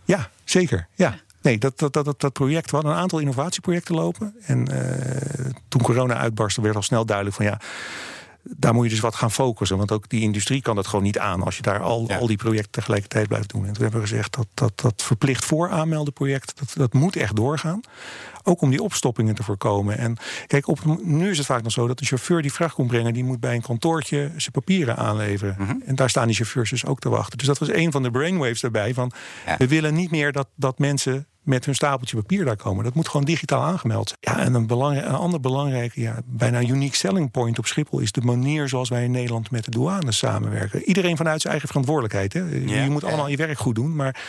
Ja, 0.05 0.31
zeker. 0.45 0.89
Ja. 0.95 1.19
Nee, 1.49 1.59
dat, 1.59 1.79
dat, 1.79 1.93
dat, 1.93 2.21
dat 2.21 2.33
project, 2.33 2.71
we 2.71 2.77
hadden 2.77 2.95
een 2.95 2.99
aantal 3.01 3.19
innovatieprojecten 3.19 3.95
lopen. 3.95 4.35
En 4.43 4.69
uh, 4.73 5.51
toen 5.69 5.83
corona 5.83 6.15
uitbarstte, 6.17 6.61
werd 6.61 6.77
al 6.77 6.83
snel 6.83 7.07
duidelijk 7.07 7.37
van 7.37 7.45
ja. 7.45 7.61
Daar 8.57 8.75
moet 8.75 8.85
je 8.85 8.91
dus 8.91 9.01
wat 9.01 9.15
gaan 9.15 9.31
focussen. 9.31 9.77
Want 9.77 9.93
ook 9.93 10.09
die 10.09 10.21
industrie 10.21 10.63
kan 10.63 10.77
dat 10.77 10.87
gewoon 10.87 11.05
niet 11.05 11.19
aan 11.19 11.43
als 11.43 11.57
je 11.57 11.63
daar 11.63 11.81
al, 11.81 12.05
Ja. 12.09 12.17
al 12.17 12.27
die 12.27 12.37
projecten 12.37 12.71
tegelijkertijd 12.73 13.29
blijft 13.29 13.51
doen. 13.51 13.67
En 13.67 13.73
toen 13.73 13.83
hebben 13.83 14.01
we 14.01 14.07
gezegd 14.07 14.37
dat 14.37 14.47
dat, 14.55 14.73
dat 14.75 15.03
verplicht 15.03 15.45
vooraanmelden 15.45 16.13
project, 16.13 16.53
dat, 16.59 16.71
dat 16.75 16.93
moet 16.93 17.17
echt 17.17 17.37
doorgaan. 17.37 17.81
Ook 18.43 18.61
om 18.61 18.71
die 18.71 18.83
opstoppingen 18.83 19.35
te 19.35 19.43
voorkomen. 19.43 19.99
En 19.99 20.17
kijk, 20.47 20.69
op, 20.69 20.79
nu 21.03 21.31
is 21.31 21.39
het 21.39 21.47
vaak 21.47 21.63
nog 21.63 21.73
zo 21.73 21.87
dat 21.87 21.99
de 21.99 22.05
chauffeur 22.05 22.43
die 22.43 22.53
vracht 22.53 22.75
komt 22.75 22.89
brengen, 22.89 23.15
die 23.15 23.25
moet 23.25 23.41
bij 23.41 23.55
een 23.55 23.63
kantoortje 23.63 24.31
zijn 24.37 24.53
papieren 24.53 24.97
aanleveren. 24.97 25.55
Mhm. 25.59 25.75
En 25.87 25.95
daar 25.95 26.11
staan 26.11 26.27
die 26.27 26.37
chauffeurs 26.37 26.71
dus 26.71 26.87
ook 26.87 27.01
te 27.01 27.09
wachten. 27.09 27.39
Dus 27.39 27.47
dat 27.47 27.59
was 27.59 27.73
een 27.73 27.93
van 27.93 28.03
de 28.03 28.11
brainwaves 28.11 28.61
daarbij. 28.61 28.95
Van, 28.95 29.13
Ja. 29.47 29.57
We 29.57 29.69
willen 29.69 29.95
niet 29.95 30.11
meer 30.11 30.33
dat, 30.33 30.49
dat 30.55 30.79
mensen 30.79 31.27
met 31.49 31.65
hun 31.65 31.75
stapeltje 31.75 32.17
papier 32.17 32.45
daar 32.45 32.57
komen. 32.57 32.85
Dat 32.85 32.95
moet 32.95 33.09
gewoon 33.09 33.27
digitaal 33.27 33.63
aangemeld 33.63 34.09
zijn. 34.21 34.39
Ja, 34.39 34.45
en 34.45 34.55
een, 34.55 34.71
een 34.71 35.05
ander 35.15 35.41
belangrijke, 35.41 36.01
ja, 36.01 36.21
bijna 36.27 36.61
unique 36.61 36.97
selling 36.97 37.31
point 37.31 37.59
op 37.59 37.67
Schiphol 37.67 37.99
is 37.99 38.13
de 38.13 38.21
manier 38.21 38.69
zoals 38.69 38.89
wij 38.89 39.05
in 39.05 39.11
Nederland 39.11 39.51
met 39.51 39.65
de 39.65 39.71
douane 39.71 40.13
samenwerken. 40.13 40.83
Iedereen 40.83 41.17
vanuit 41.17 41.41
zijn 41.41 41.53
eigen 41.53 41.69
verantwoordelijkheid. 41.69 42.33
Hè. 42.33 42.41
Ja, 42.41 42.83
je 42.83 42.91
moet 42.91 43.03
ja. 43.03 43.09
allemaal 43.09 43.29
je 43.29 43.37
werk 43.37 43.59
goed 43.59 43.75
doen. 43.75 43.97
Maar 43.97 44.21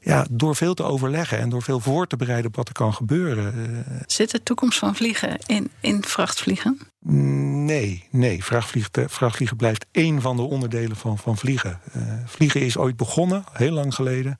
ja, 0.00 0.26
door 0.30 0.56
veel 0.56 0.74
te 0.74 0.82
overleggen 0.82 1.38
en 1.38 1.48
door 1.48 1.62
veel 1.62 1.80
voor 1.80 2.06
te 2.06 2.16
bereiden 2.16 2.46
op 2.46 2.56
wat 2.56 2.68
er 2.68 2.74
kan 2.74 2.94
gebeuren. 2.94 3.54
eh, 3.86 3.94
Zit 4.06 4.30
de 4.30 4.42
toekomst 4.42 4.78
van 4.78 4.94
vliegen 4.94 5.38
in, 5.46 5.70
in 5.80 6.04
vrachtvliegen? 6.04 6.78
Nee, 7.06 8.08
nee. 8.10 8.44
Vrachtvliegen, 8.44 9.10
vrachtvliegen 9.10 9.56
blijft 9.56 9.86
één 9.90 10.20
van 10.20 10.36
de 10.36 10.42
onderdelen 10.42 10.96
van, 10.96 11.18
van 11.18 11.36
vliegen. 11.36 11.80
Uh, 11.96 12.02
vliegen 12.26 12.60
is 12.60 12.76
ooit 12.76 12.96
begonnen, 12.96 13.44
heel 13.52 13.72
lang 13.72 13.94
geleden. 13.94 14.38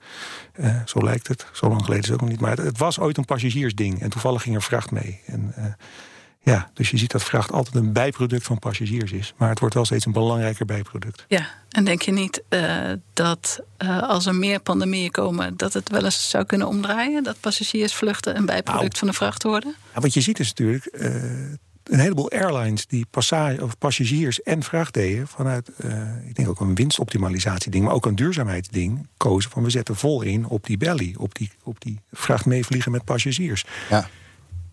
Uh, 0.61 0.81
zo 0.85 1.03
lijkt 1.03 1.29
het. 1.29 1.47
Zo 1.53 1.69
lang 1.69 1.81
geleden 1.81 2.03
is 2.03 2.09
het 2.09 2.15
ook 2.15 2.21
nog 2.21 2.31
niet. 2.31 2.41
Maar 2.41 2.51
het, 2.51 2.65
het, 2.65 2.79
was 2.79 2.99
ooit 2.99 3.17
een 3.17 3.25
passagiersding. 3.25 4.01
En 4.01 4.11
toevallig 4.11 4.43
ging 4.43 4.55
er 4.55 4.63
vracht 4.63 4.91
mee. 4.91 5.21
En 5.27 5.55
uh, 5.59 5.65
Ja, 6.41 6.71
dus 6.75 6.91
je 6.91 6.97
ziet 6.97 7.11
dat 7.11 7.23
vracht 7.23 7.53
altijd 7.53 7.75
een 7.75 7.93
bijproduct 7.93 8.45
van 8.45 8.59
passagiers 8.59 9.13
is. 9.13 9.35
Maar 9.37 9.49
het 9.49 9.59
wordt 9.59 9.75
wel 9.75 9.85
steeds 9.85 10.07
een 10.07 10.13
belangrijker 10.13 10.67
bijproduct. 10.67 11.25
Ja, 11.29 11.47
en 11.71 11.85
denk 11.85 12.03
je 12.03 12.13
niet 12.13 12.43
dat 13.13 13.61
als 14.01 14.27
er 14.27 14.35
meer 14.35 14.61
pandemieën 14.61 15.11
komen, 15.11 15.57
dat 15.57 15.73
het 15.73 15.91
wel 15.91 16.05
eens 16.05 16.31
zou 16.31 16.45
kunnen 16.45 16.67
omdraaien? 16.67 17.23
Dat 17.23 17.41
passagiersvluchten 17.41 18.37
een 18.37 18.47
bijproduct 18.47 18.83
nou, 18.83 18.99
van 18.99 19.09
de 19.09 19.15
vracht 19.15 19.43
worden? 19.43 19.75
Ja, 19.95 20.01
wat 20.01 20.15
je 20.15 20.21
ziet 20.21 20.39
is 20.39 20.49
natuurlijk. 20.49 20.87
Een 21.85 21.99
heleboel 21.99 22.31
airlines 22.31 22.87
die 22.87 23.07
passage, 23.11 23.63
of 23.63 23.79
passagiers 23.79 24.43
en 24.43 24.63
vracht 24.63 24.95
deden 24.95 25.29
vanuit, 25.29 25.71
ik 26.27 26.35
denk 26.35 26.49
ook 26.49 26.61
een 26.61 26.75
winstoptimalisatieding, 26.75 27.85
maar 27.85 27.95
ook 27.95 28.07
een 28.07 28.17
duurzaamheidsding, 28.17 29.07
kozen 29.17 29.51
van 29.51 29.63
we 29.63 29.71
zetten 29.71 29.97
vol 29.97 30.23
in 30.23 30.47
op 30.47 30.67
die 30.67 30.77
belly, 30.77 31.15
op 31.19 31.35
die, 31.35 31.51
op 31.63 31.81
die 31.81 32.01
vracht 32.13 32.47
meevliegen 32.47 32.93
met 32.93 33.05
passagiers. 33.05 33.65
Ja. 33.91 34.09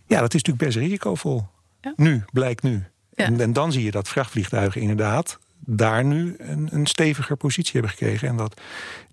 ja, 0.05 0.19
dat 0.19 0.33
is 0.33 0.43
natuurlijk 0.43 0.65
best 0.65 0.77
risicovol. 0.77 1.47
Ja. 1.81 1.93
Nu, 1.95 2.23
blijkt 2.31 2.63
nu. 2.63 2.83
En, 3.13 3.39
en, 3.39 3.53
dan 3.53 3.71
zie 3.71 3.83
je 3.83 3.91
dat 3.91 4.07
vrachtvliegtuigen 4.07 4.81
inderdaad 4.81 5.39
daar 5.65 6.03
nu 6.03 6.35
een, 6.37 6.69
een 6.71 6.85
steviger 6.85 7.37
positie 7.37 7.71
hebben 7.71 7.91
gekregen. 7.91 8.27
En 8.27 8.35
dat 8.35 8.61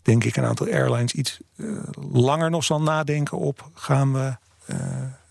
denk 0.02 0.24
ik 0.24 0.36
een 0.36 0.44
aantal 0.44 0.66
airlines 0.66 1.12
iets 1.12 1.38
uh, 1.56 1.80
langer 2.12 2.50
nog 2.50 2.64
zal 2.64 2.82
nadenken 2.82 3.38
op 3.38 3.70
gaan 3.74 4.12
we. 4.12 4.36
Uh, 4.66 4.76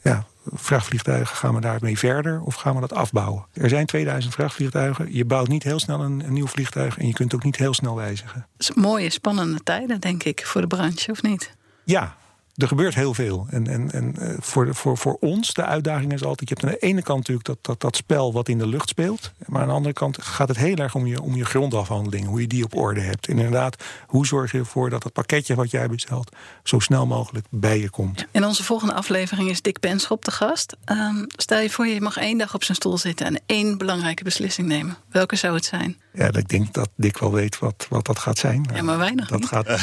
ja, 0.02 0.26
vrachtvliegtuigen, 0.54 1.36
gaan 1.36 1.56
we 1.56 1.62
daarmee 1.62 1.98
verder 1.98 2.42
of 2.42 2.56
gaan 2.56 2.74
we 2.76 2.80
dat 2.80 2.94
afbouwen? 2.94 3.46
Er 3.54 3.70
zijn 3.70 3.86
2000 3.86 4.34
vrachtvliegtuigen. 4.34 5.14
Je 5.14 5.26
bouwt 5.26 5.48
niet 5.48 5.64
heel 5.64 5.80
snel 5.80 6.02
een, 6.02 6.24
een 6.26 6.34
nieuw 6.34 6.48
vliegtuig 6.48 6.98
en 6.98 7.08
je 7.08 7.14
kunt 7.14 7.36
ook 7.36 7.44
niet 7.44 7.56
heel 7.56 7.74
snel 7.74 7.96
wijzigen. 7.96 8.48
Dat 8.58 8.70
is 8.70 8.76
mooie, 8.76 9.10
spannende 9.10 9.60
tijden, 9.64 10.00
denk 10.00 10.24
ik, 10.24 10.46
voor 10.46 10.62
de 10.62 10.68
branche, 10.68 11.12
of 11.12 11.22
niet? 11.22 11.56
Ja, 11.84 12.16
er 12.58 12.68
gebeurt 12.68 12.96
heel 12.96 13.14
veel. 13.14 13.48
En, 13.50 13.68
en, 13.68 13.92
en 13.92 14.16
eh, 14.18 14.34
voor, 14.40 14.76
voor, 14.76 14.98
voor 14.98 15.18
ons, 15.20 15.54
de 15.54 15.66
uitdaging 15.66 16.14
is 16.14 16.24
altijd... 16.24 16.50
je 16.50 16.56
hebt 16.56 16.68
aan 16.68 16.80
de 16.80 16.88
ene 16.88 17.02
kant 17.02 17.18
natuurlijk 17.18 17.46
dat, 17.46 17.58
dat, 17.62 17.82
dat 17.82 17.96
spel 17.96 18.34
wat 18.34 18.50
in 18.50 18.58
de 18.58 18.68
lucht 18.68 18.90
speelt. 18.90 19.32
Maar 19.46 19.62
aan 19.62 19.68
de 19.68 19.74
andere 19.74 19.94
kant 19.94 20.22
gaat 20.22 20.48
het 20.48 20.58
heel 20.58 20.76
erg 20.76 20.96
om 20.96 21.06
je, 21.06 21.22
om 21.22 21.36
je 21.36 21.46
grondafhandeling. 21.46 22.26
Hoe 22.26 22.42
je 22.42 22.48
die 22.48 22.64
op 22.64 22.76
orde 22.76 23.02
hebt. 23.02 23.28
En 23.28 23.38
inderdaad, 23.38 23.84
hoe 24.08 24.26
zorg 24.26 24.52
je 24.52 24.58
ervoor 24.58 24.90
dat 24.90 25.04
het 25.04 25.14
pakketje 25.14 25.56
wat 25.56 25.72
jij 25.72 25.88
bestelt... 25.88 26.36
zo 26.64 26.80
snel 26.80 27.06
mogelijk 27.06 27.46
bij 27.50 27.80
je 27.80 27.90
komt. 27.90 28.26
In 28.32 28.46
onze 28.46 28.64
volgende 28.64 28.94
aflevering 28.94 29.50
is 29.50 29.62
Dick 29.62 29.80
Benschop 29.80 30.26
de 30.26 30.32
gast. 30.32 30.76
Um, 30.92 31.26
stel 31.36 31.60
je 31.60 31.70
voor, 31.70 31.88
je 31.88 32.02
mag 32.02 32.18
één 32.18 32.38
dag 32.38 32.54
op 32.54 32.64
zijn 32.64 32.78
stoel 32.78 32.98
zitten... 32.98 33.26
en 33.26 33.42
één 33.46 33.78
belangrijke 33.78 34.24
beslissing 34.24 34.68
nemen. 34.68 34.98
Welke 35.10 35.36
zou 35.36 35.56
het 35.56 35.66
zijn? 35.66 35.98
Ja, 36.18 36.34
ik 36.34 36.48
denk 36.48 36.74
dat 36.74 36.90
Dick 36.96 37.18
wel 37.18 37.32
weet 37.32 37.60
wat, 37.60 37.86
wat 37.90 38.06
dat 38.06 38.20
gaat 38.20 38.38
zijn. 38.38 38.66
Ja, 38.74 38.82
maar 38.82 38.98
weinig 38.98 39.28
dat 39.28 39.40
niet. 39.40 39.48
Gaat... 39.48 39.68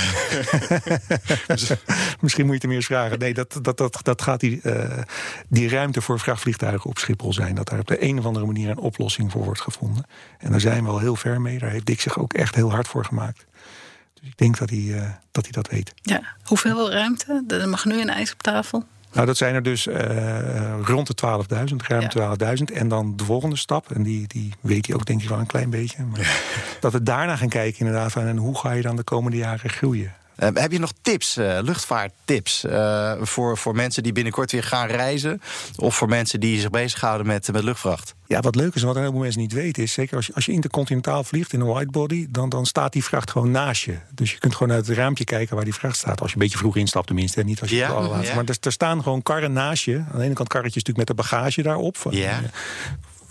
Misschien 2.20 2.46
moet 2.46 2.62
je 2.62 2.66
hem 2.66 2.76
eerst 2.76 2.86
vragen. 2.86 3.18
Nee, 3.18 3.34
dat, 3.34 3.58
dat, 3.62 3.76
dat, 3.76 3.98
dat 4.02 4.22
gaat 4.22 4.40
die, 4.40 4.60
uh, 4.62 4.98
die 5.48 5.68
ruimte 5.68 6.02
voor 6.02 6.20
vrachtvliegtuigen 6.20 6.90
op 6.90 6.98
Schiphol 6.98 7.32
zijn. 7.32 7.54
Dat 7.54 7.68
daar 7.68 7.78
op 7.78 7.86
de 7.86 8.02
een 8.02 8.18
of 8.18 8.24
andere 8.24 8.46
manier 8.46 8.70
een 8.70 8.78
oplossing 8.78 9.30
voor 9.30 9.44
wordt 9.44 9.60
gevonden. 9.60 10.06
En 10.38 10.50
daar 10.50 10.60
zijn 10.60 10.84
we 10.84 10.90
al 10.90 10.98
heel 10.98 11.16
ver 11.16 11.40
mee. 11.40 11.58
Daar 11.58 11.70
heeft 11.70 11.86
Dick 11.86 12.00
zich 12.00 12.18
ook 12.18 12.32
echt 12.32 12.54
heel 12.54 12.70
hard 12.70 12.88
voor 12.88 13.04
gemaakt. 13.04 13.46
Dus 14.14 14.28
ik 14.28 14.38
denk 14.38 14.58
dat 14.58 14.70
hij, 14.70 14.78
uh, 14.78 15.10
dat, 15.30 15.44
hij 15.44 15.52
dat 15.52 15.68
weet. 15.68 15.94
Ja, 16.02 16.22
hoeveel 16.42 16.90
ruimte? 16.90 17.44
Er 17.48 17.68
mag 17.68 17.84
nu 17.84 18.00
een 18.00 18.10
ijs 18.10 18.32
op 18.32 18.42
tafel. 18.42 18.84
Nou, 19.14 19.26
dat 19.26 19.36
zijn 19.36 19.54
er 19.54 19.62
dus 19.62 19.86
uh, 19.86 19.96
rond 20.84 21.06
de 21.06 21.44
12.000, 21.70 21.76
ruim 21.76 22.06
ja. 22.08 22.56
12.000. 22.56 22.74
En 22.74 22.88
dan 22.88 23.16
de 23.16 23.24
volgende 23.24 23.56
stap, 23.56 23.90
en 23.90 24.02
die, 24.02 24.26
die 24.28 24.52
weet 24.60 24.86
hij 24.86 24.94
ook 24.94 25.06
denk 25.06 25.22
ik 25.22 25.28
wel 25.28 25.38
een 25.38 25.46
klein 25.46 25.70
beetje. 25.70 26.04
Maar 26.04 26.42
dat 26.80 26.92
we 26.92 27.02
daarna 27.02 27.36
gaan 27.36 27.48
kijken 27.48 27.78
inderdaad 27.78 28.12
van 28.12 28.26
en 28.26 28.36
hoe 28.36 28.58
ga 28.58 28.72
je 28.72 28.82
dan 28.82 28.96
de 28.96 29.02
komende 29.02 29.36
jaren 29.36 29.70
groeien. 29.70 30.12
Uh, 30.38 30.48
heb 30.54 30.72
je 30.72 30.78
nog 30.78 30.92
tips, 31.02 31.38
uh, 31.38 31.58
luchtvaarttips, 31.62 32.64
uh, 32.64 33.12
voor, 33.20 33.58
voor 33.58 33.74
mensen 33.74 34.02
die 34.02 34.12
binnenkort 34.12 34.52
weer 34.52 34.62
gaan 34.62 34.86
reizen? 34.86 35.40
Of 35.76 35.96
voor 35.96 36.08
mensen 36.08 36.40
die 36.40 36.60
zich 36.60 36.70
bezighouden 36.70 37.26
met, 37.26 37.52
met 37.52 37.62
luchtvracht? 37.62 38.14
Ja, 38.26 38.40
wat 38.40 38.54
leuk 38.54 38.74
is 38.74 38.80
en 38.80 38.86
wat 38.86 38.96
een 38.96 39.00
heleboel 39.00 39.22
mensen 39.22 39.40
niet 39.40 39.52
weten... 39.52 39.82
is 39.82 39.92
zeker 39.92 40.16
als 40.16 40.26
je, 40.26 40.34
als 40.34 40.44
je 40.44 40.52
intercontinentaal 40.52 41.24
vliegt 41.24 41.52
in 41.52 41.60
een 41.60 41.74
widebody... 41.74 42.26
Dan, 42.30 42.48
dan 42.48 42.66
staat 42.66 42.92
die 42.92 43.04
vracht 43.04 43.30
gewoon 43.30 43.50
naast 43.50 43.82
je. 43.82 43.96
Dus 44.14 44.30
je 44.32 44.38
kunt 44.38 44.54
gewoon 44.54 44.72
uit 44.72 44.86
het 44.86 44.96
raampje 44.96 45.24
kijken 45.24 45.56
waar 45.56 45.64
die 45.64 45.74
vracht 45.74 45.96
staat. 45.96 46.20
Als 46.20 46.30
je 46.30 46.36
een 46.36 46.42
beetje 46.42 46.58
vroeg 46.58 46.76
instapt 46.76 47.06
tenminste, 47.06 47.42
niet 47.42 47.60
als 47.60 47.70
je 47.70 47.76
ja, 47.76 48.02
het. 48.02 48.26
Ja. 48.26 48.34
Maar 48.34 48.44
er, 48.44 48.56
er, 48.60 48.72
staan 48.72 49.02
gewoon 49.02 49.22
karren 49.22 49.52
naast 49.52 49.84
je. 49.84 49.96
Aan 49.96 50.18
de 50.18 50.24
ene 50.24 50.34
kant 50.34 50.48
karretjes 50.48 50.84
natuurlijk 50.84 51.08
met 51.08 51.16
de 51.16 51.22
bagage 51.22 51.62
daarop. 51.62 51.96
Van, 51.96 52.12
ja 52.12 52.40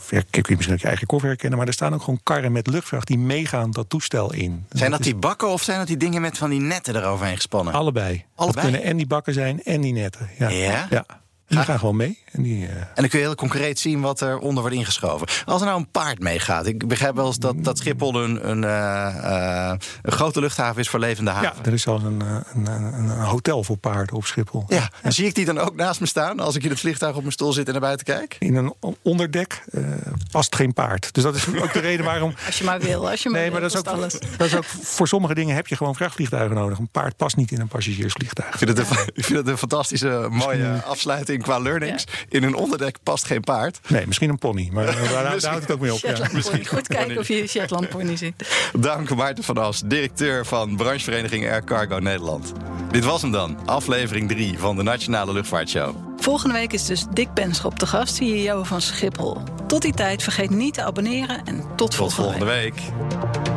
kun 0.08 0.24
je 0.32 0.56
misschien 0.56 0.74
ook 0.74 0.82
je 0.82 0.88
eigen 0.88 1.08
koffer 1.08 1.30
herkennen, 1.30 1.58
maar 1.58 1.68
er 1.68 1.74
staan 1.74 1.94
ook 1.94 2.02
gewoon 2.02 2.20
karren 2.24 2.52
met 2.52 2.68
luchtvracht 2.68 3.08
die 3.08 3.18
meegaan 3.18 3.72
dat 3.72 3.89
toestel 3.89 4.34
in. 4.34 4.66
Zijn 4.70 4.92
dat, 4.92 5.04
die 5.04 5.16
bakken 5.16 5.50
of 5.50 5.63
zijn 5.63 5.78
dat 5.78 5.88
die 5.88 5.98
dingen 5.98 6.22
met 6.22 6.38
van 6.38 6.50
die 6.50 6.60
netten 6.60 6.96
eroverheen 6.96 7.36
gespannen? 7.36 7.74
Allebei. 7.74 8.26
Allebei. 8.36 8.66
Dat 8.66 8.72
kunnen 8.72 8.89
en 8.89 8.98
die 8.98 9.08
bakken 9.08 9.34
zijn 9.34 9.63
en 9.63 9.82
die 9.82 9.94
netten. 9.94 10.30
Ja. 10.39 10.50
ja? 10.50 10.88
ja. 10.89 11.06
Die 11.48 11.60
gaan 11.60 11.80
gewoon 11.80 11.96
mee. 11.96 12.20
En, 12.32 12.42
die, 12.42 12.64
uh... 12.64 12.70
en 12.70 12.88
dan 12.96 13.08
kun 13.08 13.20
je 13.20 13.26
heel 13.26 13.36
concreet 13.36 13.80
zien 13.80 14.02
wat 14.02 14.22
er 14.22 14.38
onder 14.38 14.62
wordt 14.62 14.78
ingeschoven. 14.78 15.28
Als 15.46 15.62
er 15.62 15.68
nou 15.68 15.80
een 15.80 15.92
paard 15.92 16.20
meegaat. 16.20 16.66
Ik 16.66 16.88
begrijp 16.88 17.16
wel 17.16 17.26
eens 17.26 17.38
dat, 17.38 17.64
dat 17.64 17.78
Schiphol 17.78 18.24
een, 18.24 18.50
een, 18.50 18.64
uh, 18.64 19.74
een 20.02 20.12
grote 20.12 20.40
luchthaven 20.40 20.82
is 20.82 20.90
voor 20.90 21.00
levende 21.00 21.32
haven. 21.32 21.52
Ja, 21.56 21.66
er 21.66 21.74
is 21.74 21.82
zelfs 21.82 22.04
een, 22.04 22.22
een, 22.54 22.66
een, 22.94 23.10
hotel 23.10 23.64
voor 23.64 23.78
paarden 23.78 24.16
op 24.16 24.26
Schiphol. 24.26 24.66
Ja, 24.68 24.90
en 25.02 25.14
zie 25.14 25.26
ik 25.26 25.36
die 25.36 25.46
dan 25.46 25.58
ook 25.58 25.76
naast 25.76 26.00
me 26.00 26.06
staan 26.06 26.40
als 26.40 26.56
ik 26.56 26.64
in 26.64 26.70
het 26.70 26.80
vliegtuig 26.80 27.16
op 27.16 27.22
mijn 27.22 27.34
stoel 27.34 27.54
zit 27.54 27.66
en 27.66 27.72
naar 27.72 27.82
buiten 27.82 28.06
kijk? 28.06 28.36
In 28.40 28.56
een 28.56 28.74
onderdek 29.02 29.64
uh, 29.72 29.86
past 30.32 30.56
geen 30.56 30.74
paard. 30.74 31.14
Dus 31.14 31.24
dat 31.24 31.36
is 31.36 31.48
ook 31.48 31.74
de 31.74 31.80
reden 31.80 32.06
waarom. 32.06 32.34
Als 32.46 32.58
je 32.58 32.64
maar 32.64 32.80
wil, 32.80 33.10
als 33.10 33.24
je 33.24 33.30
maar 33.30 33.40
nee, 33.40 33.50
wil, 33.50 33.60
maar 33.60 33.70
dat 33.70 33.72
is, 33.72 33.92
ook, 33.92 33.96
alles. 33.96 34.20
dat 34.38 34.48
is 34.48 34.56
ook 34.56 34.66
voor 34.66 35.08
sommige 35.08 35.34
dingen 35.34 35.56
heb 35.56 35.68
je 35.68 35.76
gewoon 35.76 35.96
vrachtvliegtuigen 35.96 36.56
nodig. 36.56 36.78
Een 36.78 36.90
paard 36.90 37.16
past 37.16 37.36
niet 37.36 37.52
in 37.52 37.60
een 37.60 37.68
passagiersvliegtuig. 37.68 38.50
Ik 38.50 38.58
vind 38.58 38.78
het 38.78 38.90
een, 38.90 38.98
ik 39.14 39.26
vind 39.26 39.40
het 39.40 39.48
een 39.48 39.58
fantastische, 39.58 40.28
mooie 40.30 40.82
afsluiting 40.86 41.33
qua 41.41 41.60
learnings. 41.60 42.04
Ja 42.04 42.24
in 42.34 42.43
een 42.43 42.56
onderdek 42.56 42.98
past 43.04 43.26
geen 43.26 43.41
paard. 43.41 43.80
Nee, 43.88 44.08
misschien 44.08 44.30
een 44.30 44.38
pony, 44.38 44.69
maar 44.72 44.86
daar, 44.86 45.26
houdt 45.26 45.62
het 45.62 45.72
ook 45.72 45.80
mee 45.80 45.93
op. 45.93 46.00
Ja. 46.00 46.28
Misschien 46.32 46.65
Goed 46.65 46.88
kijken 46.88 47.17
of 47.17 47.28
je 47.28 47.48
Shetland 47.48 47.89
pony 47.89 48.15
ziet. 48.15 48.34
Dank 48.80 49.15
Maarten 49.15 49.43
van 49.43 49.58
As, 49.58 49.82
directeur 49.86 50.46
van 50.46 50.76
branchevereniging 50.76 51.50
Air 51.50 51.63
Cargo 51.63 52.00
Nederland. 52.00 52.52
Dit 52.91 53.04
was 53.04 53.22
hem 53.22 53.32
dan, 53.32 53.58
aflevering 53.65 54.30
3 54.30 54.60
van 54.60 54.76
de 54.76 54.84
Nationale 54.84 55.34
Luchtvaartshow. 55.34 55.96
Volgende 56.17 56.54
week 56.54 56.74
is 56.74 56.86
dus 56.86 57.06
Dick 57.13 57.34
Benschop 57.34 57.80
de 57.80 57.88
gast, 57.88 58.15
CEO 58.15 58.63
van 58.63 58.82
Schiphol. 58.82 59.38
Tot 59.67 59.82
die 59.82 59.93
tijd 59.93 60.24
vergeet 60.24 60.50
niet 60.50 60.74
te 60.74 60.84
abonneren 60.84 61.46
en 61.46 61.63
tot, 61.76 61.91
tot 61.91 62.13
volgende 62.13 62.46
week. 62.46 62.74
week. 62.74 63.53